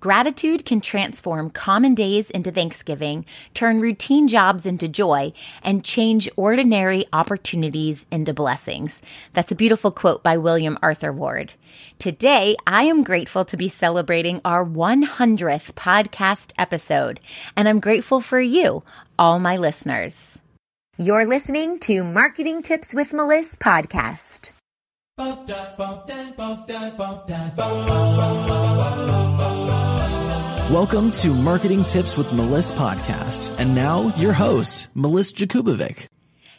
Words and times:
Gratitude 0.00 0.64
can 0.64 0.80
transform 0.80 1.50
common 1.50 1.94
days 1.94 2.30
into 2.30 2.50
Thanksgiving, 2.50 3.26
turn 3.52 3.80
routine 3.80 4.28
jobs 4.28 4.64
into 4.64 4.88
joy, 4.88 5.34
and 5.62 5.84
change 5.84 6.26
ordinary 6.36 7.04
opportunities 7.12 8.06
into 8.10 8.32
blessings. 8.32 9.02
That's 9.34 9.52
a 9.52 9.56
beautiful 9.56 9.90
quote 9.90 10.22
by 10.22 10.38
William 10.38 10.78
Arthur 10.82 11.12
Ward. 11.12 11.52
Today, 11.98 12.56
I 12.66 12.84
am 12.84 13.04
grateful 13.04 13.44
to 13.44 13.58
be 13.58 13.68
celebrating 13.68 14.40
our 14.42 14.64
100th 14.64 15.72
podcast 15.74 16.52
episode, 16.56 17.20
and 17.54 17.68
I'm 17.68 17.78
grateful 17.78 18.22
for 18.22 18.40
you, 18.40 18.82
all 19.18 19.38
my 19.38 19.58
listeners. 19.58 20.40
You're 20.96 21.26
listening 21.26 21.78
to 21.80 22.04
Marketing 22.04 22.62
Tips 22.62 22.94
with 22.94 23.12
Melissa 23.12 23.58
podcast. 23.58 24.52
Welcome 30.70 31.10
to 31.12 31.34
Marketing 31.34 31.82
Tips 31.82 32.16
with 32.16 32.32
Melissa 32.32 32.74
podcast. 32.74 33.52
And 33.58 33.74
now 33.74 34.14
your 34.16 34.32
host, 34.32 34.86
Melissa 34.94 35.34
Jakubovic. 35.34 36.06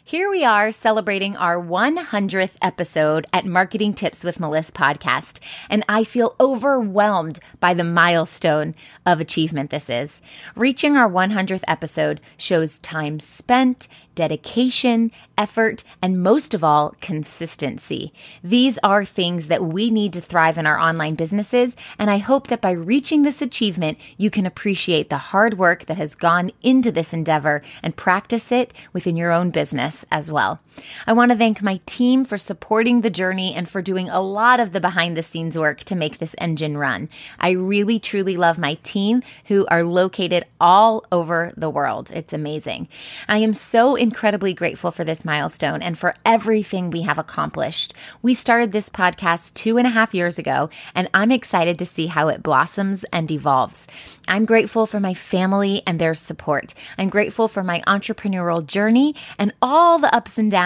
Here 0.04 0.28
we 0.28 0.44
are 0.44 0.70
celebrating 0.70 1.34
our 1.38 1.58
100th 1.58 2.56
episode 2.60 3.26
at 3.32 3.46
Marketing 3.46 3.94
Tips 3.94 4.22
with 4.22 4.38
Melissa 4.38 4.72
podcast, 4.72 5.40
and 5.70 5.82
I 5.88 6.04
feel 6.04 6.36
overwhelmed 6.38 7.38
by 7.58 7.72
the 7.72 7.84
milestone 7.84 8.74
of 9.06 9.18
achievement 9.18 9.70
this 9.70 9.88
is. 9.88 10.20
Reaching 10.54 10.98
our 10.98 11.08
100th 11.08 11.64
episode 11.66 12.20
shows 12.36 12.80
time 12.80 13.18
spent 13.18 13.88
dedication, 14.14 15.10
effort, 15.36 15.84
and 16.00 16.22
most 16.22 16.54
of 16.54 16.62
all, 16.62 16.94
consistency. 17.00 18.12
These 18.42 18.78
are 18.82 19.04
things 19.04 19.48
that 19.48 19.64
we 19.64 19.90
need 19.90 20.12
to 20.14 20.20
thrive 20.20 20.58
in 20.58 20.66
our 20.66 20.78
online 20.78 21.14
businesses. 21.14 21.76
And 21.98 22.10
I 22.10 22.18
hope 22.18 22.48
that 22.48 22.60
by 22.60 22.72
reaching 22.72 23.22
this 23.22 23.42
achievement, 23.42 23.98
you 24.16 24.30
can 24.30 24.46
appreciate 24.46 25.10
the 25.10 25.18
hard 25.18 25.58
work 25.58 25.86
that 25.86 25.96
has 25.96 26.14
gone 26.14 26.52
into 26.62 26.92
this 26.92 27.12
endeavor 27.12 27.62
and 27.82 27.96
practice 27.96 28.52
it 28.52 28.72
within 28.92 29.16
your 29.16 29.32
own 29.32 29.50
business 29.50 30.04
as 30.10 30.30
well. 30.30 30.60
I 31.06 31.12
want 31.12 31.32
to 31.32 31.38
thank 31.38 31.62
my 31.62 31.80
team 31.86 32.24
for 32.24 32.38
supporting 32.38 33.00
the 33.00 33.10
journey 33.10 33.54
and 33.54 33.68
for 33.68 33.82
doing 33.82 34.08
a 34.08 34.20
lot 34.20 34.60
of 34.60 34.72
the 34.72 34.80
behind 34.80 35.16
the 35.16 35.22
scenes 35.22 35.58
work 35.58 35.80
to 35.84 35.94
make 35.94 36.18
this 36.18 36.34
engine 36.38 36.76
run. 36.76 37.08
I 37.38 37.50
really, 37.50 37.98
truly 37.98 38.36
love 38.36 38.58
my 38.58 38.74
team 38.82 39.22
who 39.46 39.66
are 39.66 39.82
located 39.82 40.44
all 40.60 41.04
over 41.10 41.52
the 41.56 41.70
world. 41.70 42.10
It's 42.12 42.32
amazing. 42.32 42.88
I 43.28 43.38
am 43.38 43.52
so 43.52 43.96
incredibly 43.96 44.54
grateful 44.54 44.90
for 44.90 45.04
this 45.04 45.24
milestone 45.24 45.82
and 45.82 45.98
for 45.98 46.14
everything 46.24 46.90
we 46.90 47.02
have 47.02 47.18
accomplished. 47.18 47.94
We 48.22 48.34
started 48.34 48.72
this 48.72 48.88
podcast 48.88 49.54
two 49.54 49.78
and 49.78 49.86
a 49.86 49.90
half 49.90 50.14
years 50.14 50.38
ago, 50.38 50.70
and 50.94 51.08
I'm 51.14 51.32
excited 51.32 51.78
to 51.78 51.86
see 51.86 52.06
how 52.06 52.28
it 52.28 52.42
blossoms 52.42 53.04
and 53.12 53.30
evolves. 53.30 53.86
I'm 54.28 54.44
grateful 54.44 54.86
for 54.86 55.00
my 55.00 55.14
family 55.14 55.82
and 55.86 55.98
their 55.98 56.14
support. 56.14 56.74
I'm 56.96 57.08
grateful 57.08 57.48
for 57.48 57.62
my 57.62 57.82
entrepreneurial 57.86 58.64
journey 58.64 59.14
and 59.38 59.52
all 59.60 59.98
the 59.98 60.14
ups 60.14 60.38
and 60.38 60.50
downs, 60.50 60.61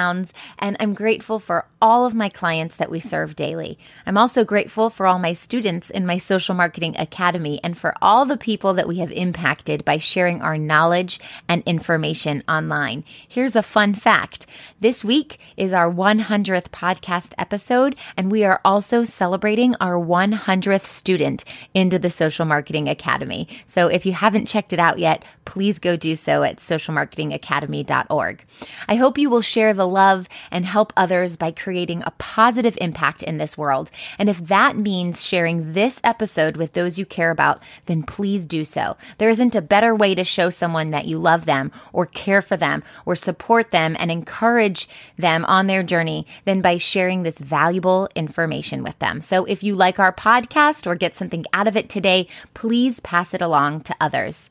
and 0.58 0.76
I'm 0.80 0.94
grateful 0.94 1.38
for 1.38 1.66
all 1.80 2.06
of 2.06 2.14
my 2.14 2.28
clients 2.28 2.76
that 2.76 2.90
we 2.90 3.00
serve 3.00 3.36
daily. 3.36 3.78
I'm 4.06 4.18
also 4.18 4.44
grateful 4.44 4.90
for 4.90 5.06
all 5.06 5.18
my 5.18 5.32
students 5.32 5.90
in 5.90 6.06
my 6.06 6.18
social 6.18 6.54
marketing 6.54 6.96
academy 6.98 7.60
and 7.62 7.76
for 7.78 7.94
all 8.02 8.24
the 8.24 8.36
people 8.36 8.74
that 8.74 8.88
we 8.88 8.98
have 8.98 9.12
impacted 9.12 9.84
by 9.84 9.98
sharing 9.98 10.42
our 10.42 10.58
knowledge 10.58 11.20
and 11.48 11.62
information 11.64 12.42
online. 12.48 13.04
Here's 13.28 13.56
a 13.56 13.62
fun 13.62 13.94
fact 13.94 14.46
this 14.80 15.02
week 15.02 15.38
is 15.56 15.72
our 15.72 15.90
100th 15.90 16.68
podcast 16.68 17.32
episode, 17.38 17.96
and 18.16 18.30
we 18.30 18.44
are 18.44 18.60
also 18.64 19.04
celebrating 19.04 19.74
our 19.80 19.94
100th 19.94 20.84
student 20.84 21.44
into 21.72 21.98
the 21.98 22.10
Social 22.10 22.44
Marketing 22.44 22.88
Academy. 22.88 23.48
So 23.64 23.88
if 23.88 24.04
you 24.04 24.12
haven't 24.12 24.46
checked 24.46 24.72
it 24.72 24.78
out 24.78 24.98
yet, 24.98 25.24
please 25.44 25.78
go 25.78 25.96
do 25.96 26.14
so 26.14 26.42
at 26.42 26.58
socialmarketingacademy.org. 26.58 28.44
I 28.88 28.96
hope 28.96 29.18
you 29.18 29.30
will 29.30 29.40
share 29.40 29.72
the 29.72 29.85
love 29.86 30.28
and 30.50 30.66
help 30.66 30.92
others 30.96 31.36
by 31.36 31.50
creating 31.50 32.02
a 32.02 32.12
positive 32.18 32.76
impact 32.80 33.22
in 33.22 33.38
this 33.38 33.56
world. 33.56 33.90
And 34.18 34.28
if 34.28 34.38
that 34.46 34.76
means 34.76 35.24
sharing 35.24 35.72
this 35.72 36.00
episode 36.04 36.56
with 36.56 36.72
those 36.72 36.98
you 36.98 37.06
care 37.06 37.30
about, 37.30 37.62
then 37.86 38.02
please 38.02 38.44
do 38.46 38.64
so. 38.64 38.96
There 39.18 39.28
isn't 39.28 39.54
a 39.54 39.62
better 39.62 39.94
way 39.94 40.14
to 40.14 40.24
show 40.24 40.50
someone 40.50 40.90
that 40.90 41.06
you 41.06 41.18
love 41.18 41.44
them 41.44 41.72
or 41.92 42.06
care 42.06 42.42
for 42.42 42.56
them 42.56 42.82
or 43.04 43.16
support 43.16 43.70
them 43.70 43.96
and 43.98 44.10
encourage 44.10 44.88
them 45.16 45.44
on 45.44 45.66
their 45.66 45.82
journey 45.82 46.26
than 46.44 46.60
by 46.60 46.76
sharing 46.76 47.22
this 47.22 47.38
valuable 47.38 48.08
information 48.14 48.82
with 48.82 48.98
them. 48.98 49.20
So 49.20 49.44
if 49.44 49.62
you 49.62 49.74
like 49.74 49.98
our 49.98 50.12
podcast 50.12 50.86
or 50.86 50.94
get 50.94 51.14
something 51.14 51.44
out 51.52 51.68
of 51.68 51.76
it 51.76 51.88
today, 51.88 52.28
please 52.54 53.00
pass 53.00 53.34
it 53.34 53.42
along 53.42 53.82
to 53.82 53.96
others. 54.00 54.50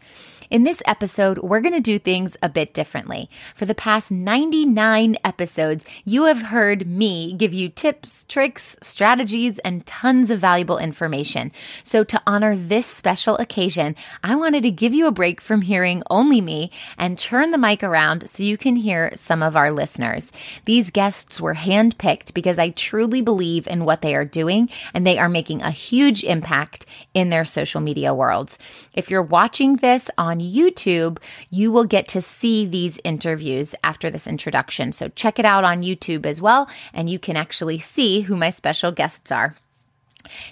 In 0.50 0.64
this 0.64 0.84
episode, 0.86 1.40
we're 1.40 1.62
going 1.62 1.74
to 1.74 1.82
do 1.82 1.98
things 1.98 2.38
a 2.42 2.50
bit 2.50 2.74
differently. 2.74 3.30
For 3.56 3.66
the 3.66 3.74
past 3.74 4.12
99 4.12 5.18
episodes, 5.24 5.86
you 6.04 6.26
have 6.26 6.42
heard 6.44 6.88
me 6.88 7.34
give 7.34 7.52
you 7.52 7.70
tips, 7.70 8.24
tricks, 8.26 8.78
strategies, 8.82 9.58
and 9.60 9.86
tons 9.88 10.30
of 10.30 10.40
valuable 10.40 10.78
information. 10.78 11.52
So, 11.84 12.04
to 12.04 12.22
honor 12.28 12.56
this 12.56 12.86
special 12.86 13.38
occasion, 13.38 13.96
I 14.24 14.36
wanted 14.36 14.62
to 14.64 14.72
give 14.72 14.94
you 14.94 15.08
a 15.08 15.12
break 15.12 15.42
from 15.42 15.62
hearing 15.62 16.04
only 16.12 16.42
me 16.42 16.70
and 16.98 17.18
turn 17.18 17.50
the 17.50 17.58
mic 17.58 17.82
around 17.82 18.30
so 18.30 18.44
you 18.44 18.58
can 18.58 18.76
hear 18.76 19.12
some 19.16 19.42
of 19.42 19.56
our 19.56 19.72
listeners. 19.72 20.32
These 20.66 20.92
guests 20.92 21.42
were 21.42 21.56
handpicked 21.56 22.36
because 22.36 22.60
I 22.60 22.70
truly 22.70 23.22
believe 23.22 23.66
in 23.66 23.84
what 23.84 24.04
they 24.04 24.14
are 24.14 24.26
doing 24.26 24.70
and 24.94 25.08
they 25.08 25.18
are 25.18 25.30
making 25.30 25.64
a 25.64 25.72
huge 25.72 26.24
impact 26.24 26.86
in 27.16 27.30
their 27.30 27.46
social 27.46 27.82
media 27.82 28.14
worlds. 28.14 28.60
If 28.94 29.10
you're 29.10 29.24
watching 29.24 29.78
this 29.78 30.10
on 30.18 30.35
on 30.36 30.42
YouTube, 30.42 31.20
you 31.50 31.72
will 31.72 31.86
get 31.86 32.10
to 32.10 32.22
see 32.22 32.66
these 32.66 33.00
interviews 33.04 33.74
after 33.84 34.10
this 34.10 34.28
introduction. 34.28 34.92
So 34.92 35.08
check 35.10 35.40
it 35.40 35.46
out 35.46 35.64
on 35.64 35.82
YouTube 35.82 36.26
as 36.26 36.42
well, 36.42 36.70
and 36.94 37.10
you 37.10 37.20
can 37.20 37.38
actually 37.38 37.80
see 37.80 38.22
who 38.22 38.36
my 38.36 38.50
special 38.50 38.92
guests 38.92 39.32
are. 39.32 39.56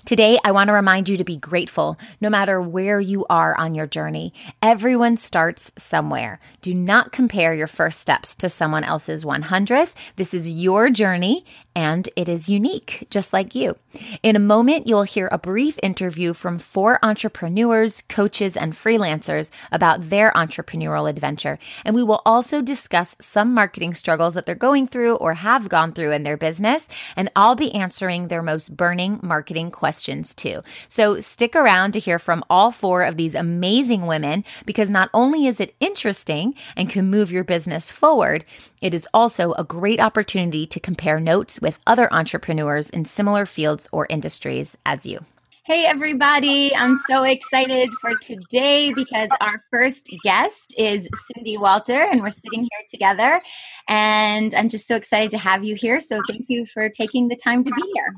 Today, 0.06 0.38
I 0.46 0.52
want 0.52 0.68
to 0.68 0.74
remind 0.74 1.10
you 1.10 1.18
to 1.18 1.24
be 1.24 1.36
grateful 1.36 1.98
no 2.22 2.30
matter 2.30 2.62
where 2.62 3.00
you 3.00 3.26
are 3.28 3.58
on 3.58 3.74
your 3.74 3.88
journey. 3.88 4.32
Everyone 4.62 5.18
starts 5.18 5.72
somewhere. 5.78 6.40
Do 6.62 6.76
not 6.76 7.12
compare 7.12 7.56
your 7.56 7.68
first 7.68 8.00
steps 8.00 8.36
to 8.36 8.50
someone 8.50 8.84
else's 8.84 9.26
100th. 9.26 9.96
This 10.16 10.34
is 10.36 10.48
your 10.48 10.92
journey 10.92 11.44
and 11.76 12.10
it 12.16 12.30
is 12.30 12.50
unique, 12.50 13.08
just 13.10 13.34
like 13.34 13.56
you. 13.56 13.76
In 14.22 14.36
a 14.36 14.40
moment, 14.40 14.88
you'll 14.88 15.04
hear 15.04 15.30
a 15.32 15.38
brief 15.38 15.78
interview 15.84 16.34
from 16.34 16.60
four 16.60 17.00
entrepreneurs, 17.04 18.02
coaches, 18.10 18.58
and 18.58 18.74
freelancers 18.74 19.52
about 19.72 20.10
their 20.10 20.32
entrepreneurial 20.32 21.10
adventure. 21.10 21.60
And 21.86 21.96
we 21.96 22.04
will 22.04 22.22
also 22.26 22.62
discuss 22.62 23.16
some 23.20 23.54
marketing 23.54 23.94
struggles 23.94 24.34
that 24.34 24.46
they're 24.46 24.56
going 24.56 24.88
through 24.88 25.16
or 25.16 25.36
have 25.36 25.70
gone 25.70 25.94
through 25.94 26.12
in 26.12 26.24
their 26.24 26.38
business. 26.38 26.88
And 27.16 27.30
I'll 27.36 27.56
be 27.56 27.74
answering 27.74 28.28
their 28.28 28.42
most 28.42 28.76
burning 28.76 29.20
marketing 29.22 29.72
questions 29.72 30.34
too. 30.34 30.62
So 30.88 31.20
stick 31.20 31.56
around 31.56 31.94
to 31.94 32.00
hear 32.00 32.20
from 32.20 32.44
all 32.50 32.72
four 32.72 33.04
of 33.04 33.18
these 33.18 33.36
amazing 33.36 34.06
women 34.06 34.44
because 34.66 34.90
not 34.90 35.10
only 35.14 35.48
is 35.48 35.60
it 35.60 35.76
interesting 35.80 36.56
and 36.76 36.90
can 36.90 37.10
move 37.10 37.32
your 37.32 37.44
business 37.44 37.92
forward, 37.92 38.46
it 38.82 38.94
is 38.94 39.08
also 39.14 39.54
a 39.54 39.64
great 39.64 40.02
opportunity 40.02 40.68
to 40.68 40.80
compare 40.80 41.20
notes 41.20 41.60
with 41.64 41.80
other 41.88 42.14
entrepreneurs 42.14 42.90
in 42.92 43.06
similar 43.06 43.48
fields 43.48 43.88
or 43.92 44.06
industries 44.10 44.78
as 44.86 45.06
you. 45.08 45.26
Hey, 45.66 45.86
everybody. 45.86 46.76
I'm 46.76 47.00
so 47.10 47.24
excited 47.24 47.90
for 48.02 48.12
today 48.18 48.94
because 48.94 49.30
our 49.40 49.64
first 49.72 50.10
guest 50.22 50.76
is 50.78 51.08
Cyndi 51.08 51.58
Walter, 51.58 52.02
and 52.02 52.22
we're 52.22 52.32
sitting 52.32 52.64
here 52.64 52.86
together. 52.92 53.42
And 53.88 54.54
I'm 54.56 54.68
just 54.68 54.88
so 54.88 54.98
excited 54.98 55.32
to 55.32 55.38
have 55.38 55.64
you 55.64 55.76
here. 55.76 56.02
So, 56.02 56.20
thank 56.28 56.48
you 56.50 56.66
for 56.66 56.90
taking 56.90 57.30
the 57.30 57.38
time 57.38 57.64
to 57.64 57.72
be 57.72 57.82
here. 57.96 58.14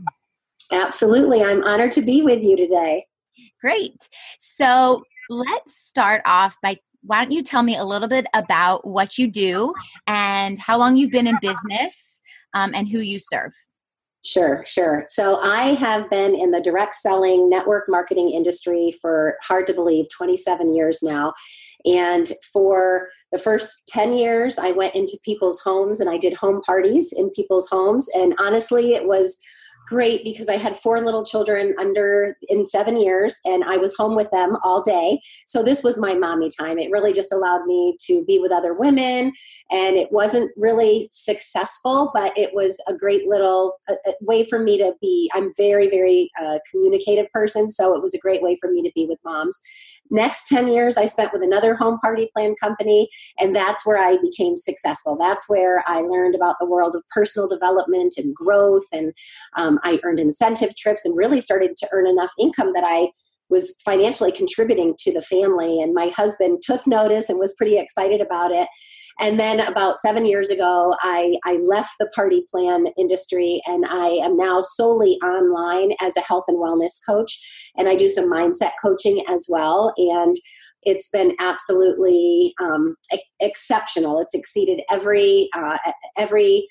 Absolutely. 0.71 1.43
I'm 1.43 1.63
honored 1.63 1.91
to 1.91 2.01
be 2.01 2.23
with 2.23 2.41
you 2.41 2.57
today. 2.57 3.05
Great. 3.61 4.09
So, 4.39 5.03
let's 5.29 5.77
start 5.77 6.23
off 6.25 6.57
by 6.63 6.79
why 7.03 7.23
don't 7.23 7.31
you 7.31 7.43
tell 7.43 7.61
me 7.61 7.77
a 7.77 7.85
little 7.85 8.07
bit 8.07 8.25
about 8.33 8.87
what 8.87 9.19
you 9.19 9.29
do 9.29 9.71
and 10.07 10.57
how 10.57 10.79
long 10.79 10.95
you've 10.95 11.11
been 11.11 11.27
in 11.27 11.37
business 11.39 12.14
um, 12.55 12.73
and 12.73 12.89
who 12.89 12.99
you 12.99 13.19
serve? 13.19 13.53
Sure, 14.25 14.63
sure. 14.65 15.05
So 15.07 15.39
I 15.39 15.75
have 15.75 16.09
been 16.09 16.33
in 16.33 16.49
the 16.49 16.59
direct 16.59 16.95
selling 16.95 17.47
network 17.47 17.83
marketing 17.87 18.31
industry 18.31 18.91
for 18.99 19.37
hard 19.43 19.67
to 19.67 19.73
believe 19.73 20.05
27 20.17 20.73
years 20.73 21.03
now. 21.03 21.33
And 21.85 22.31
for 22.51 23.09
the 23.31 23.37
first 23.37 23.87
10 23.89 24.13
years, 24.13 24.57
I 24.57 24.71
went 24.71 24.95
into 24.95 25.19
people's 25.23 25.61
homes 25.61 25.99
and 25.99 26.09
I 26.09 26.17
did 26.17 26.33
home 26.33 26.61
parties 26.61 27.13
in 27.15 27.29
people's 27.29 27.69
homes. 27.69 28.07
And 28.15 28.33
honestly, 28.39 28.95
it 28.95 29.05
was 29.05 29.37
great 29.85 30.23
because 30.23 30.49
I 30.49 30.57
had 30.57 30.77
four 30.77 31.01
little 31.01 31.25
children 31.25 31.73
under 31.77 32.35
in 32.49 32.65
seven 32.65 32.97
years 32.97 33.39
and 33.45 33.63
I 33.63 33.77
was 33.77 33.95
home 33.95 34.15
with 34.15 34.29
them 34.31 34.57
all 34.63 34.81
day. 34.81 35.19
So 35.45 35.63
this 35.63 35.83
was 35.83 35.99
my 35.99 36.15
mommy 36.15 36.49
time. 36.49 36.77
It 36.77 36.91
really 36.91 37.13
just 37.13 37.31
allowed 37.31 37.65
me 37.65 37.97
to 38.01 38.25
be 38.25 38.39
with 38.39 38.51
other 38.51 38.73
women 38.73 39.31
and 39.71 39.95
it 39.95 40.11
wasn't 40.11 40.51
really 40.57 41.07
successful, 41.11 42.11
but 42.13 42.37
it 42.37 42.53
was 42.53 42.81
a 42.87 42.95
great 42.95 43.27
little 43.27 43.77
way 44.21 44.43
for 44.43 44.59
me 44.59 44.77
to 44.77 44.95
be. 45.01 45.29
I'm 45.33 45.51
very, 45.55 45.89
very 45.89 46.31
uh, 46.41 46.59
communicative 46.69 47.31
person. 47.31 47.69
So 47.69 47.95
it 47.95 48.01
was 48.01 48.13
a 48.13 48.19
great 48.19 48.41
way 48.41 48.55
for 48.59 48.71
me 48.71 48.81
to 48.83 48.91
be 48.95 49.05
with 49.05 49.19
moms. 49.23 49.59
Next 50.11 50.47
10 50.47 50.67
years, 50.67 50.97
I 50.97 51.07
spent 51.07 51.33
with 51.33 51.41
another 51.41 51.75
home 51.75 51.97
party 51.99 52.29
plan 52.35 52.55
company, 52.61 53.09
and 53.39 53.55
that's 53.55 53.85
where 53.85 53.97
I 53.97 54.17
became 54.21 54.55
successful. 54.55 55.17
That's 55.19 55.49
where 55.49 55.83
I 55.87 56.01
learned 56.01 56.35
about 56.35 56.55
the 56.59 56.67
world 56.67 56.95
of 56.95 57.03
personal 57.09 57.47
development 57.47 58.15
and 58.17 58.33
growth, 58.35 58.85
and 58.93 59.13
um, 59.57 59.79
I 59.83 59.99
earned 60.03 60.19
incentive 60.19 60.75
trips 60.75 61.05
and 61.05 61.17
really 61.17 61.41
started 61.41 61.75
to 61.77 61.87
earn 61.91 62.07
enough 62.07 62.31
income 62.39 62.73
that 62.73 62.83
I 62.85 63.09
was 63.49 63.75
financially 63.83 64.31
contributing 64.31 64.95
to 64.97 65.13
the 65.13 65.21
family. 65.21 65.81
And 65.81 65.93
my 65.93 66.07
husband 66.07 66.61
took 66.61 66.87
notice 66.87 67.29
and 67.29 67.39
was 67.39 67.53
pretty 67.55 67.77
excited 67.77 68.21
about 68.21 68.51
it. 68.51 68.67
And 69.19 69.39
then 69.39 69.61
about 69.61 69.97
seven 69.97 70.25
years 70.25 70.49
ago, 70.49 70.95
I, 71.01 71.37
I 71.45 71.55
left 71.57 71.93
the 71.99 72.09
party 72.13 72.45
plan 72.51 72.87
industry 72.97 73.61
and 73.65 73.85
I 73.85 74.07
am 74.07 74.35
now 74.35 74.61
solely 74.61 75.17
online 75.23 75.93
as 76.01 76.17
a 76.17 76.21
health 76.21 76.45
and 76.47 76.57
wellness 76.57 76.99
coach. 77.07 77.39
And 77.77 77.87
I 77.87 77.95
do 77.95 78.09
some 78.09 78.29
mindset 78.29 78.71
coaching 78.81 79.23
as 79.29 79.47
well. 79.49 79.93
And 79.97 80.35
it's 80.83 81.09
been 81.09 81.33
absolutely 81.39 82.53
um, 82.61 82.95
exceptional. 83.39 84.19
It's 84.19 84.35
exceeded 84.35 84.81
every 84.89 85.49
uh, 85.55 85.77
every 86.17 86.67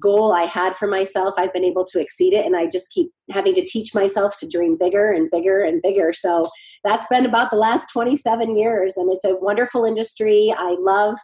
goal 0.00 0.32
I 0.32 0.42
had 0.44 0.74
for 0.74 0.86
myself, 0.86 1.34
I've 1.36 1.52
been 1.52 1.64
able 1.64 1.84
to 1.86 2.00
exceed 2.00 2.34
it. 2.34 2.46
And 2.46 2.56
I 2.56 2.66
just 2.66 2.92
keep 2.92 3.10
having 3.30 3.54
to 3.54 3.64
teach 3.64 3.94
myself 3.94 4.36
to 4.38 4.48
dream 4.48 4.76
bigger 4.78 5.10
and 5.10 5.30
bigger 5.30 5.62
and 5.62 5.82
bigger. 5.82 6.12
So 6.12 6.48
that's 6.84 7.06
been 7.08 7.26
about 7.26 7.50
the 7.50 7.56
last 7.56 7.90
27 7.92 8.56
years. 8.56 8.96
And 8.96 9.10
it's 9.12 9.24
a 9.24 9.36
wonderful 9.36 9.84
industry. 9.84 10.54
I 10.56 10.76
love 10.80 11.18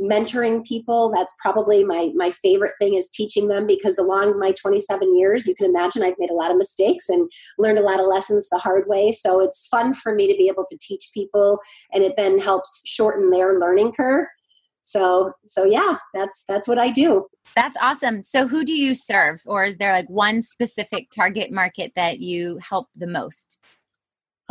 mentoring 0.00 0.64
people. 0.64 1.12
That's 1.14 1.34
probably 1.40 1.84
my, 1.84 2.10
my 2.14 2.30
favorite 2.30 2.72
thing 2.78 2.94
is 2.94 3.10
teaching 3.10 3.48
them 3.48 3.66
because 3.66 3.98
along 3.98 4.38
my 4.38 4.52
27 4.52 5.16
years, 5.18 5.46
you 5.46 5.54
can 5.54 5.66
imagine 5.66 6.02
I've 6.02 6.18
made 6.18 6.30
a 6.30 6.34
lot 6.34 6.50
of 6.50 6.56
mistakes 6.56 7.08
and 7.08 7.30
learned 7.58 7.78
a 7.78 7.82
lot 7.82 8.00
of 8.00 8.06
lessons 8.06 8.48
the 8.48 8.58
hard 8.58 8.84
way. 8.86 9.12
So 9.12 9.40
it's 9.40 9.66
fun 9.66 9.92
for 9.92 10.14
me 10.14 10.26
to 10.26 10.36
be 10.36 10.48
able 10.48 10.64
to 10.70 10.78
teach 10.80 11.10
people 11.12 11.58
and 11.92 12.02
it 12.02 12.14
then 12.16 12.38
helps 12.38 12.82
shorten 12.86 13.30
their 13.30 13.58
learning 13.58 13.92
curve 13.92 14.26
so 14.82 15.32
so 15.44 15.64
yeah 15.64 15.96
that's 16.14 16.44
that's 16.48 16.66
what 16.66 16.78
i 16.78 16.90
do. 16.90 17.26
That's 17.56 17.76
awesome. 17.80 18.22
So 18.22 18.46
who 18.46 18.64
do 18.64 18.72
you 18.72 18.94
serve? 18.94 19.42
Or 19.44 19.64
is 19.64 19.78
there 19.78 19.92
like 19.92 20.08
one 20.08 20.42
specific 20.42 21.10
target 21.10 21.50
market 21.50 21.92
that 21.96 22.20
you 22.20 22.58
help 22.58 22.88
the 22.94 23.06
most 23.06 23.58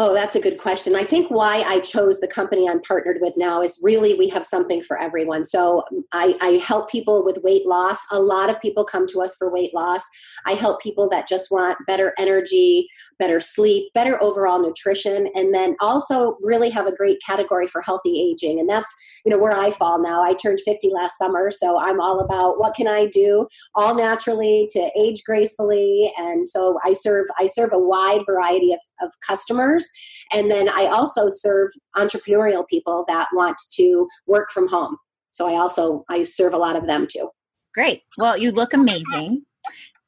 Oh, 0.01 0.13
that's 0.13 0.38
a 0.38 0.40
good 0.40 0.57
question. 0.57 0.96
I 0.96 1.04
think 1.04 1.30
why 1.30 1.57
I 1.63 1.81
chose 1.81 2.22
the 2.22 2.28
company 2.28 2.69
I'm 2.69 2.80
partnered 2.80 3.18
with 3.19 3.34
now 3.36 3.62
is 3.62 3.78
really 3.84 4.13
we 4.13 4.30
have 4.30 4.46
something 4.46 4.81
for 4.81 4.98
everyone. 4.98 5.44
So 5.44 5.84
I, 6.13 6.38
I, 6.40 6.51
help 6.51 6.90
people 6.90 7.25
with 7.25 7.44
weight 7.44 7.66
loss. 7.66 8.06
A 8.10 8.22
lot 8.22 8.50
of 8.50 8.62
people 8.62 8.86
come 8.86 9.07
to 9.07 9.22
us 9.22 9.36
for 9.36 9.51
weight 9.51 9.74
loss. 9.74 10.07
I 10.46 10.54
help 10.54 10.81
people 10.81 11.10
that 11.10 11.28
just 11.28 11.51
want 11.51 11.86
better 11.86 12.13
energy, 12.18 12.88
better 13.18 13.42
sleep, 13.42 13.92
better 13.94 14.22
overall 14.24 14.62
nutrition, 14.62 15.28
and 15.36 15.54
then 15.54 15.75
also 15.81 16.38
really 16.42 16.69
have 16.69 16.88
a 16.88 16.95
great 16.95 17.18
category 17.25 17.68
for 17.68 17.81
healthy 17.81 18.22
aging. 18.22 18.57
And 18.57 18.69
that's 18.69 18.95
you 19.25 19.30
know 19.30 19.38
where 19.38 19.57
I 19.57 19.72
fall 19.72 20.02
now. 20.02 20.22
I 20.22 20.34
turned 20.34 20.62
50 20.63 20.92
last 20.94 21.18
summer, 21.18 21.52
so 21.52 21.78
I'm 21.78 22.00
all 22.00 22.22
about 22.22 22.57
what 22.57 22.74
can 22.74 22.88
I 22.88 23.07
do 23.07 23.48
all 23.75 23.95
naturally 23.95 24.66
to 24.72 24.92
age 24.98 25.24
gracefully. 25.25 26.13
And 26.18 26.48
so 26.48 26.80
I 26.86 26.94
serve 26.94 27.25
I 27.38 27.48
serve 27.48 27.74
a 27.74 27.80
wide 27.80 28.22
variety 28.25 28.72
of, 28.72 28.80
of 29.02 29.12
customers 29.28 29.88
and 30.33 30.50
then 30.50 30.69
I 30.69 30.86
also 30.86 31.27
serve 31.27 31.69
entrepreneurial 31.95 32.68
people 32.68 33.06
that 33.07 33.27
want 33.33 33.57
to 33.74 34.07
work 34.27 34.51
from 34.51 34.68
home. 34.68 34.97
So 35.31 35.47
I 35.47 35.59
also 35.59 36.06
I 36.09 36.24
serve 36.24 36.53
a 36.53 36.57
lot 36.57 36.75
of 36.75 36.88
them 36.88 37.07
too. 37.07 37.30
Great. 37.74 38.01
Well, 38.18 38.38
you 38.38 38.51
look 38.51 38.74
amazing. 38.74 39.45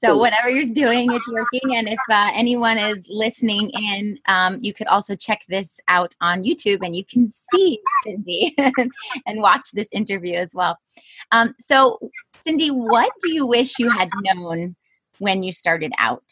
So 0.04 0.18
whatever 0.18 0.50
you're 0.50 0.66
doing, 0.74 1.12
it's 1.12 1.31
working. 1.31 1.75
And 1.75 1.88
if 1.88 2.00
uh, 2.10 2.31
anyone 2.33 2.80
is 2.80 3.04
listening 3.07 3.69
in, 3.69 4.18
um, 4.28 4.57
you 4.60 4.74
could 4.74 4.88
also 4.88 5.16
check 5.16 5.42
this 5.48 5.80
out 5.89 6.16
on 6.22 6.44
YouTube, 6.44 6.80
and 6.84 6.95
you 6.95 7.06
can 7.06 7.30
see 7.30 7.80
Cyndi 8.06 8.51
and 9.27 9.42
watch 9.42 9.69
this 9.74 9.88
interview 9.92 10.38
as 10.38 10.56
well. 10.56 10.80
Um, 11.31 11.54
so, 11.60 12.00
Cyndi, 12.45 12.72
what 12.72 13.12
do 13.22 13.31
you 13.31 13.45
wish 13.45 13.77
you 13.77 13.89
had 13.92 14.10
known 14.24 14.75
when 15.19 15.44
you 15.44 15.51
started 15.51 15.94
out? 16.00 16.24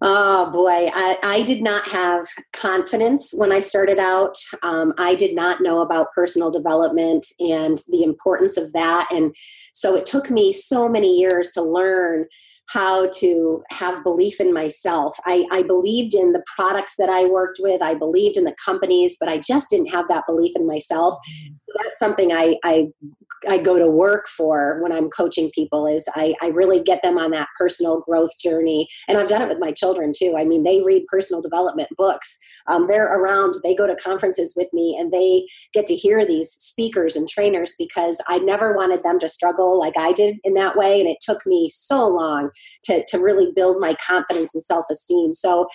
Oh 0.00 0.50
boy, 0.52 0.88
I, 0.94 1.18
I, 1.24 1.42
did 1.42 1.60
not 1.60 1.88
have 1.88 2.28
confidence 2.52 3.32
when 3.34 3.50
I 3.50 3.58
started 3.58 3.98
out. 3.98 4.36
Um, 4.62 4.94
I 4.96 5.16
did 5.16 5.34
not 5.34 5.60
know 5.60 5.80
about 5.80 6.12
personal 6.14 6.52
development 6.52 7.26
and 7.40 7.78
the 7.88 8.04
importance 8.04 8.56
of 8.56 8.72
that. 8.74 9.08
And 9.10 9.34
so 9.74 9.96
it 9.96 10.06
took 10.06 10.30
me 10.30 10.52
so 10.52 10.88
many 10.88 11.16
years 11.16 11.50
to 11.52 11.62
learn 11.62 12.26
how 12.68 13.08
to 13.08 13.62
have 13.70 14.04
belief 14.04 14.40
in 14.40 14.52
myself. 14.52 15.16
I, 15.24 15.46
I 15.50 15.62
believed 15.62 16.14
in 16.14 16.32
the 16.32 16.44
products 16.54 16.96
that 16.98 17.08
I 17.08 17.24
worked 17.24 17.58
with, 17.60 17.82
I 17.82 17.94
believed 17.94 18.36
in 18.36 18.44
the 18.44 18.54
companies, 18.62 19.16
but 19.18 19.28
I 19.28 19.38
just 19.38 19.70
didn't 19.70 19.88
have 19.88 20.06
that 20.08 20.24
belief 20.26 20.52
in 20.54 20.66
myself. 20.66 21.14
That's 21.76 21.98
something 21.98 22.32
I, 22.32 22.56
I 22.64 22.88
I 23.46 23.58
go 23.58 23.78
to 23.78 23.88
work 23.88 24.26
for 24.26 24.80
when 24.82 24.92
I'm 24.92 25.10
coaching 25.10 25.50
people 25.54 25.86
is 25.86 26.08
I, 26.14 26.34
I 26.42 26.48
really 26.48 26.82
get 26.82 27.02
them 27.02 27.18
on 27.18 27.30
that 27.32 27.48
personal 27.56 28.00
growth 28.00 28.30
journey. 28.40 28.88
And 29.06 29.18
I've 29.18 29.28
done 29.28 29.42
it 29.42 29.48
with 29.48 29.60
my 29.60 29.70
children 29.72 30.12
too. 30.16 30.34
I 30.36 30.44
mean, 30.44 30.64
they 30.64 30.80
read 30.82 31.06
personal 31.06 31.42
development 31.42 31.88
books. 31.96 32.36
Um, 32.66 32.86
they're 32.88 33.12
around, 33.12 33.54
they 33.62 33.74
go 33.74 33.86
to 33.86 33.94
conferences 33.96 34.54
with 34.56 34.68
me 34.72 34.96
and 34.98 35.12
they 35.12 35.46
get 35.72 35.86
to 35.86 35.94
hear 35.94 36.26
these 36.26 36.50
speakers 36.50 37.14
and 37.16 37.28
trainers 37.28 37.74
because 37.78 38.20
I 38.28 38.38
never 38.38 38.74
wanted 38.74 39.02
them 39.02 39.18
to 39.20 39.28
struggle 39.28 39.78
like 39.78 39.96
I 39.96 40.12
did 40.12 40.38
in 40.44 40.54
that 40.54 40.76
way. 40.76 41.00
And 41.00 41.08
it 41.08 41.18
took 41.20 41.46
me 41.46 41.70
so 41.72 42.08
long 42.08 42.50
to, 42.84 43.04
to 43.06 43.18
really 43.18 43.52
build 43.54 43.80
my 43.80 43.94
confidence 44.04 44.54
and 44.54 44.62
self 44.64 44.86
esteem. 44.90 45.32
So 45.32 45.68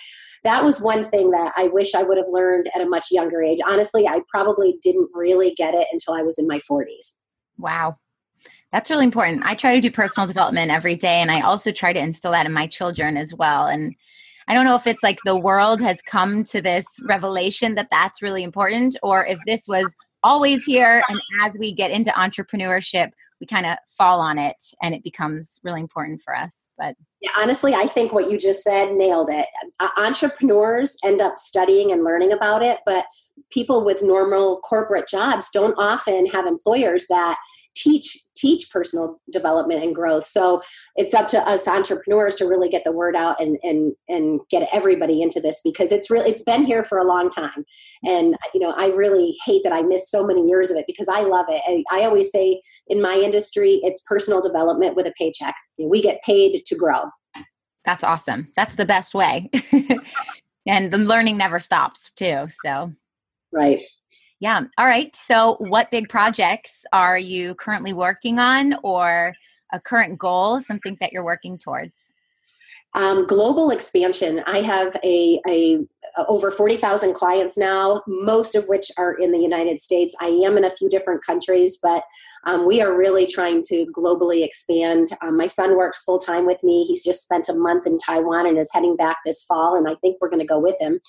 that 0.44 0.62
was 0.62 0.80
one 0.80 1.08
thing 1.10 1.30
that 1.30 1.52
I 1.56 1.68
wish 1.68 1.94
I 1.94 2.02
would 2.02 2.18
have 2.18 2.28
learned 2.28 2.68
at 2.74 2.82
a 2.82 2.88
much 2.88 3.06
younger 3.10 3.42
age. 3.42 3.58
Honestly, 3.66 4.06
I 4.06 4.20
probably 4.30 4.78
didn't 4.82 5.08
really 5.14 5.54
get 5.56 5.74
it 5.74 5.86
until 5.90 6.14
I 6.14 6.22
was 6.22 6.38
in 6.38 6.46
my 6.46 6.60
40s. 6.70 7.18
Wow. 7.58 7.96
That's 8.70 8.90
really 8.90 9.04
important. 9.04 9.42
I 9.44 9.54
try 9.54 9.74
to 9.74 9.80
do 9.80 9.90
personal 9.90 10.26
development 10.26 10.70
every 10.70 10.96
day, 10.96 11.20
and 11.20 11.30
I 11.30 11.40
also 11.40 11.72
try 11.72 11.92
to 11.92 12.00
instill 12.00 12.32
that 12.32 12.46
in 12.46 12.52
my 12.52 12.66
children 12.66 13.16
as 13.16 13.32
well. 13.32 13.66
And 13.66 13.94
I 14.48 14.54
don't 14.54 14.64
know 14.64 14.74
if 14.74 14.86
it's 14.86 15.02
like 15.02 15.18
the 15.24 15.38
world 15.38 15.80
has 15.80 16.02
come 16.02 16.44
to 16.44 16.60
this 16.60 16.84
revelation 17.04 17.76
that 17.76 17.88
that's 17.90 18.20
really 18.20 18.42
important, 18.42 18.96
or 19.02 19.24
if 19.24 19.38
this 19.46 19.66
was 19.68 19.94
always 20.22 20.64
here. 20.64 21.02
And 21.08 21.20
as 21.42 21.56
we 21.58 21.72
get 21.72 21.90
into 21.90 22.10
entrepreneurship, 22.10 23.12
we 23.40 23.46
kind 23.46 23.66
of 23.66 23.76
fall 23.86 24.20
on 24.20 24.38
it 24.38 24.56
and 24.82 24.94
it 24.94 25.04
becomes 25.04 25.60
really 25.62 25.80
important 25.80 26.22
for 26.22 26.34
us. 26.34 26.68
But 26.78 26.94
honestly, 27.38 27.74
I 27.74 27.86
think 27.86 28.12
what 28.12 28.30
you 28.30 28.38
just 28.38 28.62
said 28.62 28.92
nailed 28.92 29.28
it. 29.30 29.46
Uh, 29.80 29.88
entrepreneurs 29.96 30.96
end 31.04 31.20
up 31.20 31.38
studying 31.38 31.92
and 31.92 32.04
learning 32.04 32.32
about 32.32 32.62
it, 32.62 32.80
but 32.84 33.06
people 33.50 33.84
with 33.84 34.02
normal 34.02 34.60
corporate 34.60 35.08
jobs 35.08 35.48
don't 35.52 35.74
often 35.78 36.26
have 36.26 36.46
employers 36.46 37.06
that 37.08 37.38
teach 37.74 38.18
teach 38.36 38.70
personal 38.70 39.20
development 39.30 39.82
and 39.82 39.94
growth. 39.94 40.24
So 40.24 40.60
it's 40.96 41.14
up 41.14 41.28
to 41.28 41.38
us 41.48 41.68
entrepreneurs 41.68 42.34
to 42.36 42.46
really 42.46 42.68
get 42.68 42.84
the 42.84 42.92
word 42.92 43.16
out 43.16 43.40
and 43.40 43.58
and 43.62 43.94
and 44.08 44.40
get 44.50 44.68
everybody 44.72 45.22
into 45.22 45.40
this 45.40 45.60
because 45.62 45.92
it's 45.92 46.10
really 46.10 46.30
it's 46.30 46.42
been 46.42 46.64
here 46.64 46.82
for 46.82 46.98
a 46.98 47.06
long 47.06 47.30
time. 47.30 47.64
And 48.02 48.36
you 48.52 48.60
know 48.60 48.74
i 48.76 48.88
really 48.88 49.36
hate 49.44 49.62
that 49.64 49.72
i 49.72 49.82
missed 49.82 50.10
so 50.10 50.26
many 50.26 50.46
years 50.46 50.70
of 50.70 50.76
it 50.76 50.86
because 50.86 51.08
i 51.08 51.20
love 51.20 51.46
it. 51.48 51.62
And 51.66 51.84
i 51.90 52.04
always 52.04 52.30
say 52.30 52.60
in 52.88 53.00
my 53.00 53.14
industry 53.14 53.80
it's 53.82 54.02
personal 54.02 54.40
development 54.40 54.96
with 54.96 55.06
a 55.06 55.12
paycheck. 55.18 55.54
We 55.78 56.02
get 56.02 56.22
paid 56.22 56.64
to 56.64 56.76
grow. 56.76 57.02
That's 57.84 58.04
awesome. 58.04 58.52
That's 58.56 58.76
the 58.76 58.86
best 58.86 59.14
way. 59.14 59.50
And 60.66 60.90
the 60.90 60.96
learning 60.96 61.36
never 61.36 61.58
stops 61.58 62.10
too 62.16 62.46
so. 62.48 62.90
Right 63.52 63.84
yeah. 64.44 64.60
All 64.76 64.84
right. 64.84 65.16
So, 65.16 65.56
what 65.58 65.90
big 65.90 66.10
projects 66.10 66.84
are 66.92 67.16
you 67.16 67.54
currently 67.54 67.94
working 67.94 68.38
on 68.38 68.74
or 68.82 69.34
a 69.72 69.80
current 69.80 70.18
goal, 70.18 70.60
something 70.60 70.98
that 71.00 71.14
you're 71.14 71.24
working 71.24 71.56
towards? 71.56 72.12
Um, 72.92 73.26
global 73.26 73.70
expansion. 73.70 74.42
I 74.46 74.60
have 74.60 74.96
a, 75.02 75.40
a 75.48 75.78
over 76.28 76.50
40,000 76.50 77.14
clients 77.14 77.56
now, 77.56 78.02
most 78.06 78.54
of 78.54 78.66
which 78.66 78.92
are 78.98 79.14
in 79.14 79.32
the 79.32 79.38
United 79.38 79.80
States. 79.80 80.14
I 80.20 80.26
am 80.26 80.56
in 80.58 80.64
a 80.64 80.70
few 80.70 80.88
different 80.88 81.24
countries, 81.24 81.78
but 81.82 82.04
um, 82.44 82.66
we 82.66 82.82
are 82.82 82.96
really 82.96 83.26
trying 83.26 83.62
to 83.68 83.86
globally 83.96 84.44
expand. 84.44 85.08
Um, 85.22 85.36
my 85.36 85.48
son 85.48 85.76
works 85.76 86.04
full 86.04 86.18
time 86.18 86.46
with 86.46 86.62
me. 86.62 86.84
He's 86.84 87.02
just 87.02 87.24
spent 87.24 87.48
a 87.48 87.54
month 87.54 87.86
in 87.86 87.98
Taiwan 87.98 88.46
and 88.46 88.58
is 88.58 88.70
heading 88.72 88.94
back 88.94 89.18
this 89.24 89.42
fall, 89.42 89.74
and 89.74 89.88
I 89.88 89.94
think 89.96 90.18
we're 90.20 90.28
going 90.28 90.38
to 90.38 90.46
go 90.46 90.60
with 90.60 90.76
him. 90.78 91.00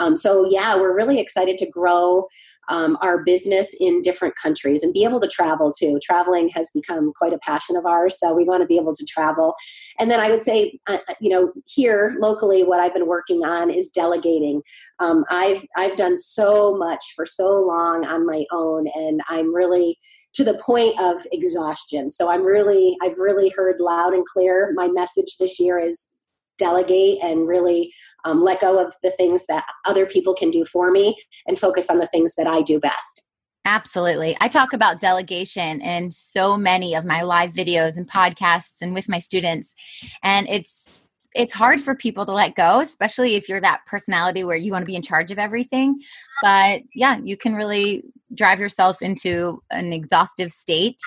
Um, 0.00 0.16
so, 0.16 0.48
yeah, 0.48 0.74
we're 0.74 0.96
really 0.96 1.20
excited 1.20 1.58
to 1.58 1.70
grow 1.70 2.26
um, 2.68 2.98
our 3.00 3.22
business 3.24 3.74
in 3.78 4.00
different 4.02 4.34
countries 4.40 4.82
and 4.82 4.92
be 4.92 5.04
able 5.04 5.20
to 5.20 5.28
travel 5.28 5.72
too. 5.72 5.98
Traveling 6.02 6.48
has 6.54 6.70
become 6.74 7.12
quite 7.14 7.32
a 7.32 7.38
passion 7.38 7.76
of 7.76 7.86
ours, 7.86 8.18
so 8.18 8.34
we 8.34 8.44
want 8.44 8.62
to 8.62 8.66
be 8.66 8.76
able 8.76 8.94
to 8.94 9.04
travel. 9.04 9.54
And 9.98 10.10
then 10.10 10.20
I 10.20 10.30
would 10.30 10.42
say, 10.42 10.78
uh, 10.86 10.98
uh, 11.08 11.14
you 11.20 11.30
know, 11.30 11.52
here 11.66 12.14
locally, 12.18 12.64
what 12.64 12.80
I've 12.80 12.94
been 12.94 13.06
working 13.06 13.44
on 13.44 13.70
is 13.70 13.90
delegating. 13.90 14.62
Um, 14.98 15.24
I've 15.30 15.64
I've 15.76 15.96
done 15.96 16.16
so 16.16 16.76
much 16.76 17.04
for 17.14 17.26
so 17.26 17.60
long 17.60 18.04
on 18.04 18.26
my 18.26 18.44
own, 18.52 18.86
and 18.94 19.20
I'm 19.28 19.54
really 19.54 19.96
to 20.34 20.44
the 20.44 20.54
point 20.54 20.98
of 21.00 21.26
exhaustion. 21.32 22.10
So 22.10 22.30
I'm 22.30 22.44
really, 22.44 22.96
I've 23.02 23.18
really 23.18 23.48
heard 23.48 23.80
loud 23.80 24.14
and 24.14 24.24
clear. 24.24 24.72
My 24.76 24.88
message 24.88 25.36
this 25.40 25.58
year 25.58 25.78
is 25.78 26.10
delegate 26.58 27.18
and 27.22 27.46
really 27.46 27.92
um, 28.24 28.42
let 28.42 28.60
go 28.60 28.84
of 28.84 28.94
the 29.02 29.10
things 29.12 29.46
that 29.46 29.64
other 29.86 30.06
people 30.06 30.34
can 30.34 30.50
do 30.50 30.64
for 30.64 30.90
me 30.90 31.16
and 31.46 31.58
focus 31.58 31.88
on 31.88 31.98
the 31.98 32.08
things 32.08 32.34
that 32.36 32.46
I 32.46 32.62
do 32.62 32.78
best. 32.78 33.22
Absolutely. 33.64 34.36
I 34.40 34.48
talk 34.48 34.72
about 34.72 35.00
delegation 35.00 35.82
in 35.82 36.10
so 36.10 36.56
many 36.56 36.94
of 36.94 37.04
my 37.04 37.22
live 37.22 37.52
videos 37.52 37.98
and 37.98 38.08
podcasts 38.08 38.76
and 38.80 38.94
with 38.94 39.08
my 39.08 39.18
students. 39.18 39.74
And 40.22 40.48
it's 40.48 40.88
it's 41.34 41.52
hard 41.52 41.82
for 41.82 41.94
people 41.94 42.24
to 42.24 42.32
let 42.32 42.54
go, 42.54 42.80
especially 42.80 43.34
if 43.34 43.48
you're 43.48 43.60
that 43.60 43.82
personality 43.86 44.44
where 44.44 44.56
you 44.56 44.72
want 44.72 44.82
to 44.82 44.86
be 44.86 44.96
in 44.96 45.02
charge 45.02 45.30
of 45.30 45.38
everything. 45.38 46.00
But 46.42 46.82
yeah, 46.94 47.18
you 47.22 47.36
can 47.36 47.54
really 47.54 48.04
drive 48.34 48.58
yourself 48.58 49.02
into 49.02 49.62
an 49.70 49.92
exhaustive 49.92 50.52
state. 50.52 50.98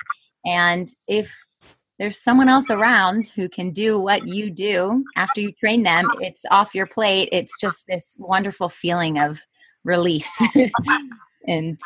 And 0.46 0.88
if 1.08 1.34
there's 2.02 2.18
someone 2.18 2.50
else 2.50 2.72
around 2.72 3.28
who 3.28 3.48
can 3.48 3.70
do 3.70 4.00
what 4.00 4.28
you 4.28 4.50
do 4.50 5.06
after 5.16 5.40
you 5.40 5.52
train 5.52 5.84
them. 5.84 6.04
It's 6.20 6.44
off 6.50 6.74
your 6.74 6.88
plate. 6.88 7.30
It's 7.32 7.60
just 7.62 7.86
this 7.86 8.16
wonderful 8.18 8.70
feeling 8.70 9.20
of 9.20 9.40
release 9.84 10.36
and 11.48 11.80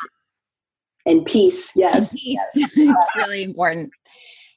and 1.04 1.24
peace 1.26 1.70
yes, 1.76 2.14
peace. 2.14 2.38
yes. 2.54 2.70
it's 2.76 3.10
really 3.14 3.42
important. 3.42 3.90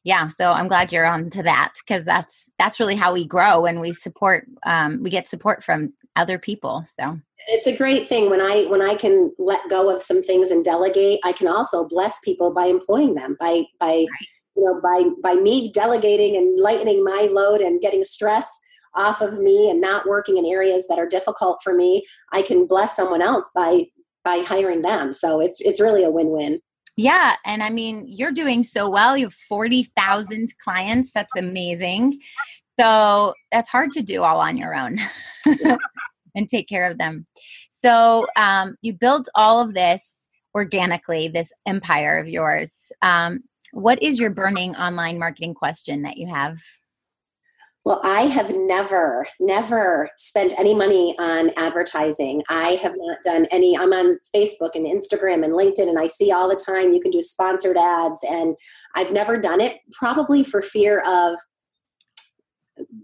Yeah 0.05 0.27
so 0.27 0.51
i'm 0.51 0.69
glad 0.69 0.93
you're 0.93 1.05
on 1.05 1.29
to 1.31 1.43
that 1.43 1.73
because 1.85 2.05
that's 2.05 2.49
that's 2.57 2.79
really 2.79 2.95
how 2.95 3.13
we 3.13 3.27
grow 3.27 3.65
and 3.65 3.81
we 3.81 3.91
support 3.91 4.47
um, 4.65 5.03
we 5.03 5.09
get 5.09 5.27
support 5.27 5.63
from 5.63 5.93
other 6.15 6.39
people 6.39 6.83
so. 6.97 7.19
It's 7.47 7.67
a 7.67 7.75
great 7.75 8.07
thing 8.07 8.29
when 8.29 8.41
i 8.41 8.63
when 8.65 8.81
i 8.81 8.95
can 8.95 9.33
let 9.37 9.61
go 9.69 9.93
of 9.93 10.01
some 10.01 10.23
things 10.23 10.51
and 10.51 10.63
delegate 10.63 11.19
i 11.23 11.33
can 11.33 11.47
also 11.47 11.87
bless 11.87 12.19
people 12.21 12.53
by 12.53 12.65
employing 12.65 13.13
them 13.13 13.35
by 13.39 13.65
by 13.79 14.05
right 14.09 14.27
you 14.59 14.65
know 14.65 14.81
by 14.81 15.03
by 15.23 15.39
me 15.39 15.71
delegating 15.71 16.35
and 16.35 16.59
lightening 16.59 17.03
my 17.03 17.29
load 17.31 17.61
and 17.61 17.81
getting 17.81 18.03
stress 18.03 18.59
off 18.95 19.21
of 19.21 19.39
me 19.39 19.69
and 19.69 19.79
not 19.79 20.07
working 20.07 20.37
in 20.37 20.45
areas 20.45 20.87
that 20.87 20.97
are 20.97 21.07
difficult 21.07 21.59
for 21.63 21.73
me 21.73 22.03
i 22.33 22.41
can 22.41 22.65
bless 22.65 22.95
someone 22.95 23.21
else 23.21 23.51
by 23.55 23.85
by 24.23 24.39
hiring 24.39 24.81
them. 24.81 25.11
So 25.11 25.39
it's 25.39 25.59
it's 25.61 25.79
really 25.79 26.03
a 26.03 26.11
win-win. 26.11 26.61
Yeah 26.95 27.35
and 27.45 27.63
i 27.63 27.69
mean 27.69 28.05
you're 28.07 28.31
doing 28.31 28.63
so 28.63 28.89
well. 28.89 29.17
You 29.17 29.27
have 29.27 29.33
40,000 29.33 30.49
clients. 30.63 31.11
That's 31.13 31.35
amazing. 31.35 32.19
So 32.79 33.33
that's 33.51 33.69
hard 33.69 33.91
to 33.93 34.01
do 34.01 34.23
all 34.23 34.39
on 34.39 34.57
your 34.57 34.73
own 34.73 34.97
and 36.35 36.49
take 36.49 36.69
care 36.69 36.89
of 36.89 36.97
them. 36.97 37.25
So 37.69 38.25
um, 38.37 38.75
you 38.81 38.93
built 38.93 39.27
all 39.35 39.59
of 39.59 39.73
this 39.73 40.29
organically 40.55 41.27
this 41.27 41.51
empire 41.65 42.17
of 42.17 42.27
yours. 42.27 42.91
Um, 43.01 43.43
what 43.71 44.01
is 44.01 44.19
your 44.19 44.29
burning 44.29 44.75
online 44.75 45.19
marketing 45.19 45.53
question 45.53 46.01
that 46.03 46.17
you 46.17 46.27
have? 46.27 46.59
Well, 47.85 48.01
I 48.03 48.23
have 48.23 48.53
never, 48.55 49.25
never 49.39 50.09
spent 50.17 50.53
any 50.59 50.75
money 50.75 51.15
on 51.17 51.51
advertising. 51.55 52.43
I 52.49 52.71
have 52.71 52.93
not 52.95 53.17
done 53.23 53.47
any. 53.51 53.77
I'm 53.77 53.93
on 53.93 54.17
Facebook 54.35 54.75
and 54.75 54.85
Instagram 54.85 55.43
and 55.43 55.53
LinkedIn, 55.53 55.87
and 55.87 55.97
I 55.97 56.07
see 56.07 56.31
all 56.31 56.49
the 56.49 56.55
time 56.55 56.91
you 56.91 56.99
can 56.99 57.09
do 57.09 57.23
sponsored 57.23 57.77
ads, 57.77 58.19
and 58.29 58.55
I've 58.95 59.11
never 59.11 59.37
done 59.37 59.61
it, 59.61 59.79
probably 59.93 60.43
for 60.43 60.61
fear 60.61 60.99
of. 60.99 61.39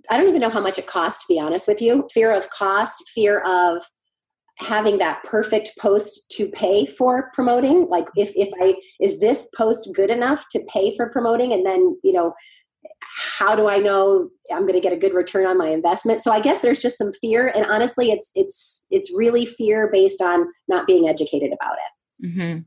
I 0.10 0.18
don't 0.18 0.30
even 0.30 0.40
know 0.40 0.50
how 0.50 0.62
much 0.62 0.78
it 0.78 0.88
costs, 0.88 1.26
to 1.26 1.34
be 1.34 1.40
honest 1.40 1.68
with 1.68 1.82
you. 1.82 2.08
Fear 2.14 2.32
of 2.32 2.50
cost, 2.50 3.10
fear 3.14 3.40
of 3.40 3.84
having 4.58 4.98
that 5.00 5.22
perfect 5.24 5.72
post 5.80 6.32
to 6.32 6.48
pay 6.48 6.86
for 6.86 7.30
promoting 7.34 7.88
like 7.90 8.08
if 8.16 8.32
if 8.36 8.50
i 8.62 8.74
is 9.02 9.20
this 9.20 9.50
post 9.56 9.90
good 9.94 10.10
enough 10.10 10.46
to 10.52 10.64
pay 10.72 10.96
for 10.96 11.10
promoting? 11.10 11.54
And 11.54 11.66
then 11.66 11.98
you 12.04 12.14
know 12.14 12.34
how 13.18 13.56
do 13.56 13.68
i 13.68 13.78
know 13.78 14.30
i'm 14.52 14.62
going 14.62 14.74
to 14.74 14.82
get 14.82 14.94
a 14.94 14.98
good 14.98 15.14
return 15.14 15.46
on 15.46 15.58
my 15.58 15.70
investment? 15.70 16.22
So 16.22 16.32
i 16.32 16.40
guess 16.40 16.62
there's 16.62 16.82
just 16.82 16.98
some 16.98 17.12
fear 17.14 17.48
and 17.48 17.66
honestly 17.66 18.12
it's 18.12 18.32
it's 18.36 18.86
it's 18.90 19.12
really 19.16 19.46
fear 19.46 19.90
based 19.92 20.22
on 20.22 20.48
not 20.68 20.88
being 20.88 21.08
educated 21.10 21.52
about 21.54 21.76
it. 21.76 22.28
Mm-hmm. 22.28 22.60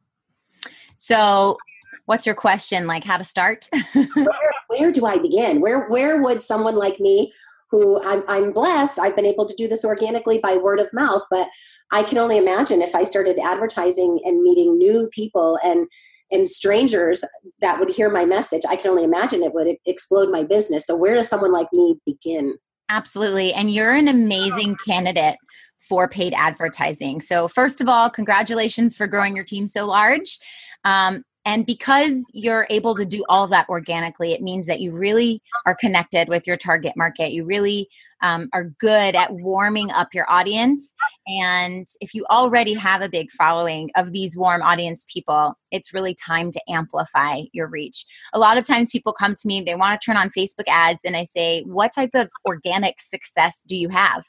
so 0.97 1.57
what's 2.04 2.25
your 2.25 2.35
question? 2.35 2.87
Like 2.87 3.04
how 3.04 3.18
to 3.18 3.25
start? 3.25 3.68
Where, 4.14 4.26
where 4.68 4.92
do 4.92 5.07
i 5.07 5.18
begin? 5.18 5.61
Where 5.61 5.88
where 5.88 6.23
would 6.23 6.40
someone 6.40 6.76
like 6.76 7.00
me 7.00 7.33
who 7.71 8.03
I'm, 8.03 8.23
I'm 8.29 8.53
blessed 8.53 8.99
i've 8.99 9.17
been 9.17 9.27
able 9.27 9.47
to 9.47 9.55
do 9.57 9.69
this 9.69 9.85
organically 9.85 10.39
by 10.39 10.57
word 10.57 10.81
of 10.81 10.89
mouth 10.93 11.23
but 11.31 11.49
i 11.93 12.03
can 12.03 12.19
only 12.19 12.39
imagine 12.39 12.83
if 12.83 12.95
i 12.95 13.05
started 13.05 13.39
advertising 13.39 14.21
and 14.25 14.43
meeting 14.43 14.77
new 14.79 15.09
people 15.13 15.59
and 15.65 15.87
and 16.31 16.47
strangers 16.47 17.25
that 17.61 17.79
would 17.79 17.89
hear 17.89 18.11
my 18.11 18.25
message 18.25 18.63
i 18.69 18.77
can 18.77 18.91
only 18.91 19.05
imagine 19.05 19.43
it 19.43 19.55
would 19.55 19.77
explode 19.87 20.31
my 20.31 20.45
business. 20.45 20.87
So 20.87 20.97
where 20.97 21.15
does 21.15 21.29
someone 21.29 21.53
like 21.53 21.69
me 21.73 21.97
begin? 22.07 22.57
Absolutely. 22.89 23.53
And 23.53 23.71
you're 23.71 23.93
an 23.93 24.09
amazing 24.09 24.77
candidate 24.87 25.37
for 25.79 26.09
paid 26.09 26.33
advertising. 26.35 27.21
So 27.21 27.49
first 27.49 27.81
of 27.81 27.89
all 27.89 28.11
congratulations 28.11 28.97
for 28.97 29.07
growing 29.07 29.37
your 29.37 29.45
team 29.45 29.69
so 29.69 29.87
large. 29.87 30.39
Um, 30.85 31.23
and 31.49 31.64
because 31.64 32.31
you're 32.35 32.67
able 32.69 32.95
to 32.95 33.07
do 33.07 33.25
all 33.31 33.47
that 33.47 33.71
organically, 33.71 34.35
it 34.35 34.43
means 34.43 34.67
that 34.67 34.83
you 34.83 34.93
really 34.93 35.40
are 35.64 35.75
connected 35.75 36.28
with 36.28 36.47
your 36.47 36.59
target 36.59 36.93
market. 36.95 37.33
You 37.33 37.47
really 37.47 37.88
um, 38.23 38.49
are 38.53 38.65
good 38.79 39.15
at 39.15 39.33
warming 39.33 39.91
up 39.91 40.15
your 40.15 40.31
audience. 40.31 40.95
And 41.27 41.87
if 42.01 42.15
you 42.15 42.25
already 42.31 42.75
have 42.75 43.03
a 43.03 43.09
big 43.09 43.31
following 43.31 43.91
of 43.97 44.13
these 44.13 44.37
warm 44.37 44.63
audience 44.63 45.05
people, 45.13 45.55
it's 45.71 45.93
really 45.93 46.15
time 46.15 46.51
to 46.51 46.61
amplify 46.69 47.43
your 47.53 47.69
reach. 47.69 48.07
A 48.33 48.39
lot 48.39 48.57
of 48.57 48.65
times 48.65 48.91
people 48.91 49.13
come 49.13 49.35
to 49.35 49.47
me, 49.47 49.61
they 49.61 49.75
want 49.75 50.01
to 50.01 50.05
turn 50.05 50.17
on 50.17 50.31
Facebook 50.31 50.65
ads, 50.67 51.01
and 51.05 51.17
I 51.17 51.25
say, 51.25 51.63
What 51.67 51.93
type 51.95 52.11
of 52.15 52.29
organic 52.47 53.01
success 53.01 53.65
do 53.69 53.77
you 53.77 53.89
have? 53.91 54.25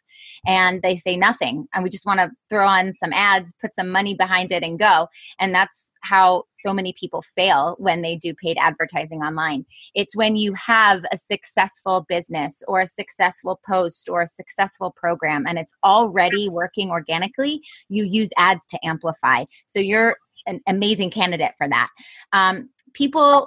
And 0.46 0.82
they 0.82 0.96
say, 0.96 1.16
Nothing. 1.16 1.68
And 1.74 1.84
we 1.84 1.90
just 1.90 2.06
want 2.06 2.20
to 2.20 2.32
throw 2.50 2.68
on 2.68 2.94
some 2.94 3.14
ads, 3.14 3.56
put 3.62 3.76
some 3.76 3.90
money 3.90 4.16
behind 4.16 4.52
it, 4.52 4.64
and 4.64 4.78
go. 4.78 5.08
And 5.40 5.54
that's 5.54 5.94
how 6.02 6.44
so 6.52 6.74
many 6.74 6.94
people 7.00 7.22
fail 7.22 7.76
when 7.80 8.02
they 8.02 8.18
do 8.18 8.34
paid 8.34 8.58
advertising 8.60 9.22
online. 9.22 9.66
It's 9.96 10.16
when 10.16 10.36
you 10.36 10.54
have 10.54 11.04
a 11.12 11.18
successful 11.18 12.06
business 12.10 12.62
or 12.68 12.82
a 12.82 12.88
successful 12.88 13.60
post 13.68 13.79
post 13.80 14.10
or 14.10 14.22
a 14.22 14.28
successful 14.28 14.94
program 14.96 15.46
and 15.48 15.58
it's 15.58 15.76
already 15.84 16.50
working 16.50 16.90
organically, 16.90 17.62
you 17.88 18.04
use 18.04 18.30
ads 18.38 18.66
to 18.68 18.80
amplify. 18.84 19.46
So 19.68 19.80
you're 19.80 20.18
an 20.48 20.60
amazing 20.68 21.12
candidate 21.12 21.54
for 21.58 21.68
that. 21.70 21.90
Um, 22.34 22.70
people 22.94 23.46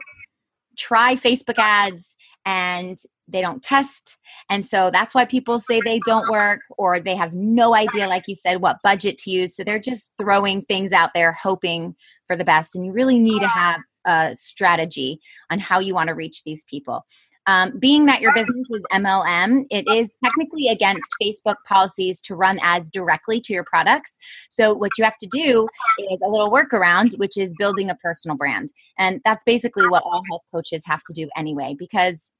try 0.78 1.14
Facebook 1.14 1.58
ads 1.58 2.16
and 2.44 2.98
they 3.28 3.40
don't 3.40 3.62
test. 3.62 4.18
And 4.50 4.66
so 4.66 4.90
that's 4.90 5.14
why 5.14 5.24
people 5.24 5.58
say 5.58 5.80
they 5.80 6.00
don't 6.06 6.30
work 6.30 6.60
or 6.76 7.00
they 7.00 7.14
have 7.14 7.32
no 7.32 7.74
idea, 7.74 8.08
like 8.08 8.24
you 8.26 8.34
said, 8.34 8.60
what 8.60 8.82
budget 8.82 9.16
to 9.18 9.30
use. 9.30 9.56
So 9.56 9.64
they're 9.64 9.78
just 9.78 10.12
throwing 10.20 10.62
things 10.62 10.92
out 10.92 11.10
there, 11.14 11.32
hoping 11.32 11.94
for 12.26 12.36
the 12.36 12.44
best. 12.44 12.74
And 12.74 12.84
you 12.84 12.92
really 12.92 13.18
need 13.18 13.40
to 13.40 13.48
have 13.48 13.80
a 14.04 14.34
strategy 14.34 15.20
on 15.50 15.60
how 15.60 15.78
you 15.78 15.94
want 15.94 16.08
to 16.08 16.14
reach 16.14 16.42
these 16.44 16.64
people. 16.64 17.04
Um, 17.46 17.76
being 17.78 18.06
that 18.06 18.20
your 18.20 18.32
business 18.34 18.66
is 18.70 18.84
MLM, 18.92 19.66
it 19.70 19.84
is 19.88 20.14
technically 20.24 20.68
against 20.68 21.10
Facebook 21.20 21.56
policies 21.66 22.20
to 22.22 22.36
run 22.36 22.58
ads 22.60 22.90
directly 22.90 23.40
to 23.40 23.52
your 23.52 23.64
products. 23.64 24.16
So, 24.50 24.74
what 24.74 24.92
you 24.96 25.04
have 25.04 25.18
to 25.18 25.26
do 25.26 25.66
is 25.98 26.18
a 26.22 26.28
little 26.28 26.50
workaround, 26.50 27.18
which 27.18 27.36
is 27.36 27.54
building 27.58 27.90
a 27.90 27.96
personal 27.96 28.36
brand. 28.36 28.72
And 28.98 29.20
that's 29.24 29.44
basically 29.44 29.88
what 29.88 30.04
all 30.04 30.22
health 30.30 30.42
coaches 30.54 30.84
have 30.86 31.02
to 31.04 31.12
do 31.12 31.28
anyway, 31.36 31.74
because 31.76 32.32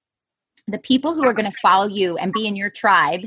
the 0.68 0.78
people 0.78 1.14
who 1.14 1.26
are 1.26 1.34
going 1.34 1.50
to 1.50 1.58
follow 1.60 1.88
you 1.88 2.16
and 2.18 2.32
be 2.32 2.46
in 2.46 2.54
your 2.54 2.70
tribe 2.70 3.22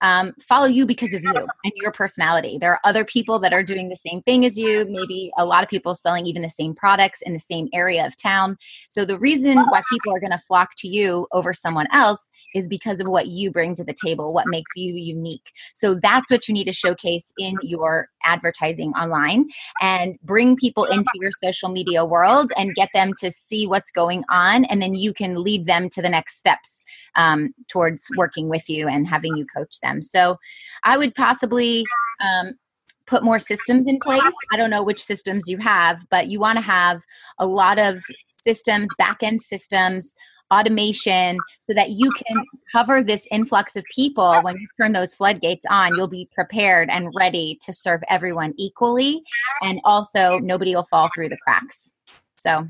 um, 0.00 0.34
follow 0.40 0.66
you 0.66 0.86
because 0.86 1.12
of 1.12 1.22
you 1.22 1.34
and 1.34 1.72
your 1.76 1.92
personality. 1.92 2.58
There 2.58 2.72
are 2.72 2.80
other 2.84 3.04
people 3.04 3.38
that 3.40 3.52
are 3.52 3.62
doing 3.62 3.88
the 3.88 3.96
same 3.96 4.22
thing 4.22 4.44
as 4.44 4.56
you, 4.56 4.86
maybe 4.88 5.32
a 5.36 5.44
lot 5.44 5.62
of 5.62 5.68
people 5.68 5.94
selling 5.94 6.26
even 6.26 6.42
the 6.42 6.50
same 6.50 6.74
products 6.74 7.22
in 7.22 7.32
the 7.32 7.38
same 7.38 7.68
area 7.72 8.06
of 8.06 8.16
town. 8.16 8.56
So 8.88 9.04
the 9.04 9.18
reason 9.18 9.58
why 9.58 9.82
people 9.90 10.14
are 10.14 10.20
going 10.20 10.32
to 10.32 10.38
flock 10.38 10.70
to 10.78 10.88
you 10.88 11.26
over 11.32 11.52
someone 11.52 11.86
else 11.92 12.30
is 12.54 12.68
because 12.68 13.00
of 13.00 13.08
what 13.08 13.28
you 13.28 13.50
bring 13.50 13.74
to 13.76 13.84
the 13.84 13.94
table, 13.94 14.32
what 14.32 14.46
makes 14.46 14.72
you 14.76 14.94
unique. 14.94 15.52
So 15.74 15.94
that's 15.94 16.30
what 16.30 16.48
you 16.48 16.54
need 16.54 16.64
to 16.64 16.72
showcase 16.72 17.32
in 17.38 17.56
your 17.62 18.08
advertising 18.24 18.90
online 18.92 19.48
and 19.80 20.18
bring 20.22 20.56
people 20.56 20.84
into 20.84 21.10
your 21.14 21.30
social 21.42 21.68
media 21.68 22.04
world 22.04 22.52
and 22.56 22.74
get 22.74 22.88
them 22.94 23.12
to 23.20 23.30
see 23.30 23.66
what's 23.66 23.90
going 23.90 24.24
on. 24.30 24.64
And 24.66 24.80
then 24.80 24.94
you 24.94 25.12
can 25.12 25.42
lead 25.42 25.66
them 25.66 25.88
to 25.90 26.02
the 26.02 26.08
next 26.08 26.38
steps 26.38 26.82
um, 27.16 27.54
towards 27.68 28.06
working 28.16 28.48
with 28.48 28.68
you 28.68 28.88
and 28.88 29.06
having 29.06 29.36
you 29.36 29.46
coach 29.54 29.80
them. 29.80 29.87
So 30.02 30.36
I 30.84 30.98
would 30.98 31.14
possibly. 31.14 31.84
Um, 32.20 32.54
put 33.06 33.24
more 33.24 33.38
systems 33.38 33.86
in 33.86 33.98
place. 33.98 34.20
I 34.52 34.58
don't 34.58 34.68
know 34.68 34.82
which 34.82 35.02
systems 35.02 35.48
you 35.48 35.56
have, 35.56 36.04
but 36.10 36.28
you 36.28 36.38
want 36.38 36.58
to 36.58 36.62
have 36.62 37.02
a 37.38 37.46
lot 37.46 37.78
of 37.78 38.04
systems, 38.26 38.86
back 38.98 39.22
end 39.22 39.40
systems, 39.40 40.14
automation 40.50 41.38
so 41.60 41.74
that 41.74 41.90
you 41.90 42.10
can 42.12 42.44
cover 42.72 43.02
this 43.02 43.26
influx 43.30 43.76
of 43.76 43.84
people. 43.94 44.40
When 44.42 44.56
you 44.56 44.66
turn 44.80 44.92
those 44.92 45.14
floodgates 45.14 45.66
on 45.68 45.94
you'll 45.94 46.08
be 46.08 46.28
prepared 46.32 46.88
and 46.90 47.12
ready 47.14 47.58
to 47.62 47.72
serve 47.72 48.02
everyone 48.08 48.54
equally 48.56 49.22
and 49.62 49.80
also 49.84 50.38
nobody 50.38 50.74
will 50.74 50.84
fall 50.84 51.10
through 51.14 51.28
the 51.28 51.38
cracks. 51.38 51.94
So 52.36 52.68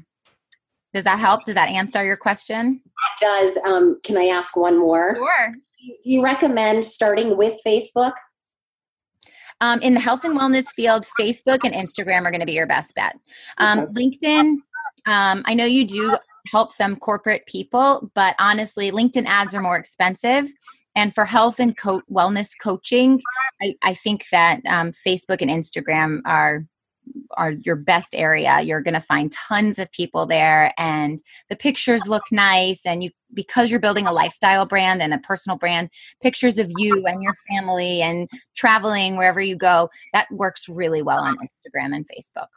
does 0.93 1.05
that 1.05 1.19
help? 1.19 1.45
Does 1.45 1.55
that 1.55 1.69
answer 1.69 2.05
your 2.05 2.17
question? 2.17 2.81
It 2.85 3.21
does 3.21 3.59
um, 3.65 4.01
can 4.03 4.17
i 4.17 4.27
ask 4.27 4.57
one 4.57 4.79
more? 4.79 5.15
Sure 5.15 5.55
do 5.81 5.95
you 6.05 6.23
recommend 6.23 6.85
starting 6.85 7.37
with 7.37 7.59
facebook 7.67 8.15
um, 9.61 9.81
in 9.81 9.95
the 9.95 10.01
health 10.01 10.25
and 10.25 10.39
wellness 10.39 10.69
field 10.69 11.07
facebook 11.19 11.61
and 11.65 11.75
instagram 11.75 12.25
are 12.25 12.31
going 12.31 12.41
to 12.41 12.47
be 12.47 12.53
your 12.53 12.67
best 12.67 12.95
bet 12.95 13.17
um, 13.59 13.81
okay. 13.81 13.93
linkedin 13.93 14.57
um, 15.09 15.43
I 15.47 15.55
know 15.55 15.65
you 15.65 15.87
do 15.87 16.17
help 16.47 16.73
some 16.73 16.97
corporate 16.97 17.47
people, 17.47 18.11
but 18.15 18.35
honestly, 18.39 18.91
LinkedIn 18.91 19.27
ads 19.27 19.55
are 19.55 19.63
more 19.63 19.77
expensive. 19.77 20.51
And 20.95 21.15
for 21.15 21.25
health 21.25 21.61
and 21.61 21.77
co- 21.77 22.03
wellness 22.11 22.51
coaching, 22.61 23.21
I, 23.63 23.75
I 23.83 23.95
think 23.95 24.27
that 24.33 24.61
um, 24.67 24.93
Facebook 25.07 25.41
and 25.41 25.51
Instagram 25.51 26.21
are 26.27 26.67
are 27.37 27.53
your 27.63 27.77
best 27.77 28.15
area 28.15 28.61
you're 28.61 28.83
going 28.83 28.95
to 28.95 29.01
find 29.01 29.33
tons 29.33 29.79
of 29.79 29.91
people 29.93 30.27
there 30.27 30.73
and 30.79 31.21
the 31.49 31.57
pictures 31.57 32.09
look 32.09 32.25
nice 32.33 32.85
and 32.87 33.03
you 33.03 33.11
because 33.35 33.71
you're 33.71 33.81
building 33.81 34.07
a 34.07 34.13
lifestyle 34.13 34.67
brand 34.67 35.03
and 35.03 35.13
a 35.13 35.19
personal 35.19 35.59
brand 35.59 35.91
pictures 36.23 36.59
of 36.59 36.71
you 36.77 37.07
and 37.07 37.23
your 37.23 37.35
family 37.51 38.01
and 38.03 38.29
traveling 38.57 39.17
wherever 39.17 39.41
you 39.41 39.57
go 39.57 39.89
that 40.13 40.31
works 40.31 40.69
really 40.69 41.03
well 41.03 41.21
on 41.21 41.37
instagram 41.39 41.95
and 41.95 42.07
facebook 42.07 42.49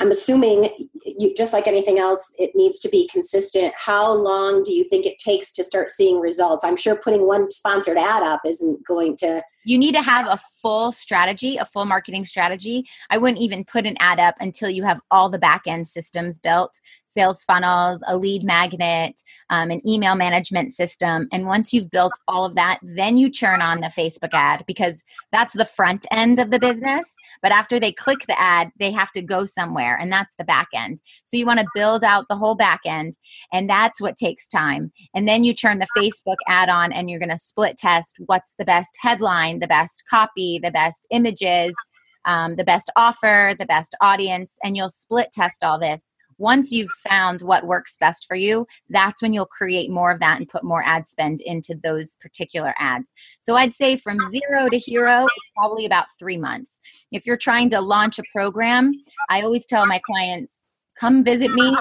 I'm 0.00 0.10
assuming 0.10 0.70
you, 1.04 1.34
just 1.36 1.52
like 1.52 1.66
anything 1.66 1.98
else, 1.98 2.34
it 2.38 2.50
needs 2.54 2.78
to 2.80 2.88
be 2.88 3.08
consistent. 3.08 3.72
How 3.76 4.10
long 4.10 4.64
do 4.64 4.72
you 4.72 4.84
think 4.84 5.06
it 5.06 5.18
takes 5.18 5.52
to 5.52 5.64
start 5.64 5.90
seeing 5.90 6.18
results? 6.18 6.64
I'm 6.64 6.76
sure 6.76 6.96
putting 6.96 7.26
one 7.26 7.50
sponsored 7.50 7.96
ad 7.96 8.22
up 8.22 8.40
isn't 8.44 8.84
going 8.84 9.16
to. 9.18 9.42
You 9.64 9.78
need 9.78 9.94
to 9.94 10.02
have 10.02 10.26
a 10.26 10.38
full 10.60 10.92
strategy, 10.92 11.56
a 11.56 11.64
full 11.64 11.84
marketing 11.84 12.24
strategy. 12.24 12.86
I 13.10 13.18
wouldn't 13.18 13.40
even 13.40 13.64
put 13.64 13.86
an 13.86 13.96
ad 14.00 14.18
up 14.18 14.36
until 14.40 14.70
you 14.70 14.84
have 14.84 15.00
all 15.10 15.28
the 15.28 15.38
back 15.38 15.62
end 15.66 15.86
systems 15.86 16.38
built 16.38 16.80
sales 17.06 17.42
funnels, 17.44 18.02
a 18.06 18.16
lead 18.16 18.44
magnet, 18.44 19.22
um, 19.50 19.70
an 19.70 19.86
email 19.86 20.14
management 20.14 20.72
system. 20.72 21.26
And 21.32 21.46
once 21.46 21.72
you've 21.72 21.90
built 21.90 22.12
all 22.28 22.44
of 22.44 22.54
that, 22.56 22.78
then 22.82 23.16
you 23.16 23.30
churn 23.30 23.62
on 23.62 23.80
the 23.80 23.86
Facebook 23.86 24.34
ad 24.34 24.64
because 24.66 25.02
that's 25.32 25.54
the 25.54 25.64
front 25.64 26.04
end 26.10 26.38
of 26.38 26.50
the 26.50 26.58
business. 26.58 27.16
But 27.42 27.52
after 27.52 27.80
they 27.80 27.92
click 27.92 28.26
the 28.26 28.38
ad, 28.38 28.70
they 28.78 28.90
have 28.90 29.12
to 29.12 29.22
go 29.22 29.44
somewhere, 29.44 29.96
and 29.96 30.12
that's 30.12 30.36
the 30.36 30.44
back 30.44 30.68
end. 30.74 31.00
So 31.24 31.36
you 31.36 31.46
want 31.46 31.60
to 31.60 31.66
build 31.74 32.04
out 32.04 32.26
the 32.28 32.36
whole 32.36 32.54
back 32.54 32.80
end, 32.84 33.16
and 33.52 33.68
that's 33.68 34.00
what 34.00 34.16
takes 34.16 34.48
time. 34.48 34.92
And 35.14 35.26
then 35.26 35.44
you 35.44 35.54
turn 35.54 35.78
the 35.78 35.88
Facebook 35.96 36.36
ad 36.46 36.68
on, 36.68 36.92
and 36.92 37.08
you're 37.08 37.18
going 37.18 37.28
to 37.30 37.38
split 37.38 37.78
test 37.78 38.16
what's 38.26 38.54
the 38.54 38.64
best 38.64 38.96
headline, 39.00 39.60
the 39.60 39.66
best 39.66 40.04
copy, 40.10 40.47
the 40.56 40.70
best 40.70 41.06
images. 41.10 41.76
Um, 42.24 42.56
the 42.56 42.64
best 42.64 42.90
offer, 42.96 43.54
the 43.58 43.64
best 43.64 43.94
audience, 44.02 44.58
and 44.62 44.76
you'll 44.76 44.90
split 44.90 45.28
test 45.32 45.64
all 45.64 45.78
this 45.78 46.14
once 46.38 46.70
you've 46.70 46.90
found 47.08 47.42
what 47.42 47.66
works 47.66 47.96
best 47.98 48.26
for 48.26 48.36
you, 48.36 48.66
that's 48.88 49.20
when 49.20 49.32
you'll 49.32 49.46
create 49.46 49.90
more 49.90 50.10
of 50.10 50.20
that 50.20 50.38
and 50.38 50.48
put 50.48 50.64
more 50.64 50.82
ad 50.84 51.06
spend 51.06 51.40
into 51.40 51.74
those 51.82 52.16
particular 52.18 52.72
ads. 52.78 53.12
So 53.40 53.56
I'd 53.56 53.74
say 53.74 53.96
from 53.96 54.18
zero 54.30 54.68
to 54.68 54.78
hero, 54.78 55.24
it's 55.24 55.50
probably 55.56 55.84
about 55.84 56.06
three 56.18 56.38
months. 56.38 56.80
If 57.10 57.26
you're 57.26 57.36
trying 57.36 57.70
to 57.70 57.80
launch 57.80 58.18
a 58.18 58.24
program, 58.32 58.92
I 59.28 59.42
always 59.42 59.66
tell 59.66 59.86
my 59.86 60.00
clients, 60.06 60.64
come 60.98 61.24
visit 61.24 61.52
me 61.52 61.76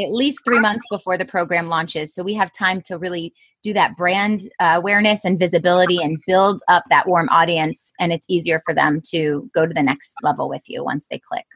at 0.00 0.12
least 0.12 0.40
three 0.44 0.60
months 0.60 0.84
before 0.90 1.16
the 1.16 1.24
program 1.24 1.68
launches. 1.68 2.14
So 2.14 2.22
we 2.22 2.34
have 2.34 2.52
time 2.52 2.82
to 2.82 2.98
really 2.98 3.32
do 3.64 3.72
that 3.72 3.96
brand 3.96 4.42
uh, 4.60 4.74
awareness 4.76 5.24
and 5.24 5.38
visibility 5.38 6.00
and 6.00 6.18
build 6.26 6.62
up 6.68 6.84
that 6.90 7.08
warm 7.08 7.28
audience. 7.30 7.92
And 7.98 8.12
it's 8.12 8.26
easier 8.28 8.60
for 8.64 8.74
them 8.74 9.00
to 9.06 9.50
go 9.54 9.66
to 9.66 9.74
the 9.74 9.82
next 9.82 10.14
level 10.22 10.48
with 10.48 10.62
you 10.68 10.84
once 10.84 11.08
they 11.10 11.18
click. 11.18 11.46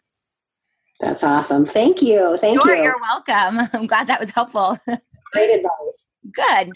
That's 0.99 1.23
awesome. 1.23 1.67
Thank 1.67 2.03
you. 2.03 2.37
Thank 2.39 2.61
sure, 2.61 2.75
you. 2.75 2.83
You're 2.83 3.01
welcome. 3.01 3.69
I'm 3.73 3.87
glad 3.87 4.09
that 4.09 4.19
was 4.19 4.31
helpful. 4.31 4.79
Great 5.33 5.55
advice. 5.55 6.15
Good. 6.33 6.73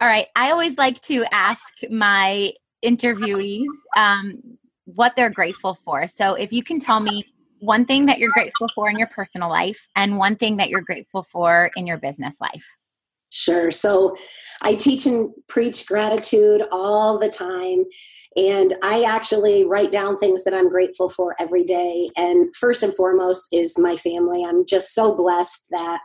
All 0.00 0.08
right. 0.08 0.26
I 0.34 0.50
always 0.50 0.76
like 0.78 1.00
to 1.02 1.24
ask 1.30 1.62
my 1.90 2.52
interviewees 2.84 3.68
um, 3.96 4.42
what 4.86 5.14
they're 5.14 5.30
grateful 5.30 5.74
for. 5.74 6.06
So 6.06 6.34
if 6.34 6.52
you 6.52 6.64
can 6.64 6.80
tell 6.80 7.00
me 7.00 7.24
one 7.60 7.84
thing 7.84 8.06
that 8.06 8.18
you're 8.18 8.32
grateful 8.32 8.68
for 8.74 8.90
in 8.90 8.98
your 8.98 9.08
personal 9.08 9.48
life 9.48 9.88
and 9.94 10.18
one 10.18 10.36
thing 10.36 10.56
that 10.56 10.68
you're 10.68 10.82
grateful 10.82 11.22
for 11.22 11.70
in 11.76 11.86
your 11.86 11.96
business 11.96 12.36
life. 12.40 12.66
Sure. 13.34 13.72
So 13.72 14.16
I 14.62 14.76
teach 14.76 15.06
and 15.06 15.30
preach 15.48 15.86
gratitude 15.86 16.62
all 16.70 17.18
the 17.18 17.28
time. 17.28 17.82
And 18.36 18.74
I 18.80 19.02
actually 19.02 19.64
write 19.64 19.90
down 19.90 20.18
things 20.18 20.44
that 20.44 20.54
I'm 20.54 20.70
grateful 20.70 21.08
for 21.08 21.34
every 21.40 21.64
day. 21.64 22.08
And 22.16 22.54
first 22.54 22.84
and 22.84 22.94
foremost 22.94 23.48
is 23.52 23.76
my 23.76 23.96
family. 23.96 24.44
I'm 24.44 24.64
just 24.66 24.94
so 24.94 25.16
blessed 25.16 25.66
that 25.72 25.98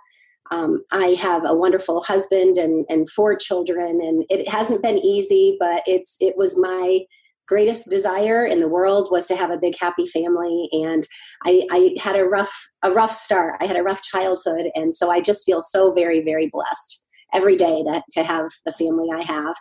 um, 0.50 0.84
I 0.92 1.10
have 1.22 1.46
a 1.46 1.54
wonderful 1.54 2.02
husband 2.02 2.58
and, 2.58 2.84
and 2.90 3.08
four 3.08 3.36
children. 3.36 4.02
And 4.02 4.26
it 4.32 4.50
hasn't 4.50 4.82
been 4.82 4.98
easy, 4.98 5.56
but 5.60 5.84
it's 5.86 6.18
it 6.20 6.36
was 6.36 6.60
my 6.60 7.02
greatest 7.48 7.92
desire 7.92 8.44
in 8.44 8.60
the 8.60 8.68
world 8.68 9.10
was 9.12 9.28
to 9.28 9.36
have 9.36 9.52
a 9.52 9.58
big 9.58 9.76
happy 9.80 10.08
family 10.08 10.70
and 10.72 11.08
I, 11.46 11.64
I, 11.72 11.96
had 12.00 12.16
a 12.16 12.24
rough 12.24 12.54
a 12.84 12.92
rough 12.92 13.12
start 13.12 13.56
i 13.60 13.66
had 13.66 13.76
a 13.76 13.82
rough 13.82 14.04
childhood 14.04 14.70
and 14.76 14.94
so 14.94 15.10
i 15.10 15.20
just 15.20 15.48
feel 15.48 15.60
so 15.60 15.92
very 15.92 16.24
very 16.24 16.48
blessed 16.54 17.08
every 17.34 17.56
day 17.56 17.84
to, 17.84 18.04
to 18.12 18.24
have 18.24 18.50
the 18.66 18.72
family 18.72 19.10
I 19.14 19.22
have. 19.24 19.56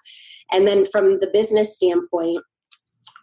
And 0.52 0.66
then 0.66 0.84
from 0.84 1.18
the 1.20 1.30
business 1.32 1.74
standpoint, 1.74 2.42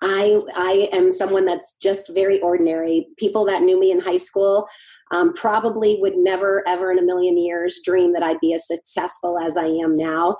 I 0.01 0.41
I 0.55 0.89
am 0.91 1.09
someone 1.11 1.45
that's 1.45 1.77
just 1.77 2.13
very 2.13 2.41
ordinary. 2.41 3.07
People 3.17 3.45
that 3.45 3.61
knew 3.61 3.79
me 3.79 3.91
in 3.91 3.99
high 3.99 4.17
school 4.17 4.67
um, 5.11 5.33
probably 5.33 5.97
would 6.01 6.15
never, 6.15 6.63
ever 6.67 6.91
in 6.91 6.99
a 6.99 7.03
million 7.03 7.37
years 7.37 7.79
dream 7.83 8.13
that 8.13 8.23
I'd 8.23 8.39
be 8.39 8.53
as 8.53 8.67
successful 8.67 9.39
as 9.39 9.57
I 9.57 9.65
am 9.65 9.95
now. 9.95 10.37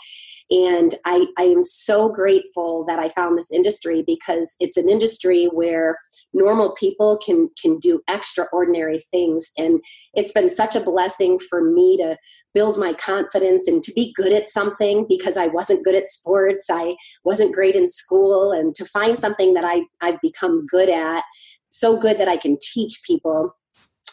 And 0.50 0.96
I, 1.06 1.28
I 1.38 1.44
am 1.44 1.64
so 1.64 2.10
grateful 2.10 2.86
that 2.88 3.00
I 3.00 3.10
found 3.10 3.38
this 3.38 3.52
industry 3.52 4.04
because 4.06 4.56
it's 4.60 4.78
an 4.78 4.90
industry 4.90 5.46
where 5.52 5.98
normal 6.34 6.76
people 6.76 7.18
can 7.18 7.50
can 7.60 7.80
do 7.80 8.02
extraordinary 8.10 9.00
things. 9.12 9.52
And 9.58 9.80
it's 10.14 10.34
been 10.34 10.50
such 10.50 10.76
a 10.76 10.82
blessing 10.82 11.40
for 11.40 11.64
me 11.64 11.98
to 11.98 12.18
build 12.54 12.78
my 12.78 12.94
confidence 12.94 13.68
and 13.68 13.82
to 13.84 13.92
be 13.94 14.14
good 14.16 14.34
at 14.34 14.48
something 14.48 15.06
because 15.08 15.38
I 15.38 15.48
wasn't 15.48 15.84
good 15.84 15.96
at 15.96 16.08
sports. 16.08 16.68
I 16.70 16.96
wasn't 17.24 17.56
great 17.56 17.76
in 17.76 17.88
school. 17.88 18.52
And 18.52 18.76
to 18.76 18.86
find 18.86 19.18
something 19.18 19.54
that 19.54 19.66
I 19.66 19.84
I've 20.02 20.22
become 20.22 20.66
good 20.66 20.90
at 20.90 21.24
so 21.70 22.00
good 22.00 22.18
that 22.18 22.28
I 22.30 22.38
can 22.38 22.58
teach 22.62 23.02
people 23.06 23.54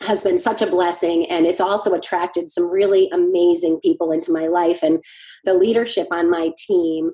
has 0.00 0.24
been 0.24 0.38
such 0.38 0.62
a 0.62 0.66
blessing 0.66 1.26
and 1.30 1.46
it's 1.46 1.60
also 1.60 1.92
attracted 1.92 2.48
some 2.50 2.70
really 2.72 3.08
amazing 3.12 3.78
people 3.82 4.10
into 4.10 4.32
my 4.32 4.46
life 4.46 4.82
and 4.82 5.02
the 5.44 5.54
leadership 5.54 6.08
on 6.10 6.30
my 6.30 6.50
team 6.66 7.10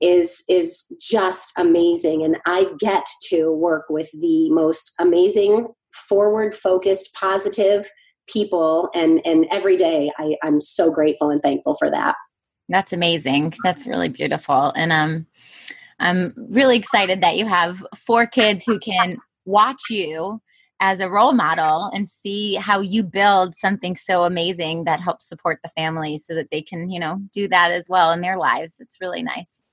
is 0.00 0.42
is 0.48 0.86
just 1.00 1.52
amazing 1.56 2.24
and 2.24 2.38
i 2.46 2.66
get 2.78 3.06
to 3.22 3.52
work 3.52 3.84
with 3.90 4.10
the 4.12 4.50
most 4.50 4.92
amazing 4.98 5.68
forward 5.92 6.54
focused 6.54 7.14
positive 7.14 7.88
people 8.26 8.88
and 8.94 9.20
and 9.26 9.46
every 9.50 9.76
day 9.76 10.10
I, 10.18 10.36
i'm 10.42 10.60
so 10.60 10.92
grateful 10.92 11.30
and 11.30 11.42
thankful 11.42 11.74
for 11.74 11.90
that. 11.90 12.16
That's 12.68 12.92
amazing. 12.92 13.52
That's 13.64 13.86
really 13.86 14.08
beautiful 14.08 14.72
and 14.74 14.92
um 14.92 15.26
i'm 15.98 16.34
really 16.50 16.76
excited 16.76 17.20
that 17.20 17.36
you 17.36 17.46
have 17.46 17.84
four 17.96 18.26
kids 18.26 18.64
who 18.64 18.78
can 18.78 19.18
watch 19.44 19.82
you 19.90 20.40
as 20.82 20.98
a 20.98 21.08
role 21.08 21.32
model 21.32 21.90
and 21.94 22.08
see 22.08 22.56
how 22.56 22.80
you 22.80 23.04
build 23.04 23.56
something 23.56 23.94
so 23.94 24.24
amazing 24.24 24.82
that 24.82 25.00
helps 25.00 25.28
support 25.28 25.60
the 25.62 25.70
family 25.70 26.18
so 26.18 26.34
that 26.34 26.50
they 26.50 26.60
can 26.60 26.90
you 26.90 26.98
know 26.98 27.20
do 27.32 27.46
that 27.48 27.70
as 27.70 27.88
well 27.88 28.10
in 28.10 28.20
their 28.20 28.36
lives. 28.36 28.76
It's 28.80 28.98
really 29.00 29.22
nice. 29.22 29.64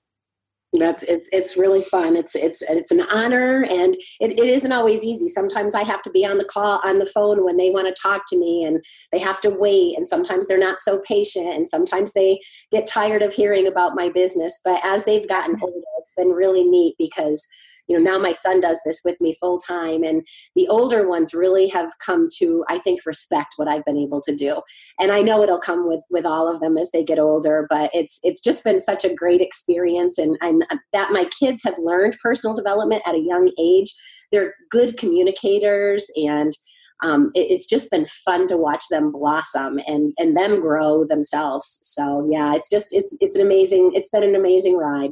That's 0.73 1.01
it's 1.01 1.27
it's 1.31 1.57
really 1.57 1.81
fun. 1.81 2.15
It's 2.15 2.35
it's 2.35 2.61
it's 2.61 2.91
an 2.91 3.01
honor 3.11 3.63
and 3.63 3.95
it, 4.21 4.33
it 4.33 4.39
isn't 4.39 4.71
always 4.71 5.03
easy. 5.03 5.27
Sometimes 5.27 5.73
i 5.73 5.81
have 5.81 6.03
to 6.03 6.11
be 6.11 6.23
on 6.23 6.37
the 6.37 6.45
call 6.45 6.79
on 6.83 6.99
the 6.99 7.07
phone 7.07 7.43
when 7.43 7.57
they 7.57 7.71
want 7.71 7.87
to 7.87 8.01
talk 8.01 8.21
to 8.29 8.37
me 8.37 8.63
and 8.63 8.79
they 9.11 9.17
have 9.17 9.41
to 9.41 9.49
wait 9.49 9.97
and 9.97 10.07
sometimes 10.07 10.47
they're 10.47 10.59
not 10.59 10.79
so 10.79 11.01
patient 11.07 11.47
and 11.47 11.67
sometimes 11.67 12.13
they 12.13 12.39
get 12.71 12.85
tired 12.85 13.23
of 13.23 13.33
hearing 13.33 13.65
about 13.65 13.95
my 13.95 14.09
business. 14.09 14.61
But 14.63 14.79
as 14.85 15.05
they've 15.05 15.27
gotten 15.27 15.57
older 15.59 15.81
it's 15.97 16.13
been 16.15 16.29
really 16.29 16.63
neat 16.63 16.93
because 16.99 17.47
you 17.89 17.97
know 17.97 18.11
now 18.11 18.17
my 18.17 18.33
son 18.33 18.61
does 18.61 18.79
this 18.85 19.01
with 19.03 19.19
me 19.19 19.35
full 19.39 19.57
time 19.59 20.03
and 20.03 20.25
the 20.55 20.67
older 20.69 21.09
ones 21.09 21.33
really 21.33 21.67
have 21.67 21.91
come 22.05 22.29
to 22.37 22.63
i 22.69 22.79
think 22.79 23.05
respect 23.05 23.53
what 23.57 23.67
i've 23.67 23.83
been 23.85 23.97
able 23.97 24.21
to 24.21 24.35
do. 24.35 24.61
And 24.99 25.11
i 25.11 25.21
know 25.21 25.41
it'll 25.43 25.59
come 25.59 25.87
with 25.87 26.01
with 26.09 26.25
all 26.25 26.53
of 26.53 26.61
them 26.61 26.77
as 26.77 26.91
they 26.91 27.03
get 27.03 27.19
older 27.19 27.67
but 27.69 27.89
it's 27.93 28.19
it's 28.23 28.41
just 28.41 28.63
been 28.63 28.79
such 28.79 29.03
a 29.03 29.13
great 29.13 29.41
experience 29.41 30.17
and 30.17 30.37
and 30.41 30.63
that 30.93 31.11
my 31.11 31.25
kids 31.39 31.61
have 31.63 31.75
learned 31.77 32.17
personal 32.21 32.55
development 32.55 33.01
at 33.05 33.15
a 33.15 33.19
young 33.19 33.51
age. 33.59 33.93
They're 34.31 34.53
good 34.69 34.97
communicators 34.97 36.09
and 36.15 36.53
um, 37.01 37.31
it, 37.33 37.47
it's 37.51 37.67
just 37.67 37.89
been 37.89 38.05
fun 38.05 38.47
to 38.49 38.57
watch 38.57 38.83
them 38.89 39.11
blossom 39.11 39.79
and 39.87 40.13
and 40.17 40.35
them 40.35 40.59
grow 40.59 41.05
themselves. 41.05 41.79
So 41.81 42.27
yeah 42.29 42.53
it's 42.55 42.69
just 42.69 42.93
it's 42.93 43.15
it's 43.21 43.35
an 43.35 43.41
amazing 43.41 43.91
it's 43.95 44.09
been 44.09 44.23
an 44.23 44.35
amazing 44.35 44.77
ride 44.77 45.11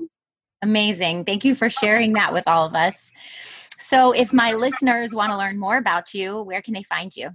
Amazing. 0.62 1.26
Thank 1.26 1.46
you 1.46 1.56
for 1.56 1.70
sharing 1.70 2.14
that 2.14 2.34
with 2.34 2.48
all 2.48 2.66
of 2.66 2.74
us. 2.74 3.12
So, 3.80 4.12
if 4.12 4.34
my 4.34 4.54
listeners 4.54 5.14
want 5.14 5.32
to 5.32 5.38
learn 5.38 5.60
more 5.60 5.78
about 5.78 6.14
you, 6.14 6.42
where 6.42 6.62
can 6.62 6.74
they 6.74 6.84
find 6.84 7.16
you? 7.16 7.30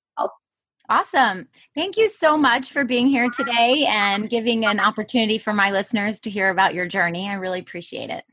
Awesome. 0.90 1.48
Thank 1.74 1.98
you 1.98 2.08
so 2.08 2.38
much 2.38 2.72
for 2.72 2.86
being 2.86 3.08
here 3.08 3.30
today 3.30 3.86
and 3.90 4.30
giving 4.30 4.66
an 4.66 4.80
opportunity 4.80 5.38
for 5.38 5.54
my 5.54 5.72
listeners 5.72 6.20
to 6.22 6.30
hear 6.30 6.50
about 6.50 6.74
your 6.74 6.88
journey. 6.88 7.28
I 7.28 7.34
really 7.34 7.60
appreciate 7.60 8.10
it. 8.10 8.24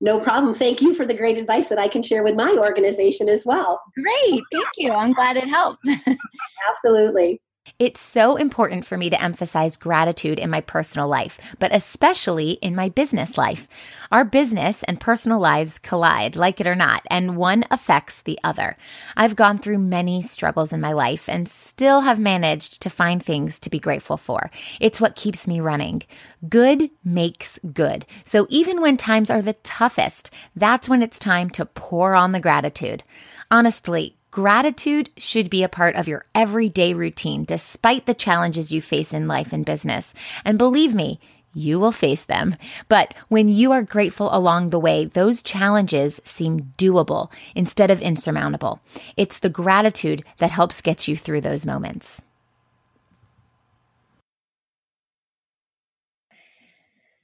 No 0.00 0.18
problem. 0.18 0.52
Thank 0.52 0.82
you 0.82 0.94
for 0.94 1.06
the 1.06 1.14
great 1.14 1.38
advice 1.38 1.68
that 1.68 1.78
I 1.78 1.86
can 1.86 2.02
share 2.02 2.24
with 2.24 2.34
my 2.34 2.56
organization 2.58 3.28
as 3.28 3.46
well. 3.46 3.80
Great. 3.94 4.42
Thank 4.50 4.66
you. 4.76 4.90
I'm 4.90 5.12
glad 5.12 5.36
it 5.36 5.48
helped. 5.48 5.88
Absolutely. 6.70 7.40
It's 7.78 8.00
so 8.00 8.36
important 8.36 8.86
for 8.86 8.96
me 8.96 9.10
to 9.10 9.22
emphasize 9.22 9.76
gratitude 9.76 10.38
in 10.38 10.50
my 10.50 10.60
personal 10.60 11.08
life, 11.08 11.38
but 11.58 11.74
especially 11.74 12.52
in 12.52 12.74
my 12.74 12.88
business 12.88 13.38
life. 13.38 13.66
Our 14.10 14.24
business 14.24 14.82
and 14.84 15.00
personal 15.00 15.38
lives 15.38 15.78
collide, 15.78 16.36
like 16.36 16.60
it 16.60 16.66
or 16.66 16.74
not, 16.74 17.02
and 17.10 17.36
one 17.36 17.64
affects 17.70 18.22
the 18.22 18.38
other. 18.44 18.74
I've 19.16 19.36
gone 19.36 19.58
through 19.58 19.78
many 19.78 20.22
struggles 20.22 20.72
in 20.72 20.80
my 20.80 20.92
life 20.92 21.28
and 21.28 21.48
still 21.48 22.02
have 22.02 22.18
managed 22.18 22.82
to 22.82 22.90
find 22.90 23.20
things 23.20 23.58
to 23.60 23.70
be 23.70 23.78
grateful 23.78 24.16
for. 24.16 24.50
It's 24.80 25.00
what 25.00 25.16
keeps 25.16 25.48
me 25.48 25.60
running. 25.60 26.02
Good 26.48 26.90
makes 27.04 27.58
good. 27.72 28.06
So 28.24 28.46
even 28.48 28.80
when 28.80 28.96
times 28.96 29.30
are 29.30 29.42
the 29.42 29.54
toughest, 29.54 30.32
that's 30.56 30.88
when 30.88 31.02
it's 31.02 31.18
time 31.18 31.48
to 31.50 31.66
pour 31.66 32.14
on 32.14 32.32
the 32.32 32.40
gratitude. 32.40 33.02
Honestly, 33.50 34.16
Gratitude 34.32 35.10
should 35.18 35.50
be 35.50 35.62
a 35.62 35.68
part 35.68 35.94
of 35.94 36.08
your 36.08 36.24
everyday 36.34 36.94
routine, 36.94 37.44
despite 37.44 38.06
the 38.06 38.14
challenges 38.14 38.72
you 38.72 38.80
face 38.80 39.12
in 39.12 39.28
life 39.28 39.52
and 39.52 39.66
business. 39.66 40.14
And 40.42 40.56
believe 40.56 40.94
me, 40.94 41.20
you 41.52 41.78
will 41.78 41.92
face 41.92 42.24
them. 42.24 42.56
But 42.88 43.12
when 43.28 43.48
you 43.48 43.72
are 43.72 43.82
grateful 43.82 44.34
along 44.34 44.70
the 44.70 44.80
way, 44.80 45.04
those 45.04 45.42
challenges 45.42 46.18
seem 46.24 46.72
doable 46.78 47.30
instead 47.54 47.90
of 47.90 48.00
insurmountable. 48.00 48.80
It's 49.18 49.38
the 49.38 49.50
gratitude 49.50 50.24
that 50.38 50.50
helps 50.50 50.80
get 50.80 51.06
you 51.06 51.14
through 51.14 51.42
those 51.42 51.66
moments. 51.66 52.22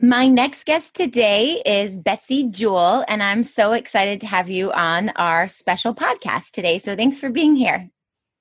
My 0.00 0.28
next 0.28 0.64
guest 0.64 0.94
today 0.94 1.61
is 1.66 1.98
Betsy 1.98 2.48
Jewell, 2.48 3.04
and 3.08 3.20
I'm 3.20 3.42
so 3.42 3.72
excited 3.72 4.20
to 4.20 4.28
have 4.28 4.48
you 4.48 4.70
on 4.70 5.08
our 5.16 5.48
special 5.48 5.92
podcast 5.92 6.52
today. 6.52 6.78
So 6.78 6.94
thanks 6.94 7.18
for 7.18 7.30
being 7.30 7.56
here. 7.56 7.90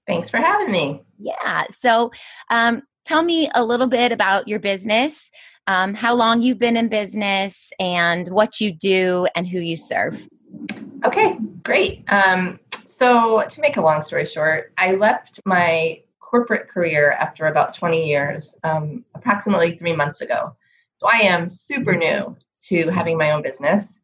Thanks 0.05 0.29
for 0.29 0.37
having 0.37 0.71
me. 0.71 1.01
Yeah. 1.17 1.65
So 1.71 2.11
um, 2.51 2.83
tell 3.05 3.23
me 3.23 3.49
a 3.55 3.65
little 3.65 3.87
bit 3.87 4.11
about 4.11 4.47
your 4.47 4.59
business, 4.59 5.31
um, 5.65 5.95
how 5.95 6.13
long 6.13 6.43
you've 6.43 6.59
been 6.59 6.77
in 6.77 6.89
business, 6.89 7.71
and 7.79 8.27
what 8.27 8.61
you 8.61 8.71
do 8.71 9.27
and 9.35 9.47
who 9.47 9.57
you 9.57 9.77
serve. 9.77 10.29
Okay, 11.05 11.39
great. 11.63 12.03
Um, 12.13 12.59
so, 12.85 13.43
to 13.49 13.61
make 13.61 13.77
a 13.77 13.81
long 13.81 14.03
story 14.03 14.27
short, 14.27 14.73
I 14.77 14.91
left 14.91 15.39
my 15.43 16.03
corporate 16.19 16.67
career 16.67 17.13
after 17.13 17.47
about 17.47 17.73
20 17.73 18.07
years, 18.07 18.53
um, 18.63 19.03
approximately 19.15 19.75
three 19.75 19.95
months 19.95 20.21
ago. 20.21 20.55
So 20.97 21.07
I 21.07 21.19
am 21.19 21.47
super 21.47 21.95
new 21.95 22.35
to 22.67 22.89
having 22.89 23.17
my 23.17 23.31
own 23.31 23.41
business. 23.41 23.99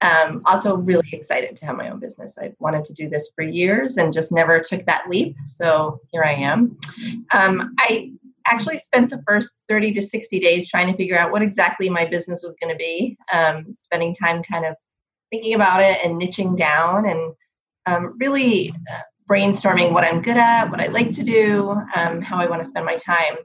Um, 0.00 0.42
also, 0.44 0.76
really 0.76 1.08
excited 1.12 1.56
to 1.56 1.66
have 1.66 1.76
my 1.76 1.90
own 1.90 1.98
business. 1.98 2.38
I 2.40 2.52
wanted 2.60 2.84
to 2.84 2.92
do 2.92 3.08
this 3.08 3.30
for 3.34 3.42
years 3.42 3.96
and 3.96 4.12
just 4.12 4.30
never 4.30 4.60
took 4.60 4.86
that 4.86 5.08
leap. 5.08 5.34
So 5.48 6.00
here 6.12 6.22
I 6.22 6.34
am. 6.34 6.78
Um, 7.32 7.74
I 7.78 8.12
actually 8.46 8.78
spent 8.78 9.10
the 9.10 9.22
first 9.26 9.52
30 9.68 9.94
to 9.94 10.02
60 10.02 10.38
days 10.38 10.68
trying 10.68 10.90
to 10.90 10.96
figure 10.96 11.18
out 11.18 11.32
what 11.32 11.42
exactly 11.42 11.90
my 11.90 12.06
business 12.06 12.42
was 12.44 12.54
going 12.60 12.72
to 12.72 12.78
be, 12.78 13.16
um, 13.32 13.74
spending 13.74 14.14
time 14.14 14.42
kind 14.42 14.64
of 14.64 14.76
thinking 15.30 15.54
about 15.54 15.82
it 15.82 15.98
and 16.04 16.20
niching 16.20 16.56
down 16.56 17.08
and 17.08 17.34
um, 17.86 18.16
really 18.18 18.72
uh, 18.92 19.00
brainstorming 19.28 19.92
what 19.92 20.04
I'm 20.04 20.22
good 20.22 20.36
at, 20.36 20.70
what 20.70 20.80
I 20.80 20.86
like 20.86 21.12
to 21.14 21.22
do, 21.22 21.70
um, 21.94 22.22
how 22.22 22.38
I 22.38 22.46
want 22.46 22.62
to 22.62 22.68
spend 22.68 22.86
my 22.86 22.96
time. 22.96 23.36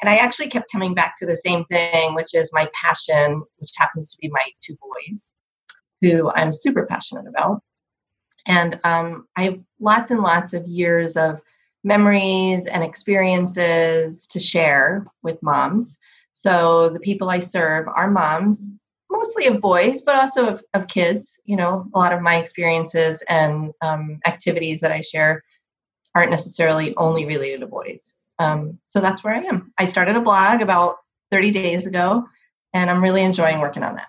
And 0.00 0.10
I 0.10 0.16
actually 0.16 0.48
kept 0.48 0.70
coming 0.70 0.94
back 0.94 1.16
to 1.18 1.26
the 1.26 1.36
same 1.36 1.64
thing, 1.66 2.14
which 2.14 2.34
is 2.34 2.50
my 2.52 2.68
passion, 2.74 3.42
which 3.58 3.70
happens 3.76 4.10
to 4.10 4.18
be 4.20 4.28
my 4.28 4.44
two 4.62 4.76
boys, 4.80 5.32
who 6.02 6.30
I'm 6.30 6.52
super 6.52 6.86
passionate 6.86 7.26
about. 7.26 7.62
And 8.46 8.78
um, 8.84 9.26
I 9.36 9.44
have 9.44 9.60
lots 9.80 10.10
and 10.10 10.20
lots 10.20 10.52
of 10.52 10.66
years 10.66 11.16
of 11.16 11.40
memories 11.82 12.66
and 12.66 12.82
experiences 12.82 14.26
to 14.28 14.38
share 14.38 15.06
with 15.22 15.42
moms. 15.42 15.98
So 16.34 16.90
the 16.90 17.00
people 17.00 17.30
I 17.30 17.40
serve 17.40 17.88
are 17.88 18.10
moms, 18.10 18.74
mostly 19.10 19.46
of 19.46 19.60
boys, 19.60 20.02
but 20.02 20.16
also 20.16 20.46
of, 20.46 20.64
of 20.74 20.88
kids. 20.88 21.40
You 21.44 21.56
know, 21.56 21.88
a 21.94 21.98
lot 21.98 22.12
of 22.12 22.20
my 22.20 22.36
experiences 22.36 23.22
and 23.28 23.72
um, 23.82 24.20
activities 24.26 24.80
that 24.80 24.92
I 24.92 25.00
share 25.00 25.42
aren't 26.14 26.30
necessarily 26.30 26.94
only 26.96 27.24
related 27.24 27.60
to 27.60 27.66
boys. 27.66 28.14
Um, 28.38 28.78
so 28.88 29.00
that's 29.00 29.24
where 29.24 29.34
I 29.34 29.42
am. 29.42 29.72
I 29.78 29.84
started 29.84 30.16
a 30.16 30.20
blog 30.20 30.62
about 30.62 30.96
30 31.30 31.52
days 31.52 31.86
ago, 31.86 32.24
and 32.74 32.90
I'm 32.90 33.02
really 33.02 33.22
enjoying 33.22 33.60
working 33.60 33.82
on 33.82 33.96
that. 33.96 34.08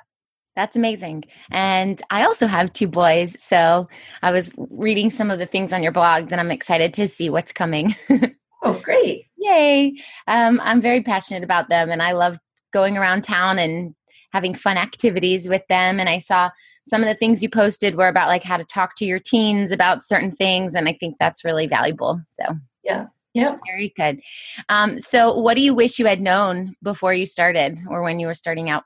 That's 0.55 0.75
amazing. 0.75 1.23
And 1.51 2.01
I 2.09 2.23
also 2.23 2.47
have 2.47 2.73
two 2.73 2.87
boys. 2.87 3.35
So 3.41 3.87
I 4.23 4.31
was 4.31 4.53
reading 4.57 5.11
some 5.11 5.29
of 5.29 5.37
the 5.37 5.45
things 5.45 5.71
on 5.71 5.83
your 5.83 5.91
blogs, 5.91 6.31
and 6.31 6.41
I'm 6.41 6.51
excited 6.51 6.93
to 6.95 7.07
see 7.07 7.29
what's 7.29 7.51
coming. 7.51 7.95
oh, 8.63 8.73
great. 8.83 9.25
Yay. 9.37 9.95
Um, 10.27 10.59
I'm 10.63 10.81
very 10.81 11.03
passionate 11.03 11.43
about 11.43 11.69
them, 11.69 11.91
and 11.91 12.01
I 12.01 12.13
love 12.13 12.39
going 12.73 12.97
around 12.97 13.23
town 13.23 13.59
and 13.59 13.93
having 14.33 14.53
fun 14.53 14.77
activities 14.77 15.47
with 15.47 15.65
them. 15.67 15.99
And 15.99 16.09
I 16.09 16.19
saw 16.19 16.49
some 16.87 17.01
of 17.01 17.07
the 17.07 17.15
things 17.15 17.43
you 17.43 17.49
posted 17.49 17.95
were 17.95 18.07
about 18.07 18.27
like 18.27 18.43
how 18.43 18.57
to 18.57 18.65
talk 18.65 18.95
to 18.97 19.05
your 19.05 19.19
teens 19.19 19.71
about 19.71 20.03
certain 20.03 20.31
things. 20.31 20.73
And 20.73 20.87
I 20.87 20.93
think 20.93 21.17
that's 21.19 21.45
really 21.45 21.67
valuable. 21.67 22.21
So, 22.29 22.55
yeah. 22.83 23.05
Yeah. 23.37 23.55
Very 23.67 23.93
good. 23.95 24.21
Um, 24.67 24.97
so, 24.97 25.37
what 25.37 25.55
do 25.55 25.61
you 25.61 25.75
wish 25.75 25.99
you 25.99 26.07
had 26.07 26.19
known 26.19 26.73
before 26.81 27.13
you 27.13 27.27
started 27.27 27.77
or 27.87 28.01
when 28.01 28.19
you 28.19 28.25
were 28.25 28.33
starting 28.33 28.71
out? 28.71 28.83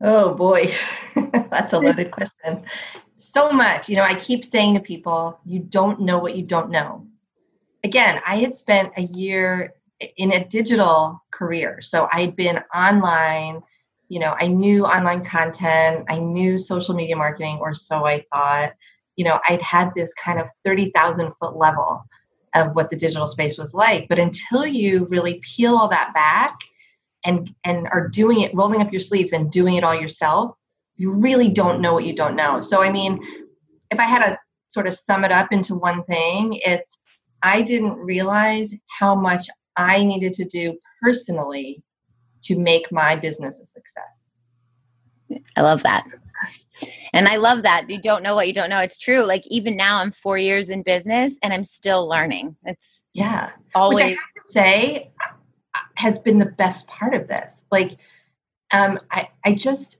Oh, 0.00 0.32
boy. 0.32 0.74
That's 1.50 1.74
a 1.74 1.78
loaded 1.78 2.12
question. 2.12 2.64
So 3.18 3.50
much. 3.50 3.90
You 3.90 3.96
know, 3.96 4.04
I 4.04 4.18
keep 4.18 4.42
saying 4.42 4.72
to 4.74 4.80
people, 4.80 5.38
you 5.44 5.58
don't 5.58 6.00
know 6.00 6.18
what 6.18 6.34
you 6.34 6.44
don't 6.44 6.70
know. 6.70 7.06
Again, 7.84 8.22
I 8.26 8.38
had 8.38 8.54
spent 8.54 8.90
a 8.96 9.02
year 9.02 9.74
in 10.16 10.32
a 10.32 10.46
digital 10.46 11.22
career. 11.30 11.82
So, 11.82 12.08
I'd 12.10 12.34
been 12.34 12.58
online. 12.74 13.60
You 14.08 14.20
know, 14.20 14.34
I 14.40 14.46
knew 14.46 14.86
online 14.86 15.22
content, 15.22 16.06
I 16.08 16.18
knew 16.20 16.58
social 16.58 16.94
media 16.94 17.16
marketing, 17.16 17.58
or 17.60 17.74
so 17.74 18.06
I 18.06 18.24
thought. 18.32 18.72
You 19.16 19.26
know, 19.26 19.40
I'd 19.46 19.60
had 19.60 19.90
this 19.94 20.10
kind 20.14 20.40
of 20.40 20.46
30,000 20.64 21.32
foot 21.38 21.54
level 21.54 22.02
of 22.54 22.74
what 22.74 22.90
the 22.90 22.96
digital 22.96 23.28
space 23.28 23.58
was 23.58 23.74
like. 23.74 24.08
But 24.08 24.18
until 24.18 24.66
you 24.66 25.06
really 25.06 25.40
peel 25.42 25.76
all 25.76 25.88
that 25.88 26.12
back 26.14 26.58
and 27.24 27.54
and 27.64 27.86
are 27.88 28.08
doing 28.08 28.40
it, 28.40 28.54
rolling 28.54 28.80
up 28.80 28.92
your 28.92 29.00
sleeves 29.00 29.32
and 29.32 29.50
doing 29.50 29.76
it 29.76 29.84
all 29.84 29.94
yourself, 29.94 30.56
you 30.96 31.12
really 31.12 31.48
don't 31.48 31.80
know 31.80 31.94
what 31.94 32.04
you 32.04 32.14
don't 32.14 32.36
know. 32.36 32.62
So 32.62 32.82
I 32.82 32.90
mean, 32.90 33.20
if 33.90 33.98
I 33.98 34.04
had 34.04 34.24
to 34.24 34.38
sort 34.68 34.86
of 34.86 34.94
sum 34.94 35.24
it 35.24 35.32
up 35.32 35.52
into 35.52 35.74
one 35.74 36.04
thing, 36.04 36.58
it's 36.64 36.98
I 37.42 37.62
didn't 37.62 37.94
realize 37.94 38.72
how 38.86 39.14
much 39.14 39.48
I 39.76 40.04
needed 40.04 40.34
to 40.34 40.44
do 40.44 40.78
personally 41.02 41.82
to 42.44 42.58
make 42.58 42.90
my 42.92 43.16
business 43.16 43.60
a 43.60 43.66
success. 43.66 44.22
I 45.56 45.62
love 45.62 45.82
that. 45.82 46.06
And 47.12 47.28
I 47.28 47.36
love 47.36 47.62
that. 47.62 47.88
You 47.88 48.00
don't 48.00 48.22
know 48.22 48.34
what 48.34 48.46
you 48.46 48.54
don't 48.54 48.70
know. 48.70 48.80
It's 48.80 48.98
true. 48.98 49.22
Like 49.24 49.46
even 49.46 49.76
now 49.76 49.98
I'm 49.98 50.12
4 50.12 50.38
years 50.38 50.70
in 50.70 50.82
business 50.82 51.38
and 51.42 51.52
I'm 51.52 51.64
still 51.64 52.08
learning. 52.08 52.56
It's 52.64 53.04
yeah. 53.12 53.50
Always 53.74 53.96
Which 53.96 54.04
I 54.04 54.08
have 54.08 54.16
to 54.16 54.52
say 54.52 55.10
has 55.96 56.18
been 56.18 56.38
the 56.38 56.46
best 56.46 56.86
part 56.86 57.14
of 57.14 57.28
this. 57.28 57.52
Like 57.70 57.92
um 58.72 58.98
I 59.10 59.28
I 59.44 59.54
just 59.54 59.98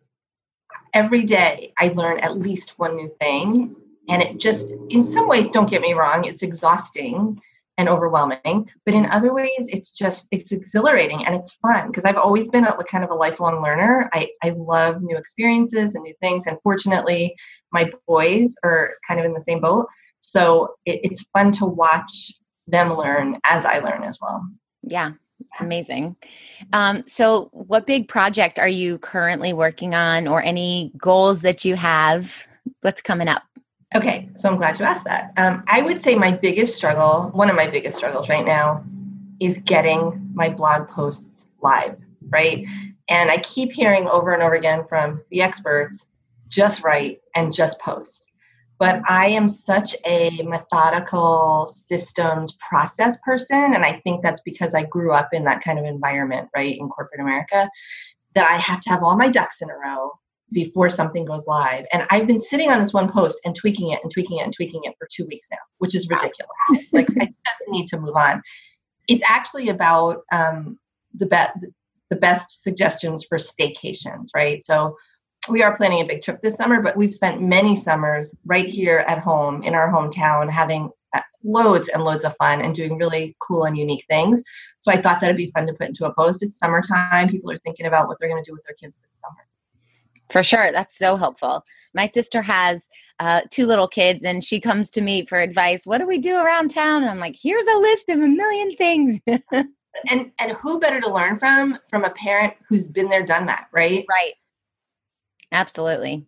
every 0.95 1.25
day 1.25 1.73
I 1.79 1.89
learn 1.89 2.19
at 2.21 2.39
least 2.39 2.79
one 2.79 2.97
new 2.97 3.15
thing 3.21 3.77
and 4.09 4.23
it 4.23 4.39
just 4.39 4.71
in 4.91 5.05
some 5.05 5.29
ways 5.29 5.49
don't 5.51 5.71
get 5.71 5.83
me 5.83 5.95
wrong, 5.95 6.25
it's 6.25 6.43
exhausting 6.43 7.41
and 7.79 7.89
overwhelming 7.89 8.69
but 8.85 8.95
in 8.95 9.07
other 9.07 9.33
ways 9.33 9.67
it's 9.69 9.97
just 9.97 10.27
it's 10.31 10.53
exhilarating 10.53 11.25
and 11.25 11.35
it's 11.35 11.53
fun 11.63 11.87
because 11.89 12.05
i've 12.05 12.17
always 12.17 12.49
been 12.49 12.65
a 12.65 12.85
kind 12.85 13.03
of 13.03 13.11
a 13.11 13.15
lifelong 13.15 13.63
learner 13.63 14.11
i 14.13 14.29
i 14.43 14.51
love 14.51 15.03
new 15.03 15.17
experiences 15.17 15.95
and 15.95 16.05
new 16.05 16.15
things 16.21 16.47
and 16.47 16.59
fortunately 16.63 17.35
my 17.73 17.91
boys 18.07 18.55
are 18.63 18.93
kind 19.07 19.19
of 19.19 19.27
in 19.27 19.33
the 19.33 19.41
same 19.41 19.61
boat 19.61 19.87
so 20.21 20.75
it, 20.85 21.01
it's 21.03 21.25
fun 21.33 21.51
to 21.51 21.65
watch 21.65 22.33
them 22.67 22.95
learn 22.95 23.39
as 23.45 23.65
i 23.65 23.79
learn 23.79 24.03
as 24.03 24.19
well 24.21 24.47
yeah 24.83 25.13
it's 25.51 25.61
amazing. 25.61 26.17
Um, 26.73 27.05
so, 27.07 27.49
what 27.53 27.87
big 27.87 28.09
project 28.09 28.59
are 28.59 28.69
you 28.69 28.99
currently 28.99 29.53
working 29.53 29.95
on, 29.95 30.27
or 30.27 30.43
any 30.43 30.93
goals 30.97 31.43
that 31.43 31.65
you 31.65 31.75
have? 31.77 32.45
What's 32.81 33.03
coming 33.03 33.29
up? 33.29 33.43
Okay, 33.95 34.31
so 34.37 34.49
I'm 34.49 34.57
glad 34.57 34.79
you 34.79 34.87
asked 34.87 35.05
that. 35.05 35.33
Um, 35.37 35.65
I 35.67 35.83
would 35.83 36.01
say 36.01 36.15
my 36.15 36.31
biggest 36.31 36.75
struggle, 36.75 37.31
one 37.35 37.51
of 37.51 37.57
my 37.57 37.69
biggest 37.69 37.99
struggles 37.99 38.29
right 38.29 38.45
now, 38.45 38.85
is 39.39 39.59
getting 39.59 40.31
my 40.33 40.49
blog 40.49 40.89
posts 40.89 41.47
live, 41.61 41.99
right? 42.31 42.65
And 43.09 43.31
I 43.31 43.37
keep 43.39 43.71
hearing 43.73 44.09
over 44.09 44.33
and 44.33 44.43
over 44.43 44.55
again 44.55 44.85
from 44.89 45.23
the 45.31 45.43
experts 45.43 46.07
just 46.49 46.83
write 46.83 47.21
and 47.35 47.53
just 47.53 47.79
post. 47.81 48.29
But 48.79 49.03
I 49.09 49.29
am 49.29 49.47
such 49.47 49.95
a 50.07 50.43
methodical 50.43 51.67
systems 51.67 52.57
process 52.67 53.19
person. 53.19 53.75
And 53.75 53.85
I 53.85 54.01
think 54.05 54.23
that's 54.23 54.41
because 54.41 54.75
I 54.75 54.85
grew 54.85 55.13
up 55.13 55.29
in 55.33 55.45
that 55.45 55.63
kind 55.63 55.79
of 55.79 55.85
environment, 55.85 56.49
right, 56.57 56.77
in 56.79 56.89
corporate 56.89 57.21
America, 57.21 57.69
that 58.35 58.51
I 58.51 58.57
have 58.57 58.81
to 58.83 58.91
have 58.91 59.03
all 59.03 59.17
my 59.17 59.29
ducks 59.29 59.61
in 59.61 59.69
a 59.69 59.77
row 59.77 60.13
before 60.53 60.91
something 60.91 61.25
goes 61.25 61.47
live. 61.47 61.85
And 61.93 62.07
I've 62.11 62.27
been 62.27 62.41
sitting 62.41 62.71
on 62.71 62.81
this 62.81 62.93
one 62.93 63.11
post 63.11 63.41
and 63.45 63.55
tweaking 63.55 63.91
it 63.91 64.01
and 64.03 64.13
tweaking 64.13 64.39
it 64.39 64.45
and 64.45 64.53
tweaking 64.53 64.83
it 64.85 64.95
for 64.99 65.09
two 65.11 65.27
weeks 65.27 65.49
now, 65.51 65.59
which 65.79 65.95
is 65.95 66.09
ridiculous. 66.09 66.49
like 66.93 67.09
I 67.21 67.27
just 67.27 67.69
need 67.69 67.89
to 67.89 68.01
move 68.01 68.17
on. 68.17 68.43
It's 69.09 69.25
actually 69.27 69.69
about 69.69 70.23
um, 70.33 70.79
the 71.15 71.27
best 71.27 71.59
the 72.11 72.17
best 72.17 72.63
suggestions 72.63 73.25
for 73.25 73.39
staycations, 73.39 74.29
right? 74.35 74.63
So 74.63 74.97
we 75.49 75.63
are 75.63 75.75
planning 75.75 76.03
a 76.03 76.07
big 76.07 76.23
trip 76.23 76.43
this 76.43 76.57
summer, 76.57 76.83
but 76.83 76.97
we've 76.97 77.15
spent 77.15 77.41
many 77.41 77.75
summers 77.75 78.35
right 78.45 78.69
here 78.69 78.99
at 79.09 79.19
home 79.19 79.63
in 79.63 79.75
our 79.75 79.91
hometown 79.91 80.51
having 80.51 80.91
uh, 81.15 81.21
loads 81.43 81.89
and 81.89 82.05
loads 82.05 82.25
of 82.25 82.37
fun 82.37 82.61
and 82.61 82.75
doing 82.75 82.99
really 82.99 83.35
cool 83.41 83.65
and 83.65 83.79
unique 83.79 84.05
things. 84.09 84.43
So 84.81 84.93
I 84.93 85.01
thought 85.01 85.21
that'd 85.21 85.37
be 85.37 85.51
fun 85.53 85.67
to 85.67 85.73
put 85.73 85.89
into 85.89 86.05
a 86.05 86.15
post. 86.15 86.43
It's 86.43 86.59
summertime. 86.59 87.29
People 87.29 87.51
are 87.51 87.59
thinking 87.59 87.87
about 87.87 88.09
what 88.09 88.19
they're 88.21 88.29
going 88.29 88.45
to 88.45 88.49
do 88.49 88.55
with 88.55 88.65
their 88.65 88.77
kids 88.77 88.95
this 89.01 89.21
summer. 89.21 89.47
For 90.33 90.43
sure. 90.43 90.73
That's 90.73 90.97
so 90.97 91.17
helpful. 91.17 91.65
My 91.95 92.07
sister 92.07 92.41
has 92.41 92.89
uh, 93.21 93.43
two 93.51 93.67
little 93.67 93.87
kids 93.87 94.25
and 94.25 94.43
she 94.43 94.61
comes 94.61 94.91
to 94.93 95.03
me 95.03 95.27
for 95.27 95.39
advice. 95.39 95.87
What 95.87 95.99
do 95.99 96.07
we 96.07 96.19
do 96.19 96.37
around 96.37 96.71
town? 96.71 97.03
And 97.03 97.11
I'm 97.11 97.19
like, 97.19 97.37
here's 97.41 97.67
a 97.67 97.77
list 97.77 98.09
of 98.09 98.19
a 98.19 98.27
million 98.27 98.75
things. 98.75 99.21
and 100.09 100.31
and 100.39 100.53
who 100.53 100.81
better 100.81 101.01
to 101.01 101.13
learn 101.13 101.39
from 101.39 101.79
from 101.89 102.05
a 102.05 102.11
parent 102.11 102.55
who's 102.67 102.89
been 102.89 103.09
there 103.09 103.27
done 103.27 103.45
that 103.45 103.69
right 103.73 104.07
right 104.09 104.33
absolutely 105.53 106.27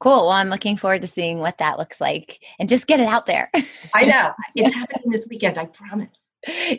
cool 0.00 0.22
well 0.22 0.30
i'm 0.30 0.48
looking 0.48 0.76
forward 0.76 1.02
to 1.02 1.06
seeing 1.06 1.38
what 1.38 1.58
that 1.58 1.78
looks 1.78 2.00
like 2.00 2.42
and 2.58 2.68
just 2.68 2.86
get 2.86 3.00
it 3.00 3.06
out 3.06 3.26
there 3.26 3.50
i 3.92 4.06
know 4.06 4.32
it's 4.56 4.74
happening 4.74 5.10
this 5.10 5.26
weekend 5.28 5.58
i 5.58 5.66
promise 5.66 6.08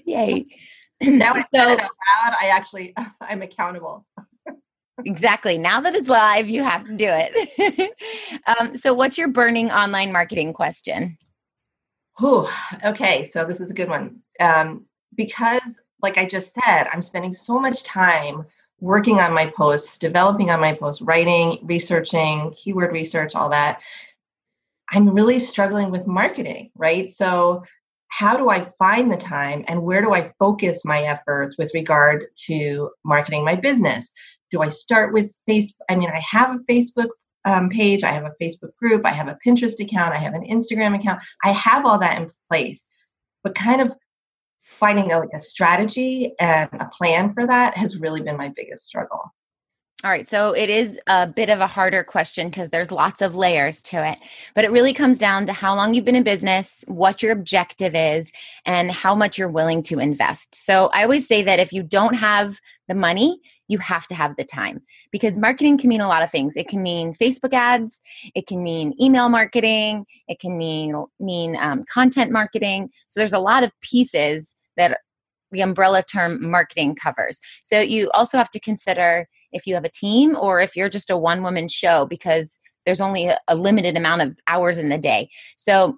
yay 0.05 0.45
now 1.03 1.33
i 1.33 1.43
so, 1.53 1.71
it 1.71 1.79
out 1.79 1.91
loud 1.91 2.33
i 2.41 2.47
actually 2.47 2.93
i'm 3.21 3.41
accountable 3.41 4.05
exactly. 5.03 5.57
Now 5.57 5.81
that 5.81 5.95
it's 5.95 6.09
live, 6.09 6.47
you 6.47 6.63
have 6.63 6.85
to 6.85 6.95
do 6.95 7.07
it. 7.09 7.93
um, 8.59 8.75
so, 8.77 8.93
what's 8.93 9.17
your 9.17 9.27
burning 9.27 9.71
online 9.71 10.11
marketing 10.11 10.53
question? 10.53 11.17
Oh, 12.21 12.51
okay. 12.83 13.25
So, 13.25 13.45
this 13.45 13.59
is 13.59 13.71
a 13.71 13.73
good 13.73 13.89
one. 13.89 14.21
Um, 14.39 14.85
because, 15.15 15.79
like 16.01 16.17
I 16.17 16.25
just 16.25 16.53
said, 16.53 16.87
I'm 16.91 17.01
spending 17.01 17.33
so 17.33 17.59
much 17.59 17.83
time 17.83 18.45
working 18.79 19.19
on 19.19 19.33
my 19.33 19.49
posts, 19.49 19.97
developing 19.97 20.49
on 20.49 20.59
my 20.59 20.73
posts, 20.73 21.01
writing, 21.01 21.59
researching, 21.63 22.53
keyword 22.55 22.91
research, 22.91 23.35
all 23.35 23.49
that. 23.49 23.79
I'm 24.91 25.09
really 25.09 25.39
struggling 25.39 25.89
with 25.89 26.05
marketing, 26.05 26.71
right? 26.75 27.11
So, 27.11 27.63
how 28.09 28.37
do 28.37 28.49
I 28.49 28.71
find 28.79 29.11
the 29.11 29.17
time 29.17 29.65
and 29.67 29.81
where 29.81 30.01
do 30.01 30.13
I 30.13 30.31
focus 30.39 30.85
my 30.85 31.01
efforts 31.03 31.57
with 31.57 31.73
regard 31.73 32.27
to 32.47 32.89
marketing 33.03 33.43
my 33.43 33.55
business? 33.55 34.13
Do 34.51 34.61
I 34.61 34.69
start 34.69 35.13
with 35.13 35.33
Facebook? 35.49 35.73
I 35.89 35.95
mean, 35.95 36.09
I 36.09 36.21
have 36.29 36.55
a 36.55 36.59
Facebook 36.71 37.09
um, 37.45 37.69
page, 37.69 38.03
I 38.03 38.11
have 38.11 38.25
a 38.25 38.33
Facebook 38.41 38.75
group, 38.75 39.05
I 39.05 39.11
have 39.11 39.27
a 39.27 39.37
Pinterest 39.45 39.79
account, 39.79 40.13
I 40.13 40.17
have 40.17 40.33
an 40.33 40.45
Instagram 40.49 40.99
account. 40.99 41.21
I 41.43 41.51
have 41.51 41.85
all 41.85 41.99
that 41.99 42.21
in 42.21 42.31
place, 42.49 42.87
but 43.43 43.55
kind 43.55 43.81
of 43.81 43.93
finding 44.61 45.11
a, 45.11 45.19
like 45.19 45.29
a 45.33 45.39
strategy 45.39 46.33
and 46.39 46.69
a 46.73 46.89
plan 46.91 47.33
for 47.33 47.45
that 47.45 47.77
has 47.77 47.97
really 47.97 48.21
been 48.21 48.37
my 48.37 48.51
biggest 48.55 48.85
struggle. 48.85 49.31
All 50.03 50.11
right, 50.11 50.27
so 50.27 50.51
it 50.51 50.69
is 50.69 50.99
a 51.07 51.25
bit 51.25 51.49
of 51.49 51.61
a 51.61 51.67
harder 51.67 52.03
question 52.03 52.49
because 52.49 52.69
there's 52.69 52.91
lots 52.91 53.21
of 53.21 53.35
layers 53.35 53.81
to 53.83 54.07
it. 54.07 54.19
But 54.53 54.65
it 54.65 54.71
really 54.71 54.93
comes 54.93 55.17
down 55.17 55.45
to 55.45 55.53
how 55.53 55.73
long 55.73 55.93
you've 55.93 56.05
been 56.05 56.15
in 56.15 56.23
business, 56.23 56.83
what 56.87 57.23
your 57.23 57.31
objective 57.31 57.95
is, 57.95 58.31
and 58.65 58.91
how 58.91 59.15
much 59.15 59.37
you're 59.37 59.47
willing 59.47 59.81
to 59.83 59.99
invest. 59.99 60.53
So 60.53 60.87
I 60.87 61.03
always 61.03 61.27
say 61.27 61.43
that 61.43 61.59
if 61.59 61.73
you 61.73 61.81
don't 61.81 62.13
have 62.13 62.59
the 62.87 62.93
money, 62.93 63.39
you 63.67 63.77
have 63.79 64.05
to 64.07 64.15
have 64.15 64.35
the 64.35 64.43
time 64.43 64.81
because 65.11 65.37
marketing 65.37 65.77
can 65.77 65.89
mean 65.89 66.01
a 66.01 66.07
lot 66.07 66.23
of 66.23 66.31
things. 66.31 66.55
It 66.55 66.67
can 66.67 66.83
mean 66.83 67.13
Facebook 67.13 67.53
ads, 67.53 68.01
it 68.35 68.47
can 68.47 68.63
mean 68.63 68.93
email 69.01 69.29
marketing, 69.29 70.05
it 70.27 70.39
can 70.39 70.57
mean 70.57 70.95
mean 71.19 71.55
um, 71.57 71.83
content 71.91 72.31
marketing. 72.31 72.89
So 73.07 73.19
there's 73.19 73.33
a 73.33 73.39
lot 73.39 73.63
of 73.63 73.71
pieces 73.81 74.55
that 74.77 74.99
the 75.51 75.61
umbrella 75.61 76.03
term 76.03 76.49
marketing 76.49 76.95
covers. 76.95 77.39
So 77.63 77.79
you 77.79 78.09
also 78.11 78.37
have 78.37 78.49
to 78.51 78.59
consider 78.59 79.27
if 79.51 79.65
you 79.65 79.73
have 79.75 79.85
a 79.85 79.89
team 79.89 80.35
or 80.35 80.59
if 80.59 80.75
you're 80.75 80.89
just 80.89 81.09
a 81.09 81.17
one 81.17 81.43
woman 81.43 81.67
show 81.67 82.05
because 82.05 82.59
there's 82.85 83.01
only 83.01 83.27
a, 83.27 83.39
a 83.47 83.55
limited 83.55 83.97
amount 83.97 84.21
of 84.21 84.37
hours 84.47 84.77
in 84.77 84.89
the 84.89 84.97
day. 84.97 85.29
So 85.55 85.97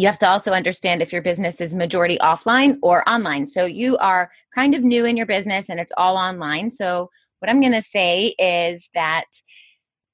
you 0.00 0.06
have 0.06 0.18
to 0.18 0.28
also 0.28 0.52
understand 0.52 1.02
if 1.02 1.12
your 1.12 1.20
business 1.20 1.60
is 1.60 1.74
majority 1.74 2.16
offline 2.18 2.78
or 2.82 3.06
online. 3.06 3.46
So 3.46 3.66
you 3.66 3.98
are 3.98 4.30
kind 4.54 4.74
of 4.74 4.82
new 4.82 5.04
in 5.04 5.16
your 5.16 5.26
business 5.26 5.68
and 5.68 5.78
it's 5.78 5.92
all 5.98 6.16
online. 6.16 6.70
So 6.70 7.10
what 7.40 7.50
I'm 7.50 7.60
going 7.60 7.72
to 7.72 7.82
say 7.82 8.34
is 8.38 8.88
that 8.94 9.26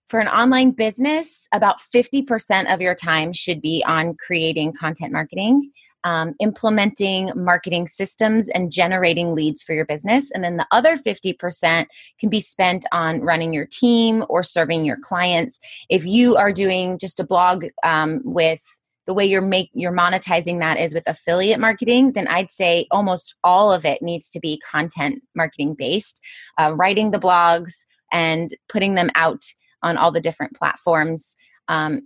for 0.08 0.18
an 0.18 0.26
online 0.26 0.72
business, 0.72 1.46
about 1.54 1.76
50% 1.94 2.72
of 2.72 2.80
your 2.80 2.96
time 2.96 3.32
should 3.32 3.60
be 3.60 3.84
on 3.86 4.16
creating 4.16 4.72
content 4.72 5.12
marketing 5.12 5.70
um, 6.06 6.34
implementing 6.38 7.32
marketing 7.34 7.88
systems 7.88 8.48
and 8.50 8.70
generating 8.70 9.34
leads 9.34 9.60
for 9.60 9.74
your 9.74 9.84
business. 9.84 10.30
And 10.30 10.44
then 10.44 10.56
the 10.56 10.66
other 10.70 10.96
50% 10.96 11.86
can 12.20 12.28
be 12.30 12.40
spent 12.40 12.86
on 12.92 13.22
running 13.22 13.52
your 13.52 13.66
team 13.66 14.24
or 14.28 14.44
serving 14.44 14.84
your 14.84 14.98
clients. 14.98 15.58
If 15.90 16.06
you 16.06 16.36
are 16.36 16.52
doing 16.52 17.00
just 17.00 17.18
a 17.18 17.24
blog 17.24 17.66
um, 17.82 18.22
with 18.24 18.62
the 19.06 19.14
way 19.14 19.24
you're 19.24 19.40
make 19.40 19.70
you're 19.72 19.92
monetizing 19.92 20.58
that 20.58 20.78
is 20.78 20.94
with 20.94 21.04
affiliate 21.06 21.60
marketing 21.60 22.12
then 22.12 22.28
i'd 22.28 22.50
say 22.50 22.86
almost 22.90 23.34
all 23.44 23.72
of 23.72 23.84
it 23.84 24.02
needs 24.02 24.28
to 24.28 24.40
be 24.40 24.60
content 24.68 25.22
marketing 25.34 25.74
based 25.74 26.20
uh, 26.58 26.72
writing 26.74 27.10
the 27.10 27.18
blogs 27.18 27.72
and 28.12 28.56
putting 28.68 28.94
them 28.94 29.10
out 29.14 29.44
on 29.82 29.96
all 29.96 30.10
the 30.10 30.20
different 30.20 30.54
platforms 30.56 31.36
um, 31.68 32.02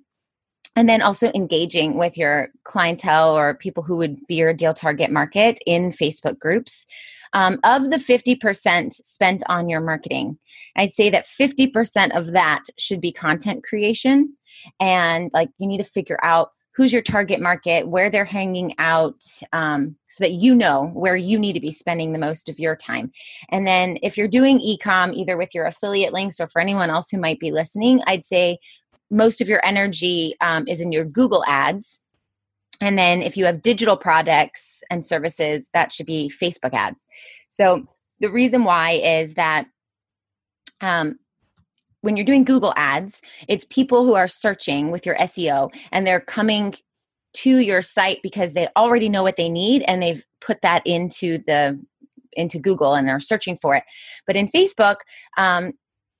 and 0.77 0.89
then 0.89 1.03
also 1.03 1.31
engaging 1.35 1.97
with 1.97 2.17
your 2.17 2.49
clientele 2.65 3.37
or 3.37 3.55
people 3.55 3.83
who 3.83 3.97
would 3.97 4.17
be 4.27 4.37
your 4.37 4.51
ideal 4.51 4.75
target 4.75 5.11
market 5.11 5.59
in 5.67 5.91
Facebook 5.91 6.39
groups. 6.39 6.87
Um, 7.33 7.61
of 7.63 7.91
the 7.91 7.97
50% 7.97 8.93
spent 8.93 9.43
on 9.49 9.69
your 9.69 9.81
marketing, 9.81 10.37
I'd 10.77 10.93
say 10.93 11.11
that 11.11 11.27
50% 11.27 12.17
of 12.17 12.33
that 12.33 12.65
should 12.77 13.01
be 13.01 13.13
content 13.13 13.63
creation. 13.63 14.37
And 14.81 15.31
like 15.33 15.51
you 15.59 15.69
need 15.69 15.79
to 15.79 15.85
figure 15.85 16.19
out 16.25 16.51
who's 16.77 16.93
your 16.93 17.03
target 17.03 17.41
market, 17.41 17.89
where 17.89 18.11
they're 18.11 18.25
hanging 18.25 18.75
out, 18.79 19.23
um, 19.53 19.97
so 20.09 20.25
that 20.25 20.33
you 20.33 20.55
know 20.55 20.91
where 20.95 21.17
you 21.17 21.39
need 21.39 21.53
to 21.55 21.61
be 21.61 21.73
spending 21.73 22.13
the 22.13 22.19
most 22.19 22.49
of 22.49 22.59
your 22.59 22.77
time. 22.77 23.11
And 23.51 23.67
then 23.67 23.99
if 24.03 24.17
you're 24.17 24.29
doing 24.29 24.61
ecom, 24.61 25.13
either 25.13 25.37
with 25.37 25.55
your 25.55 25.67
affiliate 25.67 26.13
links 26.13 26.41
or 26.41 26.49
for 26.49 26.61
anyone 26.61 26.91
else 26.91 27.09
who 27.11 27.19
might 27.19 27.41
be 27.41 27.51
listening, 27.51 28.01
I'd 28.07 28.25
say 28.25 28.59
most 29.11 29.41
of 29.41 29.49
your 29.49 29.65
energy 29.65 30.35
um, 30.41 30.67
is 30.69 30.81
in 30.81 30.93
your 30.93 31.05
Google 31.05 31.45
ads. 31.47 32.01
And 32.81 32.97
then 32.99 33.21
if 33.21 33.37
you 33.37 33.45
have 33.45 33.63
digital 33.63 33.97
products 33.97 34.83
and 34.91 35.05
services, 35.05 35.69
that 35.75 35.93
should 35.93 36.07
be 36.07 36.33
Facebook 36.41 36.73
ads. 36.73 37.07
So 37.49 37.87
the 38.21 38.31
reason 38.31 38.65
why 38.65 38.93
is 38.93 39.35
that 39.35 39.67
um, 40.81 41.19
when 42.03 42.17
you're 42.17 42.27
doing 42.27 42.45
Google 42.45 42.73
ads, 42.77 43.21
it's 43.49 43.65
people 43.65 44.05
who 44.05 44.15
are 44.15 44.29
searching 44.29 44.91
with 44.91 45.05
your 45.05 45.17
SEO 45.17 45.73
and 45.93 46.07
they're 46.07 46.21
coming 46.21 46.75
to 47.33 47.59
your 47.59 47.83
site 47.83 48.21
because 48.23 48.55
they 48.55 48.69
already 48.77 49.09
know 49.09 49.23
what 49.23 49.37
they 49.37 49.49
need 49.49 49.83
and 49.83 50.03
they've 50.03 50.25
put 50.41 50.63
that 50.63 50.87
into 50.87 51.39
the 51.47 51.81
into 52.35 52.59
Google 52.59 52.95
and 52.95 53.07
they're 53.07 53.21
searching 53.21 53.57
for 53.57 53.75
it. 53.75 53.85
But 54.27 54.37
in 54.37 54.49
Facebook, 54.49 54.97
um, 55.37 55.73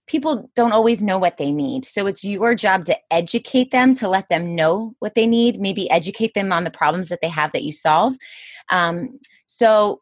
people 0.07 0.51
don't 0.57 0.73
always 0.73 1.03
know 1.03 1.19
what 1.19 1.37
they 1.37 1.53
need. 1.53 1.85
So 1.85 2.09
it's 2.09 2.25
your 2.25 2.57
job 2.57 2.85
to 2.87 2.99
educate 3.13 3.71
them, 3.71 3.95
to 3.97 4.09
let 4.09 4.29
them 4.29 4.57
know 4.57 4.95
what 4.99 5.15
they 5.15 5.27
need, 5.27 5.61
maybe 5.61 5.89
educate 5.89 6.35
them 6.35 6.53
on 6.53 6.65
the 6.65 6.71
problems 6.71 7.09
that 7.09 7.21
they 7.23 7.29
have 7.29 7.53
that 7.53 7.63
you 7.63 7.73
solve. 7.73 8.15
Um, 8.71 9.21
so 9.47 10.01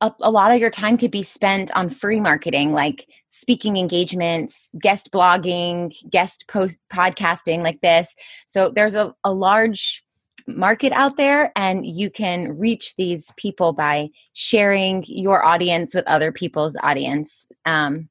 a, 0.00 0.12
a, 0.20 0.30
lot 0.30 0.52
of 0.52 0.60
your 0.60 0.70
time 0.70 0.96
could 0.96 1.10
be 1.10 1.22
spent 1.22 1.70
on 1.76 1.90
free 1.90 2.20
marketing 2.20 2.72
like 2.72 3.06
speaking 3.28 3.76
engagements 3.76 4.70
guest 4.80 5.10
blogging 5.12 5.92
guest 6.10 6.46
post 6.48 6.80
podcasting 6.90 7.62
like 7.62 7.80
this. 7.80 8.14
So 8.46 8.70
there's 8.70 8.94
a, 8.94 9.14
a 9.24 9.32
large 9.32 10.04
market 10.46 10.92
out 10.92 11.16
there 11.16 11.52
and 11.54 11.86
you 11.86 12.10
can 12.10 12.58
reach 12.58 12.96
these 12.96 13.32
people 13.36 13.72
by 13.72 14.08
sharing 14.32 15.04
your 15.06 15.44
audience 15.44 15.94
with 15.94 16.06
other 16.06 16.32
people's 16.32 16.76
audience. 16.82 17.46
Um, 17.66 18.08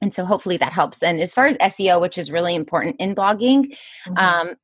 and 0.00 0.12
so 0.14 0.24
hopefully 0.24 0.58
that 0.58 0.72
helps. 0.72 1.02
And 1.02 1.20
as 1.20 1.34
far 1.34 1.46
as 1.46 1.58
seo 1.58 2.00
which 2.00 2.18
is 2.18 2.30
really 2.30 2.54
important 2.54 2.96
in 2.98 3.14
blogging 3.14 3.74
mm-hmm. 4.06 4.16
um, 4.16 4.54